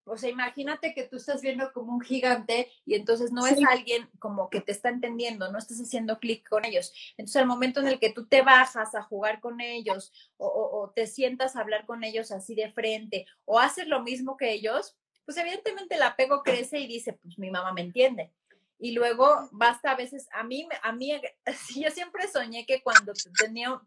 o 0.09 0.17
sea, 0.17 0.31
imagínate 0.31 0.95
que 0.95 1.05
tú 1.05 1.17
estás 1.17 1.41
viendo 1.43 1.73
como 1.73 1.93
un 1.93 2.01
gigante 2.01 2.71
y 2.85 2.95
entonces 2.95 3.33
no 3.33 3.47
es 3.47 3.59
alguien 3.69 4.09
como 4.19 4.51
que 4.51 4.61
te 4.61 4.73
está 4.73 4.89
entendiendo, 4.89 5.51
no 5.51 5.59
estás 5.59 5.79
haciendo 5.81 6.19
clic 6.19 6.49
con 6.49 6.65
ellos. 6.65 6.93
Entonces, 7.17 7.37
al 7.37 7.47
momento 7.47 7.81
en 7.81 7.89
el 7.89 7.99
que 7.99 8.13
tú 8.13 8.27
te 8.27 8.43
bajas 8.43 8.95
a 8.95 9.03
jugar 9.03 9.41
con 9.41 9.61
ellos 9.61 10.13
o, 10.37 10.93
te 10.95 11.07
sientas 11.07 11.57
a 11.57 11.61
hablar 11.61 11.87
con 11.87 12.05
ellos 12.05 12.33
así 12.33 12.55
de 12.55 12.73
frente 12.73 13.27
o 13.45 13.59
haces 13.59 13.87
lo 13.87 14.03
mismo 14.03 14.37
que 14.37 14.53
ellos, 14.53 14.97
pues 15.25 15.37
evidentemente 15.37 15.97
el 15.97 16.03
apego 16.03 16.43
crece 16.43 16.79
y 16.79 16.87
dice, 16.87 17.13
pues 17.13 17.39
mi 17.39 17.51
mamá 17.51 17.73
me 17.73 17.83
entiende. 17.83 18.33
Y 18.81 18.93
luego 18.93 19.49
basta 19.51 19.91
a 19.91 19.97
veces, 19.97 20.29
a 20.33 20.45
mí, 20.45 20.67
a 20.83 20.93
mí, 20.93 21.21
yo 21.77 21.91
siempre 21.91 22.29
soñé 22.29 22.65
que 22.65 22.83
cuando 22.83 23.13
tenía, 23.39 23.81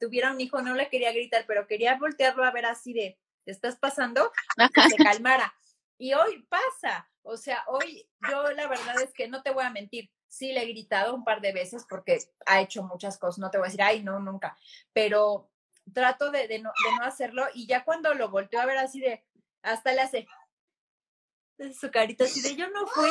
tuviera 0.00 0.32
un 0.32 0.40
hijo 0.40 0.60
no 0.62 0.74
le 0.74 0.88
quería 0.88 1.12
gritar, 1.12 1.44
pero 1.46 1.66
quería 1.66 1.96
voltearlo 1.98 2.44
a 2.44 2.50
ver 2.50 2.66
así 2.66 2.92
de, 2.92 3.18
¿te 3.44 3.52
estás 3.52 3.76
pasando? 3.76 4.32
Que 4.74 4.82
se 4.90 4.96
calmara. 5.04 5.54
Y 5.98 6.14
hoy 6.14 6.46
pasa, 6.48 7.10
o 7.22 7.36
sea, 7.36 7.64
hoy 7.66 8.08
yo 8.30 8.50
la 8.52 8.68
verdad 8.68 9.00
es 9.02 9.12
que 9.12 9.28
no 9.28 9.42
te 9.42 9.50
voy 9.50 9.64
a 9.64 9.70
mentir, 9.70 10.10
sí 10.28 10.52
le 10.52 10.62
he 10.62 10.68
gritado 10.68 11.14
un 11.14 11.24
par 11.24 11.40
de 11.40 11.52
veces 11.52 11.84
porque 11.88 12.18
ha 12.46 12.60
hecho 12.60 12.82
muchas 12.84 13.18
cosas, 13.18 13.38
no 13.38 13.50
te 13.50 13.58
voy 13.58 13.66
a 13.66 13.68
decir, 13.70 13.82
ay, 13.82 14.02
no, 14.02 14.20
nunca, 14.20 14.56
pero 14.92 15.50
trato 15.92 16.30
de, 16.30 16.46
no, 16.60 16.70
de 16.70 16.96
no 16.98 17.04
hacerlo 17.04 17.46
y 17.54 17.66
ya 17.66 17.84
cuando 17.84 18.14
lo 18.14 18.30
volteo 18.30 18.60
a 18.60 18.66
ver 18.66 18.78
así 18.78 19.00
de, 19.00 19.24
hasta 19.62 19.92
le 19.92 20.02
hace 20.02 20.26
su 21.78 21.90
carita 21.90 22.24
así 22.24 22.40
de, 22.42 22.54
yo 22.54 22.68
no 22.70 22.86
fui 22.86 23.10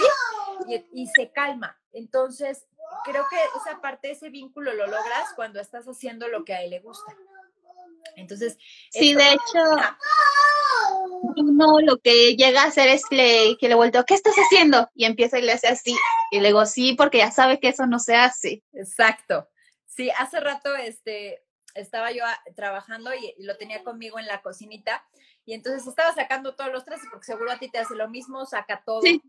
y, 0.69 1.04
y 1.04 1.08
se 1.08 1.32
calma. 1.34 1.78
Entonces, 1.91 2.65
creo 3.04 3.26
que 3.30 3.38
esa 3.58 3.82
parte, 3.82 4.12
ese 4.12 4.30
vínculo 4.30 4.73
lo 4.73 4.88
logras 4.88 5.34
cuando 5.36 5.60
estás 5.60 5.86
haciendo 5.88 6.28
lo 6.30 6.45
que 6.45 6.54
a 6.54 6.63
él 6.63 6.69
le 6.69 6.80
gusta. 6.80 7.15
Entonces, 8.15 8.58
sí, 8.90 9.13
de 9.13 9.33
hecho, 9.33 9.60
uno 11.35 11.79
lo 11.81 11.98
que 11.98 12.35
llega 12.35 12.63
a 12.63 12.67
hacer 12.67 12.88
es 12.90 13.04
que 13.06 13.15
le, 13.15 13.58
que 13.58 13.67
le 13.67 13.75
volteo, 13.75 14.06
¿qué 14.06 14.13
estás 14.13 14.35
haciendo? 14.35 14.90
Y 14.94 15.06
empieza 15.06 15.40
y 15.40 15.44
le 15.44 15.54
hace 15.54 15.67
así. 15.67 15.96
Y 16.31 16.40
le 16.40 16.50
digo, 16.50 16.65
sí, 16.65 16.94
porque 16.94 17.19
ya 17.19 17.31
sabe 17.31 17.60
que 17.60 17.69
eso 17.69 17.85
no 17.85 18.00
se 18.00 18.15
hace. 18.15 18.63
Exacto. 18.73 19.48
Sí, 19.85 20.12
hace 20.12 20.40
rato 20.40 20.75
este, 20.75 21.44
estaba 21.77 22.12
yo 22.12 22.23
ah, 22.25 22.40
trabajando 22.56 23.13
y, 23.13 23.33
lo 23.40 23.58
tenía 23.58 23.83
conmigo 23.83 24.19
en 24.19 24.27
la 24.27 24.42
cocinita. 24.42 25.04
Y 25.46 25.54
entonces 25.54 25.88
estaba 25.88 26.13
sacando 26.13 26.56
todos 26.56 26.71
los 26.73 26.83
trastes, 26.83 27.10
porque 27.10 27.25
seguro 27.25 27.52
a 27.52 27.58
ti 27.58 27.69
te 27.69 27.77
hace 27.77 27.96
lo 27.96 28.10
mismo, 28.10 28.46
saca 28.46 28.83
todo. 28.85 29.02
Sí. 29.02 29.21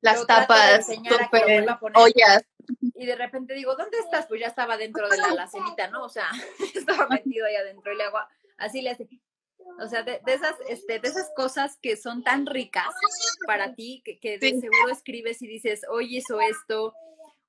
Las 0.00 0.26
tapas, 0.26 0.88
ollas. 1.94 2.42
Y 2.94 3.06
de 3.06 3.14
repente 3.14 3.54
digo, 3.54 3.76
¿dónde 3.76 3.98
estás? 3.98 4.26
Pues 4.26 4.40
ya 4.40 4.48
estaba 4.48 4.76
dentro 4.76 5.08
de 5.08 5.16
la 5.16 5.28
alacenita, 5.28 5.88
¿no? 5.88 6.04
O 6.04 6.08
sea, 6.08 6.28
estaba 6.74 7.06
metido 7.08 7.46
ahí 7.46 7.54
adentro 7.54 7.92
y 7.92 7.96
le 7.96 8.04
hago, 8.04 8.18
así 8.56 8.82
le 8.82 8.90
hace, 8.90 9.08
o 9.80 9.86
sea, 9.86 10.02
de, 10.02 10.20
esas, 10.26 10.54
este, 10.68 10.98
de 10.98 11.08
esas 11.08 11.30
cosas 11.36 11.78
que 11.80 11.96
son 11.96 12.22
tan 12.22 12.46
ricas 12.46 12.88
para 13.46 13.74
ti, 13.74 14.02
que, 14.04 14.38
de 14.38 14.60
seguro 14.60 14.90
escribes 14.90 15.40
y 15.42 15.46
dices, 15.46 15.82
hoy 15.88 16.16
hizo 16.16 16.40
esto, 16.40 16.94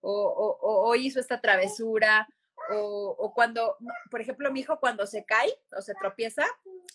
o, 0.01 0.57
hoy 0.61 1.07
hizo 1.07 1.19
esta 1.19 1.41
travesura, 1.41 2.27
o, 2.71 3.31
cuando, 3.33 3.77
por 4.11 4.21
ejemplo, 4.21 4.51
mi 4.51 4.59
hijo 4.59 4.79
cuando 4.79 5.07
se 5.07 5.25
cae 5.25 5.53
o 5.75 5.81
se 5.81 5.95
tropieza, 5.95 6.45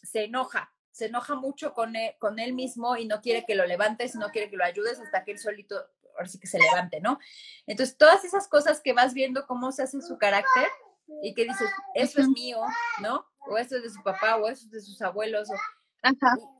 se 0.03 0.25
enoja. 0.25 0.73
se 0.93 1.07
enoja 1.07 1.35
mucho 1.35 1.73
con 1.73 1.97
él, 1.97 2.15
con 2.21 2.39
él 2.39 2.53
mismo 2.53 2.97
y 2.97 3.07
no 3.07 3.21
quiere 3.21 3.45
que 3.45 3.57
lo 3.57 3.67
levantes, 3.67 4.15
no 4.15 4.31
quiere 4.31 4.51
que 4.51 4.57
lo 4.57 4.65
ayudes 4.65 5.01
hasta 5.01 5.25
que 5.25 5.33
él 5.33 5.39
solito, 5.39 5.77
ahora 6.15 6.29
sí 6.29 6.39
que 6.39 6.47
se 6.47 6.61
levante, 6.61 7.01
¿no? 7.01 7.19
Entonces, 7.67 7.97
todas 7.97 8.25
esas 8.25 8.47
cosas 8.47 8.81
que 8.81 8.93
vas 8.93 9.15
viendo 9.15 9.47
cómo 9.47 9.73
se 9.73 9.83
hace 9.83 10.01
su 10.01 10.17
carácter 10.19 10.69
y 11.23 11.35
que 11.35 11.45
dices, 11.45 11.69
eso 11.95 12.21
es 12.21 12.29
mío, 12.29 12.61
¿no? 13.01 13.27
O 13.47 13.59
eso 13.59 13.77
es 13.77 13.83
de 13.83 13.91
su 13.91 14.03
papá, 14.03 14.37
o 14.37 14.49
eso 14.49 14.65
es 14.67 14.71
de 14.71 14.81
sus 14.81 15.01
abuelos, 15.03 15.49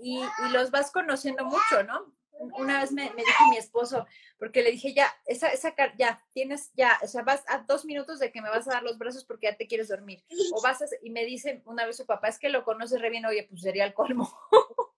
Y, 0.01 0.21
y, 0.21 0.49
los 0.53 0.71
vas 0.71 0.91
conociendo 0.91 1.45
mucho, 1.45 1.83
¿no? 1.87 2.15
Una 2.39 2.81
vez 2.81 2.93
me, 2.93 3.11
me, 3.11 3.23
dijo 3.23 3.49
mi 3.51 3.57
esposo, 3.57 4.07
porque 4.39 4.63
le 4.63 4.73
dije, 4.73 4.93
ya, 4.93 5.09
esa, 5.25 5.49
esa, 5.49 5.75
ya, 5.97 6.23
tienes, 6.33 6.73
ya, 6.75 6.99
o 7.03 7.07
sea, 7.07 7.23
vas 7.23 7.45
a 7.47 7.59
dos 7.59 7.85
minutos 7.85 8.19
de 8.19 8.33
que 8.33 8.43
me 8.43 8.51
vas 8.51 8.67
a 8.67 8.73
dar 8.73 8.83
los 8.83 8.99
brazos 8.99 9.25
porque 9.25 9.47
ya 9.47 9.57
te 9.57 9.67
quieres 9.67 9.89
dormir. 9.89 10.25
O 10.53 10.61
vas 10.61 10.83
a, 10.83 10.87
y 11.03 11.11
me 11.11 11.25
dice 11.25 11.63
una 11.65 11.87
vez 11.87 11.97
su 11.97 12.07
papá, 12.07 12.29
es 12.29 12.39
que 12.39 12.49
lo 12.49 12.65
conoce 12.65 12.99
re 12.99 13.11
bien, 13.11 13.25
oye, 13.25 13.47
pues 13.49 13.63
sería 13.63 13.85
el 13.85 13.95
colmo. 13.95 14.37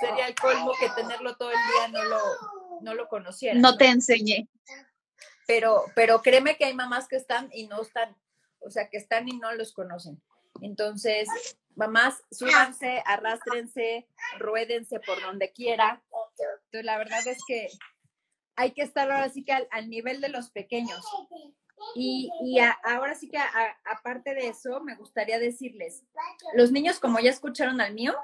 sería 0.00 0.28
el 0.28 0.34
colmo 0.34 0.72
que 0.78 0.90
tenerlo 0.90 1.36
todo 1.36 1.50
el 1.50 1.56
día 1.56 1.88
no 1.88 2.04
lo, 2.04 2.20
no 2.82 2.94
lo 2.94 3.08
conociera. 3.08 3.58
No, 3.58 3.76
te 3.76 3.86
enseñé. 3.86 4.48
Pero, 5.46 5.84
pero 5.94 6.22
créeme 6.22 6.56
que 6.56 6.64
hay 6.64 6.74
mamás 6.74 7.08
que 7.08 7.16
están 7.16 7.48
y 7.52 7.66
no 7.66 7.80
están, 7.80 8.16
o 8.58 8.70
sea, 8.70 8.88
que 8.88 8.98
están 8.98 9.28
y 9.28 9.38
no 9.38 9.52
los 9.52 9.72
conocen. 9.72 10.20
Entonces, 10.62 11.28
mamás, 11.74 12.22
súbanse, 12.30 13.02
arrastrense, 13.06 14.08
ruédense 14.38 15.00
por 15.00 15.20
donde 15.20 15.52
quiera. 15.52 16.02
Entonces, 16.10 16.84
la 16.84 16.98
verdad 16.98 17.26
es 17.26 17.38
que 17.46 17.68
hay 18.56 18.72
que 18.72 18.82
estar 18.82 19.10
ahora 19.10 19.28
sí 19.28 19.44
que 19.44 19.52
al, 19.52 19.90
nivel 19.90 20.20
de 20.20 20.28
los 20.28 20.50
pequeños. 20.50 21.04
Y, 21.94 22.30
ahora 22.84 23.14
sí 23.14 23.28
que 23.28 23.38
aparte 23.84 24.34
de 24.34 24.48
eso, 24.48 24.80
me 24.80 24.96
gustaría 24.96 25.38
decirles, 25.38 26.04
los 26.54 26.72
niños 26.72 26.98
como 26.98 27.20
ya 27.20 27.30
escucharon 27.30 27.80
al 27.80 27.92
mío, 27.94 28.14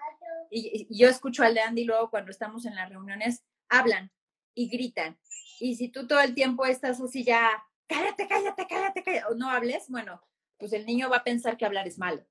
y, 0.51 0.87
y, 0.91 0.99
yo 0.99 1.09
escucho 1.09 1.43
al 1.43 1.55
de 1.55 1.61
Andy 1.61 1.85
luego 1.85 2.11
cuando 2.11 2.31
estamos 2.31 2.65
en 2.65 2.75
las 2.75 2.89
reuniones, 2.89 3.45
hablan 3.69 4.11
y 4.55 4.69
gritan. 4.69 5.19
Y 5.61 5.77
si 5.77 5.89
tú 5.89 6.07
todo 6.07 6.21
el 6.21 6.35
tiempo 6.35 6.65
estás 6.65 7.01
así 7.01 7.25
ya, 7.25 7.63
cállate, 7.87 8.27
cállate, 8.27 8.67
cállate, 8.67 9.03
cállate, 9.03 9.27
o 9.27 9.35
no 9.35 9.51
hables, 9.51 9.89
bueno, 9.89 10.23
pues 10.63 10.73
el 10.75 10.87
niño 10.87 11.11
va 11.11 11.17
a 11.17 11.25
pensar 11.25 11.57
que 11.57 11.65
hablar 11.65 11.89
es 11.89 11.99
malo. 11.99 12.25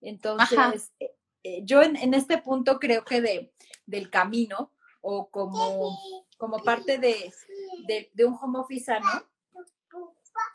Entonces, 0.00 0.92
eh, 1.00 1.16
eh, 1.42 1.62
yo 1.64 1.82
en, 1.82 2.14
este 2.14 2.38
punto 2.38 2.78
creo 2.78 3.04
que 3.04 3.20
de, 3.20 3.52
del 3.84 4.10
camino 4.10 4.70
o 5.00 5.28
como, 5.28 5.98
como 6.36 6.62
parte 6.62 6.98
de, 6.98 7.34
de, 7.88 8.24
un 8.24 8.38
home 8.40 8.60
office 8.60 8.84
sano, 8.84 9.08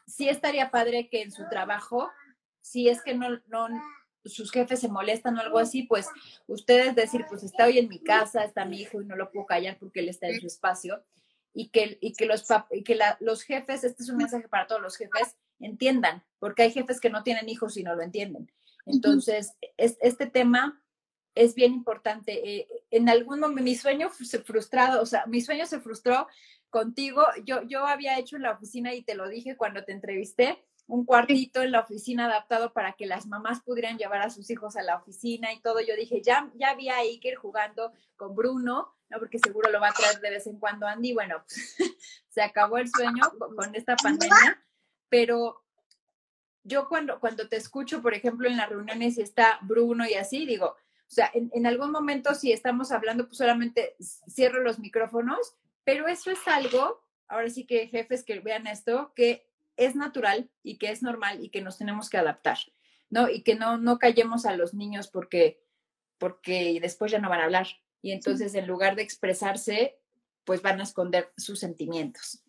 sí 0.08 0.30
estaría 0.30 0.72
padre 0.72 1.10
que 1.10 1.22
en 1.22 1.34
su 1.34 1.44
trabajo, 1.50 2.10
si 2.62 2.88
es 2.88 3.04
que 3.04 3.14
no, 3.16 3.32
no 3.48 3.68
sus 4.24 4.50
jefes 4.50 4.80
se 4.80 4.88
molestan 4.88 5.38
o 5.38 5.42
algo 5.42 5.60
así, 5.60 5.84
pues 5.84 6.08
ustedes 6.48 6.96
decir, 6.96 7.26
pues 7.28 7.44
está 7.44 7.66
hoy 7.66 7.80
en 7.80 7.90
mi 7.90 8.02
casa, 8.02 8.46
está 8.46 8.64
mi 8.64 8.80
hijo 8.80 9.02
y 9.02 9.06
no 9.06 9.18
lo 9.18 9.30
puedo 9.30 9.46
callar 9.46 9.78
porque 9.78 10.00
él 10.00 10.08
está 10.08 10.30
en 10.30 10.40
su 10.40 10.48
espacio. 10.48 11.04
Y 11.54 11.68
que, 11.68 11.98
y 12.00 12.14
que, 12.14 12.28
los, 12.28 12.46
y 12.72 12.86
que 12.86 12.98
los 13.20 13.42
jefes, 13.42 13.84
este 13.84 14.04
es 14.04 14.10
un 14.10 14.16
mensaje 14.16 14.48
para 14.48 14.68
todos 14.68 14.82
los 14.82 14.96
jefes, 14.96 15.36
entiendan, 15.60 16.24
porque 16.40 16.64
hay 16.64 16.72
jefes 16.72 17.00
que 17.00 17.10
no 17.10 17.24
tienen 17.24 17.50
hijos 17.50 17.78
y 17.78 17.84
no 17.84 17.96
lo 17.96 18.02
entienden. 18.02 18.52
Entonces, 18.86 19.54
es, 19.78 19.98
este 20.02 20.26
tema 20.26 20.82
es 21.36 21.56
bien 21.56 21.74
importante. 21.74 22.58
Eh, 22.58 22.68
en 22.92 23.10
algún 23.10 23.40
momento 23.40 23.64
mi 23.64 23.76
sueño 23.76 24.10
se 24.10 24.40
frustrado, 24.40 25.02
o 25.02 25.06
sea, 25.06 25.26
mi 25.28 25.42
sueño 25.42 25.66
se 25.66 25.80
frustró 25.80 26.28
contigo. 26.70 27.24
Yo, 27.46 27.64
yo 27.64 27.86
había 27.86 28.18
hecho 28.18 28.36
en 28.36 28.44
la 28.44 28.52
oficina 28.52 28.94
y 28.94 29.04
te 29.04 29.16
lo 29.16 29.28
dije 29.28 29.58
cuando 29.58 29.84
te 29.84 29.92
entrevisté, 29.92 30.64
un 30.88 31.06
cuartito 31.06 31.62
en 31.62 31.72
la 31.72 31.82
oficina 31.82 32.26
adaptado 32.26 32.74
para 32.74 32.94
que 32.94 33.06
las 33.06 33.28
mamás 33.28 33.62
pudieran 33.62 34.00
llevar 34.00 34.24
a 34.24 34.32
sus 34.32 34.50
hijos 34.50 34.76
a 34.76 34.82
la 34.82 34.96
oficina 34.96 35.54
y 35.54 35.62
todo. 35.62 35.80
Yo 35.82 35.96
dije, 35.96 36.22
ya, 36.24 36.52
ya 36.56 36.74
vi 36.74 36.90
a 36.90 36.98
Iker 36.98 37.36
jugando 37.36 37.94
con 38.16 38.36
Bruno, 38.36 38.96
¿no? 39.08 39.20
Porque 39.20 39.38
seguro 39.38 39.70
lo 39.70 39.80
va 39.80 39.90
a 39.90 39.94
traer 39.94 40.20
de 40.20 40.32
vez 40.32 40.48
en 40.48 40.58
cuando 40.58 40.88
Andy. 40.88 41.14
Bueno, 41.14 41.44
se 42.30 42.42
acabó 42.42 42.80
el 42.80 42.90
sueño 42.90 43.22
con 43.56 43.76
esta 43.76 43.96
pandemia 43.96 44.60
pero 45.10 45.64
yo 46.64 46.88
cuando, 46.88 47.20
cuando 47.20 47.48
te 47.48 47.58
escucho, 47.58 48.02
por 48.02 48.14
ejemplo, 48.14 48.48
en 48.48 48.58
las 48.58 48.70
reuniones 48.70 49.18
y 49.18 49.22
está 49.22 49.60
Bruno 49.62 50.08
y 50.08 50.14
así, 50.14 50.46
digo, 50.46 50.68
o 51.10 51.12
sea, 51.12 51.32
en, 51.34 51.66
algún 51.66 51.92
momento 51.92 52.36
si 52.36 52.52
estamos 52.52 52.92
hablando, 52.92 53.26
pues 53.26 53.38
solamente 53.38 53.96
cierro 54.30 54.62
los 54.62 54.78
micrófonos, 54.78 55.56
pero 55.84 56.08
eso 56.08 56.30
es 56.30 56.40
algo, 56.48 57.04
ahora 57.28 57.50
sí 57.50 57.66
que 57.66 57.88
jefes 57.88 58.24
que 58.24 58.40
vean 58.40 58.68
esto, 58.68 59.12
que 59.16 59.48
es 59.76 59.96
natural 59.96 60.52
y 60.62 60.78
que 60.78 60.92
es 60.92 61.02
normal 61.02 61.44
y 61.44 61.50
que 61.50 61.62
nos 61.62 61.80
tenemos 61.80 62.10
que 62.10 62.20
adaptar, 62.20 62.60
¿no? 63.10 63.28
Y 63.28 63.42
que 63.42 63.56
no, 63.56 63.78
no 63.78 63.98
callemos 63.98 64.46
a 64.46 64.56
los 64.56 64.76
niños 64.76 65.08
porque, 65.08 65.64
porque 66.20 66.78
después 66.80 67.12
ya 67.12 67.18
no 67.18 67.30
van 67.30 67.42
a 67.42 67.46
hablar. 67.46 67.68
Y 68.04 68.12
entonces 68.12 68.54
en 68.54 68.68
lugar 68.68 68.96
de 68.96 69.02
expresarse, 69.02 69.98
pues 70.44 70.62
van 70.62 70.80
a 70.80 70.84
esconder 70.84 71.34
sus 71.38 71.60
sentimientos. 71.60 72.44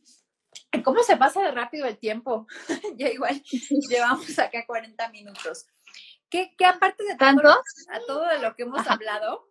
¿Cómo 0.85 1.03
se 1.03 1.17
pasa 1.17 1.43
de 1.43 1.51
rápido 1.51 1.87
el 1.87 1.99
tiempo? 1.99 2.47
ya 2.97 3.09
igual 3.09 3.43
llevamos 3.89 4.39
acá 4.39 4.65
40 4.67 5.09
minutos. 5.11 5.67
¿Qué, 6.29 6.55
qué 6.57 6.65
aparte 6.65 7.03
de 7.05 7.17
todo, 7.17 7.51
a 7.51 8.01
todo 8.07 8.27
de 8.29 8.39
lo 8.39 8.55
que 8.55 8.63
hemos 8.63 8.87
hablado, 8.87 9.49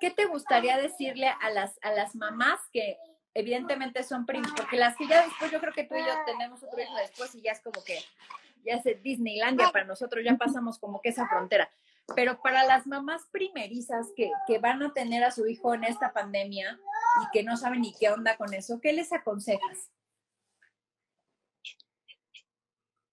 qué 0.00 0.10
te 0.10 0.26
gustaría 0.26 0.76
decirle 0.76 1.28
a 1.28 1.50
las, 1.50 1.78
a 1.82 1.92
las 1.92 2.14
mamás 2.14 2.60
que 2.72 2.98
evidentemente 3.32 4.02
son 4.02 4.26
primos? 4.26 4.52
Porque 4.54 4.76
las 4.76 4.96
que 4.96 5.08
ya 5.08 5.24
después, 5.24 5.50
yo 5.50 5.60
creo 5.60 5.72
que 5.72 5.84
tú 5.84 5.94
y 5.94 6.00
yo 6.00 6.12
tenemos 6.26 6.62
otro 6.62 6.80
hijo 6.80 6.94
después 6.96 7.34
y 7.34 7.40
ya 7.40 7.52
es 7.52 7.60
como 7.62 7.82
que 7.82 7.98
ya 8.64 8.74
es 8.74 9.02
Disneylandia 9.02 9.70
para 9.70 9.86
nosotros, 9.86 10.22
ya 10.22 10.36
pasamos 10.36 10.78
como 10.78 11.00
que 11.00 11.08
esa 11.08 11.26
frontera. 11.26 11.70
Pero 12.14 12.40
para 12.42 12.64
las 12.64 12.86
mamás 12.86 13.26
primerizas 13.30 14.08
que, 14.14 14.30
que 14.46 14.58
van 14.58 14.82
a 14.82 14.92
tener 14.92 15.24
a 15.24 15.30
su 15.30 15.46
hijo 15.46 15.72
en 15.72 15.84
esta 15.84 16.12
pandemia 16.12 16.78
y 17.22 17.30
que 17.32 17.42
no 17.42 17.56
saben 17.56 17.80
ni 17.80 17.94
qué 17.94 18.10
onda 18.10 18.36
con 18.36 18.52
eso, 18.52 18.78
¿qué 18.80 18.92
les 18.92 19.12
aconsejas? 19.12 19.90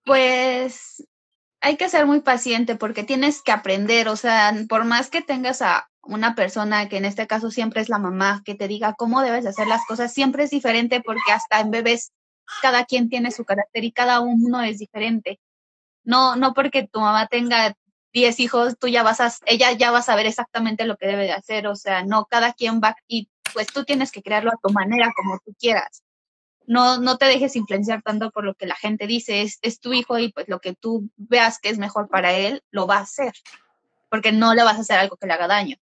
Pues 0.06 1.04
hay 1.62 1.78
que 1.78 1.90
ser 1.90 2.06
muy 2.06 2.22
paciente 2.22 2.76
porque 2.76 3.04
tienes 3.04 3.42
que 3.42 3.52
aprender, 3.52 4.08
o 4.08 4.16
sea, 4.16 4.54
por 4.70 4.86
más 4.86 5.10
que 5.10 5.22
tengas 5.22 5.64
a 5.64 5.90
una 6.04 6.36
persona 6.36 6.88
que 6.90 6.98
en 6.98 7.06
este 7.06 7.26
caso 7.28 7.50
siempre 7.52 7.82
es 7.82 7.90
la 7.90 7.98
mamá, 7.98 8.44
que 8.46 8.54
te 8.56 8.68
diga 8.68 8.94
cómo 8.94 9.22
debes 9.22 9.48
hacer 9.48 9.68
las 9.68 9.84
cosas, 9.88 10.14
siempre 10.14 10.44
es 10.44 10.52
diferente 10.52 11.02
porque 11.02 11.32
hasta 11.34 11.60
en 11.62 11.72
bebés 11.72 12.12
cada 12.62 12.86
quien 12.86 13.10
tiene 13.10 13.32
su 13.32 13.46
carácter 13.46 13.84
y 13.84 13.92
cada 13.92 14.20
uno 14.22 14.62
es 14.62 14.78
diferente. 14.78 15.40
No, 16.04 16.36
no 16.36 16.54
porque 16.54 16.88
tu 16.88 17.00
mamá 17.02 17.28
tenga 17.28 17.76
10 18.14 18.40
hijos, 18.42 18.78
tú 18.80 18.88
ya 18.88 19.04
vas 19.04 19.20
a, 19.22 19.34
ella 19.48 19.72
ya 19.74 19.92
va 19.92 20.00
a 20.00 20.04
saber 20.04 20.28
exactamente 20.28 20.86
lo 20.86 20.98
que 20.98 21.08
debe 21.08 21.24
de 21.24 21.34
hacer, 21.34 21.68
o 21.68 21.76
sea, 21.76 22.04
no, 22.06 22.26
cada 22.26 22.54
quien 22.54 22.82
va 22.82 22.96
y 23.08 23.30
pues 23.54 23.68
tú 23.68 23.86
tienes 23.86 24.12
que 24.12 24.22
crearlo 24.22 24.52
a 24.52 24.60
tu 24.62 24.72
manera, 24.72 25.12
como 25.16 25.40
tú 25.44 25.56
quieras 25.60 26.05
no, 26.68 27.00
no 27.00 27.18
te 27.18 27.26
dejes 27.26 27.56
influenciar 27.56 28.02
tanto 28.02 28.32
por 28.32 28.44
lo 28.44 28.56
que 28.56 28.66
la 28.66 28.76
gente 28.76 29.08
dice, 29.08 29.42
es, 29.42 29.60
es 29.62 29.80
tu 29.80 29.94
hijo 29.94 30.18
y 30.20 30.32
pues 30.32 30.48
lo 30.48 30.60
que 30.60 30.74
tú 30.74 31.10
veas 31.16 31.60
que 31.60 31.70
es 31.70 31.78
mejor 31.78 32.08
para 32.08 32.34
él, 32.34 32.64
lo 32.72 32.88
va 32.88 32.98
a 32.98 33.02
hacer, 33.02 33.34
porque 34.10 34.32
no 34.32 34.54
le 34.54 34.64
vas 34.64 34.78
a 34.78 34.82
hacer 34.82 35.00
algo 35.00 35.18
que 35.18 35.28
le 35.28 35.34
haga 35.34 35.48
daño. 35.48 35.78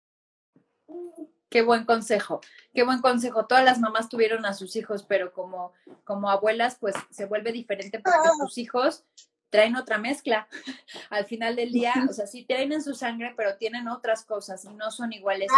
Qué 1.49 1.63
buen 1.63 1.85
consejo, 1.85 2.41
qué 2.73 2.85
buen 2.85 3.01
consejo. 3.01 3.47
Todas 3.47 3.65
las 3.65 3.81
mamás 3.81 4.09
tuvieron 4.09 4.47
a 4.47 4.55
sus 4.55 4.77
hijos, 4.77 5.03
pero 5.03 5.33
como, 5.33 5.73
como 6.05 6.31
abuelas, 6.31 6.77
pues 6.79 6.95
se 7.11 7.27
vuelve 7.27 7.51
diferente 7.51 7.99
porque 7.99 8.29
tus 8.41 8.57
hijos 8.59 9.05
traen 9.51 9.77
otra 9.77 9.99
mezcla. 9.99 10.49
Al 11.11 11.27
final 11.27 11.57
del 11.57 11.73
día, 11.73 11.93
o 12.09 12.13
sea, 12.13 12.27
sí 12.27 12.45
traen 12.45 12.73
en 12.73 12.83
su 12.83 12.95
sangre, 12.95 13.35
pero 13.37 13.57
tienen 13.57 13.89
otras 13.89 14.25
cosas 14.25 14.65
y 14.65 14.73
no 14.75 14.91
son 14.91 15.13
iguales. 15.13 15.49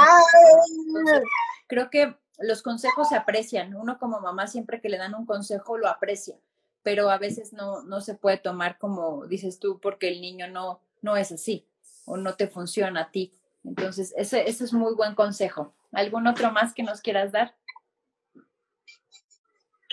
creo 1.69 1.91
que 1.91 2.17
los 2.39 2.63
consejos 2.63 3.09
se 3.09 3.17
aprecian. 3.17 3.75
Uno 3.75 3.99
como 3.99 4.21
mamá 4.21 4.47
siempre 4.47 4.81
que 4.81 4.89
le 4.89 4.99
dan 4.99 5.15
un 5.15 5.27
consejo 5.27 5.79
lo 5.79 5.89
aprecia, 5.89 6.37
pero 6.83 7.11
a 7.11 7.19
veces 7.19 7.53
no, 7.53 7.83
no 7.83 8.01
se 8.01 8.15
puede 8.15 8.39
tomar 8.39 8.79
como 8.79 9.27
dices 9.27 9.61
tú 9.61 9.79
porque 9.81 10.09
el 10.09 10.21
niño 10.21 10.49
no, 10.49 10.81
no 11.03 11.17
es 11.17 11.31
así 11.31 11.67
o 12.05 12.17
no 12.17 12.35
te 12.35 12.49
funciona 12.49 13.03
a 13.03 13.11
ti. 13.11 13.33
Entonces, 13.65 14.13
ese, 14.17 14.49
ese 14.49 14.65
es 14.65 14.73
muy 14.73 14.95
buen 14.95 15.15
consejo. 15.15 15.73
¿Algún 15.93 16.27
otro 16.27 16.51
más 16.51 16.75
que 16.75 16.83
nos 16.83 17.01
quieras 17.01 17.31
dar? 17.33 17.55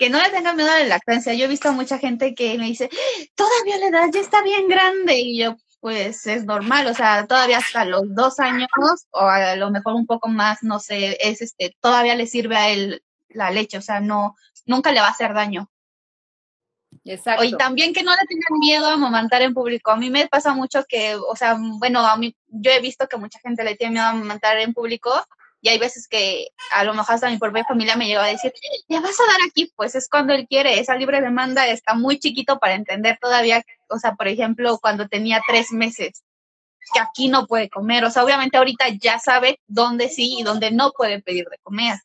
Que 0.00 0.08
no 0.08 0.18
le 0.18 0.30
tengan 0.30 0.56
miedo 0.56 0.70
a 0.70 0.78
la 0.78 0.86
lactancia. 0.86 1.34
Yo 1.34 1.44
he 1.44 1.48
visto 1.48 1.68
a 1.68 1.72
mucha 1.72 1.98
gente 1.98 2.34
que 2.34 2.56
me 2.56 2.64
dice, 2.64 2.88
todavía 3.34 3.76
la 3.76 3.88
edad 3.88 4.08
ya 4.10 4.20
está 4.20 4.42
bien 4.42 4.66
grande. 4.66 5.20
Y 5.20 5.38
yo, 5.38 5.56
pues 5.78 6.26
es 6.26 6.46
normal, 6.46 6.86
o 6.86 6.94
sea, 6.94 7.26
todavía 7.26 7.58
hasta 7.58 7.84
los 7.84 8.14
dos 8.14 8.40
años 8.40 8.68
o 9.10 9.20
a 9.20 9.54
lo 9.56 9.70
mejor 9.70 9.92
un 9.92 10.06
poco 10.06 10.28
más, 10.28 10.62
no 10.62 10.80
sé, 10.80 11.18
es 11.20 11.42
este, 11.42 11.76
todavía 11.80 12.14
le 12.14 12.26
sirve 12.26 12.56
a 12.56 12.70
él 12.70 13.02
la 13.28 13.50
leche, 13.50 13.76
o 13.76 13.82
sea, 13.82 14.00
no, 14.00 14.36
nunca 14.64 14.90
le 14.90 15.00
va 15.00 15.08
a 15.08 15.10
hacer 15.10 15.34
daño. 15.34 15.70
Exacto. 17.04 17.44
Y 17.44 17.54
también 17.58 17.92
que 17.92 18.02
no 18.02 18.12
le 18.12 18.26
tengan 18.26 18.58
miedo 18.58 18.86
a 18.86 18.94
amamantar 18.94 19.42
en 19.42 19.52
público. 19.52 19.90
A 19.90 19.96
mí 19.96 20.08
me 20.08 20.28
pasa 20.28 20.54
mucho 20.54 20.84
que, 20.88 21.14
o 21.14 21.36
sea, 21.36 21.58
bueno, 21.58 22.00
a 22.00 22.16
mí, 22.16 22.34
yo 22.48 22.70
he 22.70 22.80
visto 22.80 23.06
que 23.06 23.18
mucha 23.18 23.38
gente 23.40 23.64
le 23.64 23.76
tiene 23.76 23.92
miedo 23.92 24.06
a 24.06 24.10
amamantar 24.10 24.58
en 24.58 24.72
público 24.72 25.12
y 25.62 25.68
hay 25.68 25.78
veces 25.78 26.08
que 26.08 26.48
a 26.72 26.84
lo 26.84 26.94
mejor 26.94 27.14
hasta 27.14 27.30
mi 27.30 27.38
propia 27.38 27.64
familia 27.64 27.96
me 27.96 28.06
llega 28.06 28.24
a 28.24 28.28
decir, 28.28 28.52
¿le 28.88 29.00
vas 29.00 29.18
a 29.20 29.30
dar 29.30 29.40
aquí? 29.46 29.70
Pues 29.76 29.94
es 29.94 30.08
cuando 30.08 30.32
él 30.32 30.46
quiere, 30.48 30.80
esa 30.80 30.96
libre 30.96 31.20
demanda 31.20 31.68
está 31.68 31.94
muy 31.94 32.18
chiquito 32.18 32.58
para 32.58 32.74
entender 32.74 33.18
todavía, 33.20 33.62
o 33.88 33.98
sea, 33.98 34.14
por 34.14 34.28
ejemplo, 34.28 34.78
cuando 34.78 35.08
tenía 35.08 35.42
tres 35.46 35.72
meses. 35.72 36.24
que 36.94 37.00
aquí 37.00 37.28
no 37.28 37.46
puede 37.46 37.68
comer. 37.68 38.04
O 38.04 38.10
sea, 38.10 38.24
obviamente 38.24 38.56
ahorita 38.56 38.88
ya 39.00 39.18
sabe 39.18 39.60
dónde 39.66 40.08
sí 40.08 40.38
y 40.40 40.42
dónde 40.42 40.70
no 40.72 40.92
puede 40.92 41.20
pedir 41.22 41.44
de 41.48 41.58
comer. 41.58 41.98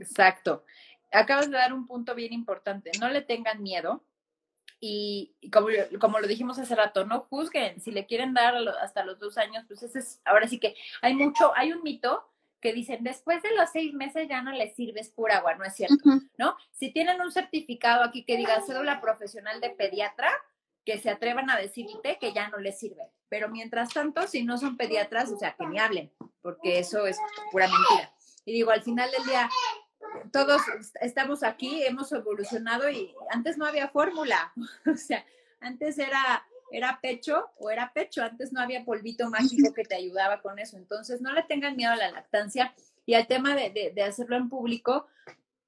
Exacto. 0.00 0.64
Acabas 1.12 1.50
de 1.50 1.56
dar 1.56 1.72
un 1.72 1.86
punto 1.86 2.14
bien 2.14 2.32
importante. 2.32 2.90
No 2.98 3.08
le 3.08 3.20
tengan 3.22 3.62
miedo. 3.62 4.02
Y, 4.80 5.34
como, 5.52 5.68
como, 6.00 6.18
lo 6.18 6.26
dijimos 6.26 6.58
hace 6.58 6.74
rato, 6.74 7.04
no 7.04 7.26
juzguen. 7.30 7.80
Si 7.80 7.90
le 7.90 8.06
quieren 8.06 8.32
dar 8.34 8.56
hasta 8.80 9.04
los 9.04 9.18
dos 9.18 9.36
años, 9.38 9.64
pues 9.68 9.82
ese 9.82 9.98
es, 9.98 10.20
ahora 10.24 10.48
sí 10.48 10.58
que 10.58 10.74
hay 11.02 11.14
mucho, 11.14 11.52
hay 11.54 11.72
un 11.72 11.82
mito 11.82 12.24
que 12.60 12.72
dicen, 12.72 13.04
después 13.04 13.42
de 13.42 13.54
los 13.54 13.70
seis 13.70 13.92
meses 13.94 14.28
ya 14.28 14.42
no 14.42 14.52
les 14.52 14.74
sirves 14.74 15.10
pura 15.10 15.38
agua, 15.38 15.54
no 15.54 15.64
es 15.64 15.74
cierto, 15.74 15.96
¿no? 16.36 16.56
Si 16.72 16.92
tienen 16.92 17.20
un 17.20 17.30
certificado 17.30 18.02
aquí 18.02 18.24
que 18.24 18.36
diga 18.36 18.60
cédula 18.66 19.00
profesional 19.00 19.60
de 19.60 19.70
pediatra, 19.70 20.30
que 20.84 20.98
se 20.98 21.10
atrevan 21.10 21.50
a 21.50 21.58
decirte 21.58 22.18
que 22.18 22.32
ya 22.32 22.48
no 22.48 22.58
les 22.58 22.78
sirve. 22.78 23.04
Pero 23.28 23.48
mientras 23.48 23.92
tanto, 23.92 24.26
si 24.26 24.42
no 24.42 24.56
son 24.58 24.76
pediatras, 24.76 25.30
o 25.30 25.38
sea, 25.38 25.54
que 25.54 25.66
ni 25.66 25.78
hablen, 25.78 26.10
porque 26.40 26.78
eso 26.78 27.06
es 27.06 27.18
pura 27.52 27.68
mentira. 27.68 28.12
Y 28.44 28.52
digo, 28.52 28.70
al 28.70 28.82
final 28.82 29.10
del 29.10 29.24
día, 29.24 29.50
todos 30.32 30.62
estamos 31.00 31.42
aquí, 31.42 31.84
hemos 31.84 32.10
evolucionado 32.12 32.88
y 32.88 33.14
antes 33.30 33.58
no 33.58 33.66
había 33.66 33.88
fórmula, 33.88 34.52
o 34.86 34.96
sea, 34.96 35.24
antes 35.60 35.98
era 35.98 36.46
era 36.70 36.98
pecho 37.00 37.50
o 37.56 37.70
era 37.70 37.92
pecho. 37.92 38.22
Antes 38.22 38.52
no 38.52 38.60
había 38.60 38.84
polvito 38.84 39.28
mágico 39.30 39.72
que 39.74 39.84
te 39.84 39.94
ayudaba 39.94 40.40
con 40.40 40.58
eso. 40.58 40.76
Entonces, 40.76 41.20
no 41.20 41.32
le 41.32 41.42
tengan 41.42 41.76
miedo 41.76 41.92
a 41.92 41.96
la 41.96 42.10
lactancia 42.10 42.74
y 43.06 43.14
al 43.14 43.26
tema 43.26 43.54
de, 43.54 43.92
de, 43.94 44.02
hacerlo 44.02 44.36
en 44.36 44.48
público, 44.48 45.06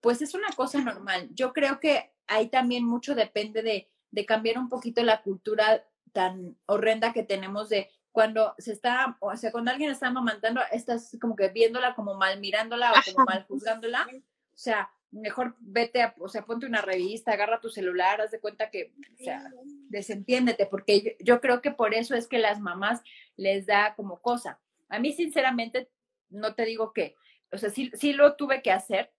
pues 0.01 0.21
es 0.21 0.35
una 0.35 0.49
cosa 0.55 0.81
normal. 0.81 1.29
Yo 1.33 1.53
creo 1.53 1.81
que 1.81 2.13
ahí 2.27 2.49
también 2.49 2.85
mucho 2.85 3.15
depende 3.15 3.63
de, 3.63 3.89
de 4.11 4.27
cambiar 4.27 4.59
un 4.59 4.69
poquito 4.69 5.03
la 5.03 5.23
cultura 5.23 5.85
tan 6.13 6.57
horrenda 6.67 7.13
que 7.13 7.23
tenemos 7.23 7.69
de 7.69 7.89
cuando 8.13 8.55
se 8.59 8.73
está, 8.73 9.17
o 9.21 9.35
sea, 9.37 9.53
cuando 9.53 9.71
alguien 9.71 9.91
está 9.91 10.09
amamantando, 10.09 10.61
estás 10.73 11.17
como 11.21 11.37
que 11.37 11.49
viéndola 11.49 11.95
como 11.95 12.15
mal 12.15 12.41
mirándola 12.41 12.93
o 12.93 13.13
como 13.13 13.25
mal 13.25 13.45
juzgándola. 13.45 14.07
O 14.13 14.59
sea, 14.59 14.91
mejor 15.13 15.57
vete, 15.61 16.03
a, 16.03 16.15
o 16.19 16.29
sea, 16.29 16.45
ponte 16.45 16.67
una 16.67 16.83
revista, 16.83 17.33
agarra 17.33 17.61
tu 17.61 17.69
celular, 17.69 18.21
haz 18.21 18.31
de 18.31 18.41
cuenta 18.41 18.71
que, 18.71 18.93
o 19.21 19.25
sea, 19.25 19.51
desentiéndete, 19.89 20.67
porque 20.67 21.17
yo, 21.21 21.41
creo 21.41 21.61
que 21.61 21.71
por 21.71 21.95
eso 21.95 22.15
es 22.15 22.29
que 22.29 22.39
las 22.39 22.61
mamás 22.61 23.03
les 23.37 23.67
da 23.67 23.95
como 23.97 24.21
cosa. 24.21 24.61
A 24.89 24.99
mí, 24.99 25.13
sinceramente, 25.13 25.89
no 26.29 26.55
te 26.55 26.65
digo 26.65 26.93
que, 26.93 27.17
o 27.53 27.59
sea, 27.59 27.71
sí, 27.71 27.91
sí 27.95 28.13
lo 28.13 28.37
tuve 28.37 28.63
que 28.63 28.73
hacer. 28.73 29.13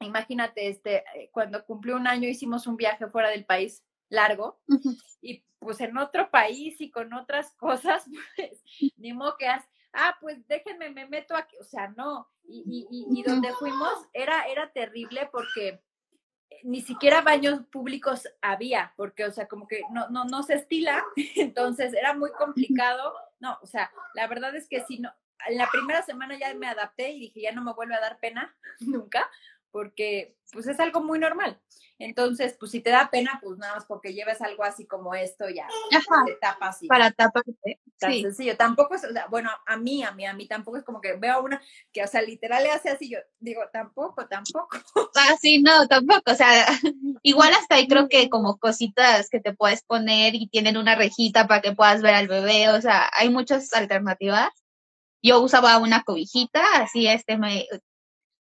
Imagínate, 0.00 0.68
este, 0.68 1.04
eh, 1.14 1.30
cuando 1.32 1.64
cumplió 1.64 1.96
un 1.96 2.06
año 2.06 2.28
hicimos 2.28 2.66
un 2.66 2.76
viaje 2.76 3.08
fuera 3.08 3.30
del 3.30 3.44
país 3.44 3.84
largo 4.08 4.60
y 5.20 5.44
pues 5.58 5.80
en 5.80 5.98
otro 5.98 6.30
país 6.30 6.80
y 6.80 6.90
con 6.90 7.12
otras 7.12 7.52
cosas, 7.56 8.04
pues 8.36 8.62
ni 8.96 9.12
que 9.38 9.48
ah, 9.92 10.16
pues 10.20 10.46
déjenme, 10.46 10.90
me 10.90 11.06
meto 11.06 11.34
aquí, 11.34 11.56
o 11.60 11.64
sea, 11.64 11.88
no, 11.88 12.28
y, 12.44 12.86
y, 12.90 13.20
y, 13.20 13.22
donde 13.22 13.52
fuimos 13.54 13.92
era, 14.12 14.44
era 14.44 14.70
terrible 14.72 15.28
porque 15.30 15.82
ni 16.62 16.80
siquiera 16.80 17.20
baños 17.20 17.60
públicos 17.70 18.28
había, 18.40 18.92
porque, 18.96 19.24
o 19.24 19.30
sea, 19.30 19.46
como 19.46 19.68
que 19.68 19.82
no, 19.90 20.08
no, 20.08 20.24
no 20.24 20.42
se 20.42 20.54
estila, 20.54 21.04
entonces 21.36 21.92
era 21.94 22.14
muy 22.14 22.30
complicado, 22.32 23.14
no, 23.40 23.58
o 23.62 23.66
sea, 23.66 23.90
la 24.14 24.26
verdad 24.26 24.54
es 24.56 24.68
que 24.68 24.84
si 24.84 24.98
no, 24.98 25.12
en 25.46 25.58
la 25.58 25.68
primera 25.70 26.02
semana 26.02 26.38
ya 26.38 26.52
me 26.54 26.66
adapté 26.66 27.10
y 27.10 27.20
dije, 27.20 27.42
ya 27.42 27.52
no 27.52 27.62
me 27.62 27.72
vuelve 27.72 27.94
a 27.94 28.00
dar 28.00 28.18
pena 28.18 28.56
nunca, 28.80 29.30
porque 29.70 30.36
pues 30.52 30.66
es 30.66 30.80
algo 30.80 31.02
muy 31.02 31.18
normal. 31.18 31.60
Entonces, 32.00 32.56
pues 32.58 32.70
si 32.70 32.80
te 32.80 32.90
da 32.90 33.10
pena, 33.10 33.40
pues 33.42 33.58
nada 33.58 33.74
más 33.74 33.84
porque 33.84 34.14
lleves 34.14 34.40
algo 34.40 34.62
así 34.62 34.86
como 34.86 35.14
esto, 35.14 35.48
ya 35.48 35.66
te 36.26 36.34
tapas. 36.40 36.78
Para 36.88 37.10
taparte. 37.10 37.80
Tan 37.98 38.12
sencillo. 38.12 38.56
Tampoco 38.56 38.94
es, 38.94 39.02
o 39.02 39.12
sea, 39.12 39.26
bueno, 39.26 39.50
a 39.66 39.76
mí, 39.76 40.04
a 40.04 40.12
mí, 40.12 40.24
a 40.24 40.32
mí 40.32 40.46
tampoco 40.46 40.76
es 40.76 40.84
como 40.84 41.00
que 41.00 41.14
veo 41.14 41.42
una 41.42 41.60
que, 41.92 42.04
o 42.04 42.06
sea, 42.06 42.22
literal 42.22 42.62
le 42.62 42.70
hace 42.70 42.90
así, 42.90 43.10
yo 43.10 43.18
digo, 43.40 43.62
tampoco, 43.72 44.26
tampoco. 44.28 44.68
Ah, 45.16 45.36
sí, 45.40 45.60
no, 45.60 45.88
tampoco. 45.88 46.30
O 46.30 46.34
sea, 46.34 46.66
igual 47.22 47.52
hasta 47.52 47.74
ahí 47.74 47.88
creo 47.88 48.08
que 48.08 48.30
como 48.30 48.58
cositas 48.58 49.28
que 49.28 49.40
te 49.40 49.52
puedes 49.52 49.82
poner 49.82 50.36
y 50.36 50.46
tienen 50.46 50.76
una 50.76 50.94
rejita 50.94 51.48
para 51.48 51.60
que 51.60 51.74
puedas 51.74 52.00
ver 52.00 52.14
al 52.14 52.28
bebé. 52.28 52.68
O 52.68 52.80
sea, 52.80 53.10
hay 53.12 53.28
muchas 53.28 53.72
alternativas. 53.72 54.50
Yo 55.20 55.40
usaba 55.40 55.78
una 55.78 56.04
cobijita, 56.04 56.62
así 56.76 57.08
este 57.08 57.36
me 57.36 57.66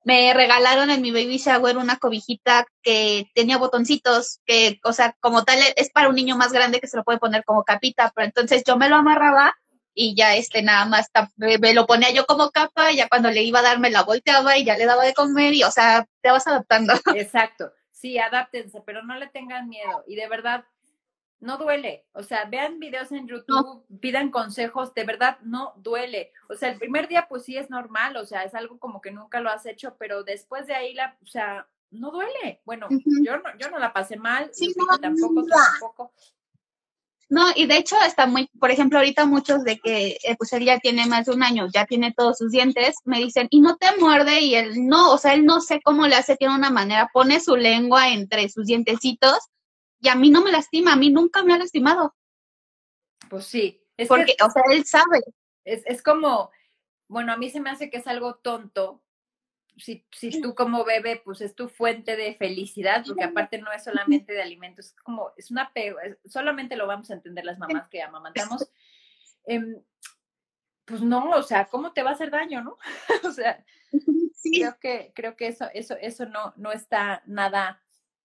me 0.05 0.33
regalaron 0.35 0.91
en 0.91 1.01
mi 1.03 1.11
baby 1.11 1.39
shower 1.39 1.79
una 1.79 1.97
cobijita 1.97 2.67
que 2.83 3.31
tenía 3.35 3.57
botoncitos, 3.57 4.41
que, 4.47 4.79
o 4.85 4.93
sea, 4.93 5.17
como 5.21 5.45
tal, 5.45 5.59
es 5.77 5.91
para 5.91 6.09
un 6.09 6.15
niño 6.15 6.37
más 6.37 6.53
grande 6.53 6.81
que 6.81 6.87
se 6.87 6.97
lo 6.97 7.05
puede 7.05 7.19
poner 7.19 7.45
como 7.45 7.65
capita, 7.65 8.13
pero 8.15 8.27
entonces 8.27 8.63
yo 8.67 8.77
me 8.77 8.89
lo 8.89 8.97
amarraba 8.97 9.57
y 9.95 10.15
ya 10.15 10.35
este 10.35 10.63
nada 10.63 10.85
más 10.87 11.11
me, 11.37 11.73
lo 11.73 11.87
ponía 11.87 12.11
yo 12.13 12.27
como 12.27 12.51
capa 12.51 12.93
y 12.93 12.97
ya 12.97 13.09
cuando 13.09 13.31
le 13.31 13.43
iba 13.43 13.61
a 13.61 13.63
dar 13.63 13.79
me 13.79 13.91
la 13.91 14.03
volteaba 14.03 14.59
y 14.59 14.65
ya 14.65 14.77
le 14.77 14.87
daba 14.87 15.05
de 15.05 15.15
comer 15.15 15.55
y, 15.55 15.65
o 15.65 15.71
sea, 15.71 16.07
te 16.21 16.31
vas 16.31 16.47
adaptando. 16.47 16.93
Exacto. 17.15 17.73
Sí, 17.93 18.19
adáptense, 18.19 18.83
pero 18.85 19.03
no 19.03 19.17
le 19.17 19.29
tengan 19.29 19.69
miedo. 19.69 20.05
Y 20.07 20.17
de 20.17 20.29
verdad, 20.29 20.65
no 21.45 21.59
duele. 21.59 22.07
O 22.13 22.23
sea, 22.23 22.47
vean 22.47 22.81
videos 22.81 23.13
en 23.13 23.29
YouTube, 23.29 23.85
pidan 24.01 24.31
consejos, 24.31 24.95
de 24.95 25.05
verdad 25.05 25.39
no 25.43 25.75
duele. 25.77 26.33
O 26.49 26.55
sea, 26.55 26.71
el 26.71 26.79
primer 26.79 27.07
día 27.07 27.27
pues 27.29 27.45
sí 27.45 27.57
es 27.57 27.71
normal, 27.71 28.17
o 28.17 28.25
sea, 28.25 28.45
es 28.45 28.55
algo 28.55 28.79
como 28.79 29.01
que 29.01 29.13
nunca 29.13 29.41
lo 29.41 29.51
has 29.51 29.67
hecho, 29.67 29.97
pero 29.99 30.25
después 30.25 30.67
de 30.67 30.75
ahí 30.75 30.95
la, 30.95 31.17
o 31.23 31.27
sea, 31.27 31.69
no 31.91 32.11
duele. 32.11 32.63
Bueno, 32.65 32.89
yo 33.23 33.37
no, 33.37 33.45
yo 33.59 33.71
no 33.71 33.79
la 33.79 33.93
pasé 33.93 34.17
mal, 34.17 34.51
sí, 34.53 34.75
no, 34.77 34.99
tampoco, 34.99 35.45
tampoco. 35.45 36.13
No, 37.29 37.47
y 37.55 37.67
de 37.67 37.79
hecho 37.79 37.97
está 38.07 38.27
muy, 38.27 38.49
por 38.59 38.71
ejemplo, 38.71 38.99
ahorita 38.99 39.25
muchos 39.27 39.65
de 39.65 39.79
que 39.79 40.19
eh, 40.23 40.37
pues 40.37 40.53
él 40.53 40.65
ya 40.65 40.79
tiene 40.79 41.07
más 41.07 41.27
de 41.27 41.33
un 41.33 41.43
año, 41.43 41.67
ya 41.73 41.85
tiene 41.85 42.13
todos 42.13 42.39
sus 42.39 42.53
dientes, 42.53 42.97
me 43.05 43.19
dicen, 43.19 43.49
y 43.51 43.61
no 43.61 43.77
te 43.77 43.87
muerde, 43.99 44.41
y 44.41 44.55
él 44.55 44.87
no, 44.87 45.13
o 45.13 45.19
sea, 45.19 45.35
él 45.35 45.45
no 45.45 45.61
sé 45.61 45.81
cómo 45.83 46.07
le 46.07 46.17
hace, 46.17 46.37
tiene 46.37 46.55
una 46.55 46.71
manera, 46.71 47.11
pone 47.13 47.41
su 47.41 47.57
lengua 47.57 48.11
entre 48.11 48.49
sus 48.49 48.67
dientecitos 48.67 49.39
y 50.05 50.09
a 50.09 50.15
mí 50.15 50.29
no 50.29 50.43
me 50.43 50.53
lastima, 50.53 50.93
a 50.93 50.97
mí 50.97 51.11
nunca 51.11 51.43
me 51.43 51.55
ha 51.55 51.59
lastimado. 51.59 52.15
Pues 53.31 53.47
sí. 53.47 53.81
Es 53.97 54.07
Porque, 54.07 54.37
o 54.45 54.51
sea, 54.51 54.63
él 54.71 54.85
sabe. 54.85 55.21
Es, 55.65 55.83
es, 55.87 56.03
como, 56.03 56.51
bueno, 57.09 57.33
a 57.33 57.39
mí 57.39 57.49
se 57.49 57.61
me 57.61 57.71
hace 57.71 57.89
que 57.89 57.97
es 57.97 58.07
algo 58.07 58.35
tonto. 58.37 59.03
Si, 59.79 60.07
si 60.13 60.43
tú 60.43 60.55
como 60.55 60.85
bebé, 60.85 61.23
pues 61.25 61.41
es 61.41 61.55
tu 61.55 61.71
fuente 61.71 62.17
de 62.17 62.35
felicidad, 62.35 63.03
porque 63.07 63.25
aparte 63.25 63.59
no 63.59 63.73
es 63.73 63.83
solamente 63.83 64.35
de 64.35 64.43
alimentos, 64.43 64.87
es 64.87 64.93
como, 64.93 65.33
es 65.37 65.51
una, 65.51 65.73
solamente 66.27 66.77
lo 66.77 66.87
vamos 66.87 67.11
a 67.11 67.15
entender 67.15 67.47
las 67.47 67.59
mamás 67.59 67.89
que 67.89 68.03
amamantamos. 68.03 68.71
Eh, 69.47 69.83
pues 70.85 71.01
no, 71.01 71.31
o 71.31 71.43
sea, 71.43 71.65
¿cómo 71.65 71.93
te 71.93 72.03
va 72.03 72.11
a 72.11 72.13
hacer 72.13 72.31
daño, 72.31 72.63
no? 72.63 72.77
o 73.25 73.33
sea, 73.33 73.65
sí. 74.35 74.61
creo 74.61 74.79
que, 74.79 75.13
creo 75.15 75.35
que 75.35 75.47
eso, 75.47 75.67
eso, 75.73 75.97
eso 75.99 76.27
no, 76.27 76.53
no 76.57 76.73
está 76.73 77.23
nada, 77.25 77.83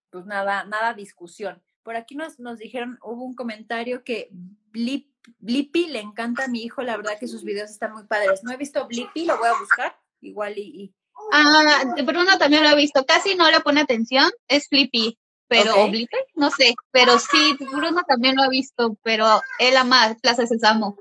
pues 0.09 0.25
nada, 0.25 0.65
nada 0.65 0.93
discusión. 0.93 1.63
Por 1.83 1.95
aquí 1.95 2.15
nos, 2.15 2.39
nos 2.39 2.59
dijeron, 2.59 2.99
hubo 3.03 3.23
un 3.23 3.35
comentario 3.35 4.03
que 4.03 4.29
Blip, 4.71 5.11
Blippi 5.39 5.87
le 5.87 5.99
encanta 5.99 6.45
a 6.45 6.47
mi 6.47 6.63
hijo, 6.63 6.81
la 6.81 6.97
verdad 6.97 7.17
que 7.19 7.27
sus 7.27 7.43
videos 7.43 7.69
están 7.69 7.93
muy 7.93 8.03
padres. 8.05 8.43
No 8.43 8.51
he 8.51 8.57
visto 8.57 8.87
Blippi, 8.87 9.25
lo 9.25 9.37
voy 9.37 9.47
a 9.47 9.59
buscar, 9.59 9.99
igual 10.21 10.57
y... 10.57 10.93
Ah, 11.33 11.83
Bruno 12.05 12.37
también 12.37 12.63
lo 12.63 12.69
ha 12.69 12.75
visto, 12.75 13.05
casi 13.05 13.35
no 13.35 13.49
le 13.51 13.59
pone 13.59 13.81
atención, 13.81 14.29
es 14.47 14.67
Flippy, 14.67 15.19
pero 15.47 15.87
Blippi, 15.89 16.17
no 16.35 16.49
sé, 16.49 16.75
pero 16.91 17.19
sí, 17.19 17.57
Bruno 17.59 18.03
también 18.07 18.35
lo 18.35 18.43
ha 18.43 18.49
visto, 18.49 18.97
pero 19.03 19.41
él 19.59 19.75
ama 19.75 20.15
Plaza 20.21 20.45
Sésamo. 20.45 20.97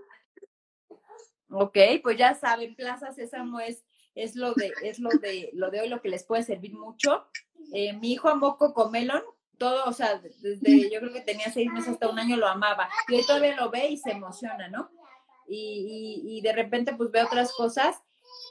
Ok, 1.51 1.79
pues 2.03 2.19
ya 2.19 2.35
saben, 2.35 2.75
Plaza 2.75 3.13
Sésamo 3.13 3.61
es, 3.61 3.85
es 4.15 4.37
lo 4.37 4.55
de, 4.55 4.73
es 4.83 4.99
lo 4.99 5.11
de, 5.11 5.51
lo 5.53 5.71
de 5.71 5.81
hoy 5.81 5.89
lo 5.89 6.03
que 6.03 6.09
les 6.09 6.25
puede 6.25 6.43
servir 6.43 6.75
mucho. 6.75 7.27
Eh, 7.73 7.93
mi 7.93 8.13
hijo 8.13 8.29
amó 8.29 8.57
Cocomelon, 8.57 9.23
todo, 9.59 9.85
o 9.87 9.93
sea, 9.93 10.19
desde 10.19 10.91
yo 10.91 11.01
creo 11.01 11.13
que 11.13 11.21
tenía 11.21 11.53
seis 11.53 11.71
meses 11.71 11.95
hasta 11.95 12.09
un 12.09 12.19
año 12.19 12.37
lo 12.37 12.47
amaba. 12.47 12.89
Y 13.09 13.17
hoy 13.17 13.27
todavía 13.27 13.57
lo 13.57 13.71
ve 13.71 13.89
y 13.89 13.97
se 13.97 14.13
emociona, 14.13 14.69
¿no? 14.69 14.91
Y, 15.47 16.23
y, 16.27 16.41
de 16.43 16.53
repente 16.53 16.95
pues 16.95 17.11
ve 17.11 17.23
otras 17.23 17.53
cosas, 17.55 17.97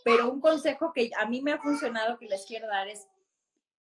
pero 0.03 0.32
un 0.32 0.41
consejo 0.41 0.91
que 0.93 1.12
a 1.16 1.28
mí 1.28 1.43
me 1.43 1.51
ha 1.51 1.60
funcionado 1.60 2.18
que 2.18 2.26
les 2.26 2.43
quiero 2.45 2.68
dar 2.68 2.88
es, 2.88 3.08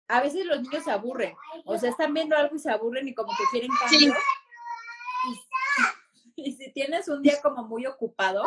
a 0.08 0.20
veces 0.20 0.44
los 0.44 0.60
niños 0.60 0.84
se 0.84 0.90
aburren, 0.90 1.34
o 1.64 1.78
sea, 1.78 1.88
están 1.88 2.12
viendo 2.12 2.36
algo 2.36 2.56
y 2.56 2.58
se 2.58 2.70
aburren 2.70 3.08
y 3.08 3.14
como 3.14 3.30
que 3.30 3.44
quieren 3.50 3.70
cambio. 3.80 4.14
Y, 6.36 6.42
y 6.50 6.52
si 6.52 6.70
tienes 6.72 7.08
un 7.08 7.22
día 7.22 7.40
como 7.42 7.64
muy 7.64 7.86
ocupado 7.86 8.44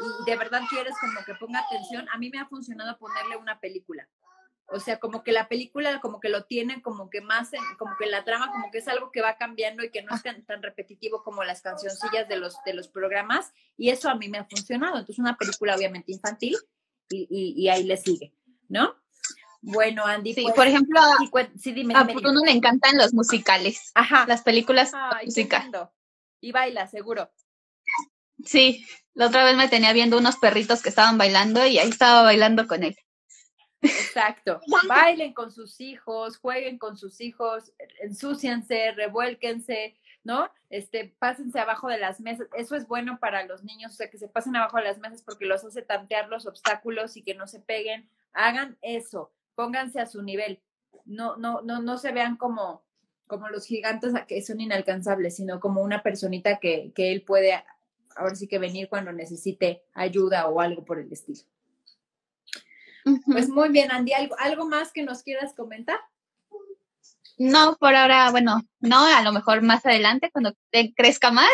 y 0.00 0.30
de 0.30 0.36
verdad 0.36 0.62
quieres 0.68 0.94
como 1.00 1.24
que 1.24 1.34
ponga 1.34 1.60
atención, 1.60 2.08
a 2.08 2.18
mí 2.18 2.30
me 2.30 2.40
ha 2.40 2.46
funcionado 2.46 2.98
ponerle 2.98 3.36
una 3.36 3.60
película. 3.60 4.08
O 4.72 4.80
sea, 4.80 5.00
como 5.00 5.22
que 5.22 5.32
la 5.32 5.48
película 5.48 6.00
como 6.00 6.20
que 6.20 6.28
lo 6.28 6.44
tiene 6.44 6.80
como 6.80 7.10
que 7.10 7.20
más, 7.20 7.50
como 7.78 7.96
que 7.98 8.06
la 8.06 8.24
trama 8.24 8.50
como 8.52 8.70
que 8.70 8.78
es 8.78 8.88
algo 8.88 9.10
que 9.10 9.20
va 9.20 9.36
cambiando 9.36 9.82
y 9.82 9.90
que 9.90 10.02
no 10.02 10.14
es 10.14 10.22
tan, 10.22 10.62
repetitivo 10.62 11.22
como 11.22 11.42
las 11.42 11.60
cancioncillas 11.60 12.28
de 12.28 12.36
los, 12.36 12.56
de 12.64 12.74
los 12.74 12.88
programas 12.88 13.52
y 13.76 13.90
eso 13.90 14.08
a 14.08 14.14
mí 14.14 14.28
me 14.28 14.38
ha 14.38 14.44
funcionado. 14.44 14.98
Entonces 14.98 15.18
una 15.18 15.36
película 15.36 15.74
obviamente 15.74 16.12
infantil 16.12 16.56
y, 17.08 17.26
y, 17.56 17.68
ahí 17.68 17.82
le 17.82 17.96
sigue, 17.96 18.32
¿no? 18.68 18.94
Bueno, 19.62 20.06
Andy. 20.06 20.34
Sí, 20.34 20.42
pues, 20.42 20.54
por 20.54 20.66
ejemplo, 20.66 21.00
sí, 21.58 21.72
dime, 21.72 21.94
a 21.94 22.04
Bruno 22.04 22.40
le 22.44 22.52
encantan 22.52 22.96
los 22.96 23.12
musicales. 23.12 23.90
Ajá. 23.94 24.24
Las 24.26 24.42
películas 24.42 24.92
musicales. 25.24 25.70
Y 26.40 26.52
baila, 26.52 26.86
seguro. 26.86 27.30
Sí, 28.44 28.86
la 29.14 29.26
otra 29.26 29.44
vez 29.44 29.56
me 29.56 29.68
tenía 29.68 29.92
viendo 29.92 30.16
unos 30.16 30.36
perritos 30.36 30.82
que 30.82 30.88
estaban 30.88 31.18
bailando 31.18 31.66
y 31.66 31.78
ahí 31.78 31.88
estaba 31.88 32.22
bailando 32.22 32.66
con 32.66 32.84
él. 32.84 32.96
Exacto. 33.82 34.60
Bailen 34.88 35.32
con 35.32 35.50
sus 35.50 35.80
hijos, 35.80 36.38
jueguen 36.38 36.78
con 36.78 36.96
sus 36.96 37.20
hijos, 37.20 37.72
ensúcianse, 38.00 38.92
revuélquense, 38.92 39.96
¿no? 40.24 40.50
Este, 40.68 41.14
pásense 41.18 41.58
abajo 41.58 41.88
de 41.88 41.98
las 41.98 42.20
mesas. 42.20 42.48
Eso 42.56 42.76
es 42.76 42.86
bueno 42.86 43.18
para 43.18 43.44
los 43.44 43.64
niños, 43.64 43.92
o 43.92 43.96
sea, 43.96 44.10
que 44.10 44.18
se 44.18 44.28
pasen 44.28 44.56
abajo 44.56 44.76
de 44.76 44.84
las 44.84 44.98
mesas 44.98 45.22
porque 45.22 45.46
los 45.46 45.64
hace 45.64 45.82
tantear 45.82 46.28
los 46.28 46.46
obstáculos 46.46 47.16
y 47.16 47.22
que 47.22 47.34
no 47.34 47.46
se 47.46 47.60
peguen. 47.60 48.08
Hagan 48.32 48.76
eso, 48.82 49.32
pónganse 49.54 50.00
a 50.00 50.06
su 50.06 50.22
nivel. 50.22 50.60
No, 51.04 51.36
no, 51.36 51.62
no, 51.62 51.80
no 51.80 51.98
se 51.98 52.12
vean 52.12 52.36
como, 52.36 52.84
como 53.26 53.48
los 53.48 53.66
gigantes 53.66 54.12
que 54.28 54.42
son 54.42 54.60
inalcanzables, 54.60 55.36
sino 55.36 55.58
como 55.58 55.82
una 55.82 56.02
personita 56.02 56.58
que, 56.58 56.92
que 56.94 57.12
él 57.12 57.22
puede 57.22 57.64
ahora 58.16 58.34
sí 58.34 58.46
que 58.46 58.58
venir 58.58 58.88
cuando 58.88 59.12
necesite 59.12 59.82
ayuda 59.94 60.48
o 60.48 60.60
algo 60.60 60.84
por 60.84 60.98
el 60.98 61.10
estilo. 61.12 61.40
Pues 63.26 63.48
muy 63.48 63.70
bien, 63.70 63.90
Andy, 63.90 64.12
¿algo, 64.12 64.36
¿algo 64.38 64.66
más 64.66 64.92
que 64.92 65.02
nos 65.02 65.22
quieras 65.22 65.54
comentar? 65.54 66.00
No, 67.38 67.76
por 67.78 67.94
ahora, 67.94 68.30
bueno, 68.30 68.62
no, 68.80 69.06
a 69.06 69.22
lo 69.22 69.32
mejor 69.32 69.62
más 69.62 69.86
adelante, 69.86 70.30
cuando 70.30 70.54
te 70.70 70.92
crezca 70.94 71.30
más. 71.30 71.52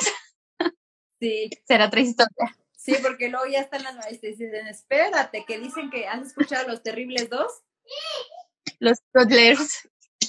Sí. 1.19 1.49
Será 1.67 1.87
otra 1.87 2.01
historia. 2.01 2.55
Sí, 2.77 2.95
porque 3.03 3.31
luego 3.31 3.47
ya 3.47 3.61
están 3.61 3.83
las 3.83 3.95
maestras 3.95 4.39
y 4.39 4.45
dicen, 4.45 4.67
espérate, 4.67 5.47
que 5.47 5.59
dicen 5.59 5.89
que 5.89 6.07
has 6.07 6.27
escuchado 6.27 6.69
Los 6.69 6.83
Terribles 6.83 7.31
Dos. 7.31 7.51
Los 8.79 8.99
toddlers. 9.13 9.89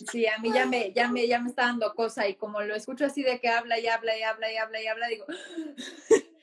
Sí, 0.10 0.26
a 0.28 0.38
mí 0.38 0.52
ya 0.54 0.66
me, 0.66 0.94
ya 0.94 1.10
me, 1.10 1.28
ya 1.28 1.40
me 1.40 1.50
está 1.50 1.64
dando 1.64 1.94
cosa 1.94 2.28
y 2.28 2.36
como 2.36 2.62
lo 2.62 2.74
escucho 2.74 3.06
así 3.06 3.22
de 3.22 3.40
que 3.40 3.50
habla 3.50 3.80
y 3.80 3.88
habla 3.88 4.18
y 4.18 4.24
habla 4.24 4.52
y 4.52 4.58
habla 4.58 4.82
y 4.82 4.88
habla, 4.88 5.08
digo, 5.08 5.26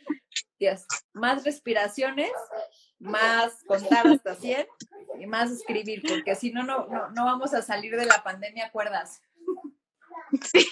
Dios, 0.58 0.84
más 1.12 1.44
respiraciones, 1.44 2.30
más 3.04 3.62
contar 3.66 4.06
hasta 4.06 4.34
100 4.34 4.66
y 5.20 5.26
más 5.26 5.50
escribir, 5.50 6.02
porque 6.06 6.34
si 6.34 6.50
no, 6.50 6.62
no, 6.62 6.88
no 7.10 7.24
vamos 7.24 7.54
a 7.54 7.62
salir 7.62 7.96
de 7.96 8.06
la 8.06 8.22
pandemia, 8.22 8.66
¿acuerdas? 8.66 9.22
Sí, 10.42 10.66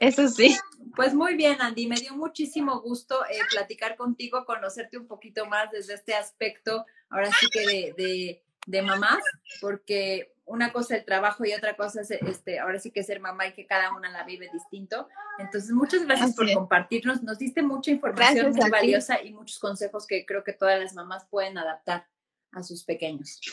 eso 0.00 0.28
sí. 0.28 0.56
Pues 0.94 1.14
muy 1.14 1.36
bien, 1.36 1.60
Andy, 1.60 1.86
me 1.86 1.96
dio 1.96 2.14
muchísimo 2.14 2.80
gusto 2.80 3.24
eh, 3.26 3.38
platicar 3.50 3.96
contigo, 3.96 4.44
conocerte 4.44 4.98
un 4.98 5.06
poquito 5.06 5.46
más 5.46 5.70
desde 5.70 5.94
este 5.94 6.14
aspecto, 6.14 6.84
ahora 7.08 7.30
sí 7.32 7.46
que 7.50 7.60
de, 7.60 7.94
de, 7.96 8.42
de 8.66 8.82
mamás, 8.82 9.22
porque 9.60 10.35
una 10.46 10.72
cosa 10.72 10.94
es 10.94 11.00
el 11.00 11.06
trabajo 11.06 11.44
y 11.44 11.52
otra 11.52 11.76
cosa 11.76 12.00
es, 12.00 12.10
este, 12.10 12.60
ahora 12.60 12.78
sí 12.78 12.92
que 12.92 13.02
ser 13.02 13.20
mamá 13.20 13.48
y 13.48 13.52
que 13.52 13.66
cada 13.66 13.92
una 13.94 14.08
la 14.10 14.24
vive 14.24 14.48
distinto. 14.52 15.08
Entonces, 15.38 15.70
muchas 15.72 16.04
gracias 16.04 16.34
por 16.34 16.50
compartirnos. 16.52 17.22
Nos 17.22 17.38
diste 17.38 17.62
mucha 17.62 17.90
información 17.90 18.52
muy 18.52 18.70
valiosa 18.70 19.20
y 19.22 19.32
muchos 19.32 19.58
consejos 19.58 20.06
que 20.06 20.24
creo 20.24 20.44
que 20.44 20.52
todas 20.52 20.80
las 20.80 20.94
mamás 20.94 21.26
pueden 21.28 21.58
adaptar 21.58 22.06
a 22.52 22.62
sus 22.62 22.84
pequeños. 22.84 23.40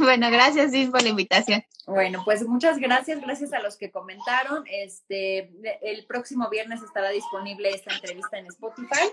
Bueno, 0.00 0.28
gracias, 0.32 0.72
sí, 0.72 0.86
por 0.86 1.00
la 1.00 1.10
invitación. 1.10 1.62
Bueno, 1.86 2.22
pues 2.24 2.42
muchas 2.44 2.78
gracias, 2.78 3.20
gracias 3.20 3.52
a 3.52 3.60
los 3.60 3.76
que 3.76 3.92
comentaron. 3.92 4.64
Este, 4.66 5.52
el 5.80 6.04
próximo 6.06 6.50
viernes 6.50 6.82
estará 6.82 7.10
disponible 7.10 7.70
esta 7.70 7.94
entrevista 7.94 8.36
en 8.36 8.46
Spotify. 8.46 9.12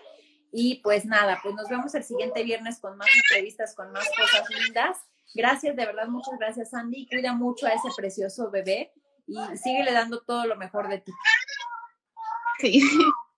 Y 0.52 0.82
pues 0.82 1.06
nada, 1.06 1.40
pues 1.44 1.54
nos 1.54 1.70
vemos 1.70 1.94
el 1.94 2.04
siguiente 2.04 2.44
viernes 2.44 2.80
con 2.80 2.98
más 2.98 3.08
entrevistas, 3.16 3.76
con 3.76 3.92
más 3.92 4.10
cosas 4.18 4.50
lindas. 4.50 4.98
Gracias, 5.34 5.76
de 5.76 5.86
verdad, 5.86 6.08
muchas 6.08 6.38
gracias, 6.38 6.70
Sandy. 6.72 7.08
Cuida 7.08 7.34
mucho 7.34 7.66
a 7.66 7.72
ese 7.72 7.90
precioso 7.96 8.52
bebé 8.52 8.94
y 9.26 9.38
síguele 9.58 9.92
dando 9.92 10.22
todo 10.22 10.46
lo 10.46 10.56
mejor 10.56 10.90
de 10.90 11.00
ti. 11.00 11.12
Sí. 12.60 12.82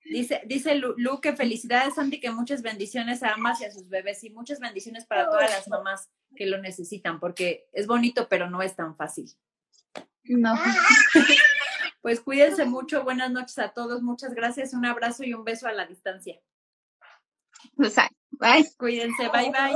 Dice, 0.04 0.42
dice 0.46 0.76
Lu, 0.76 1.20
que 1.20 1.36
felicidades, 1.36 1.96
Sandy, 1.96 2.20
que 2.20 2.30
muchas 2.30 2.62
bendiciones 2.62 3.24
a 3.24 3.34
ambas 3.34 3.62
y 3.62 3.66
a 3.66 3.72
sus 3.72 3.90
bebés 3.90 4.24
y 4.24 4.30
muchas 4.30 4.60
bendiciones 4.60 5.06
para 5.06 5.26
todas 5.26 5.50
las 5.50 5.68
mamás 5.68 6.10
que 6.36 6.46
lo 6.46 6.60
necesitan, 6.60 7.20
porque 7.20 7.68
es 7.74 7.88
bonito, 7.88 8.28
pero 8.30 8.48
no 8.50 8.62
es 8.62 8.76
tan 8.76 8.96
fácil. 8.96 9.32
No. 10.24 10.54
Pues 12.02 12.20
cuídense 12.20 12.66
mucho, 12.66 13.04
buenas 13.04 13.32
noches 13.32 13.58
a 13.58 13.70
todos, 13.70 14.04
muchas 14.04 14.36
gracias, 14.36 14.74
un 14.74 14.86
abrazo 14.86 15.24
y 15.24 15.34
un 15.34 15.44
beso 15.44 15.68
a 15.68 15.72
la 15.72 15.88
distancia. 15.88 16.40
Bye. 17.74 18.70
Cuídense, 18.78 19.28
bye 19.30 19.50
bye. 19.50 19.76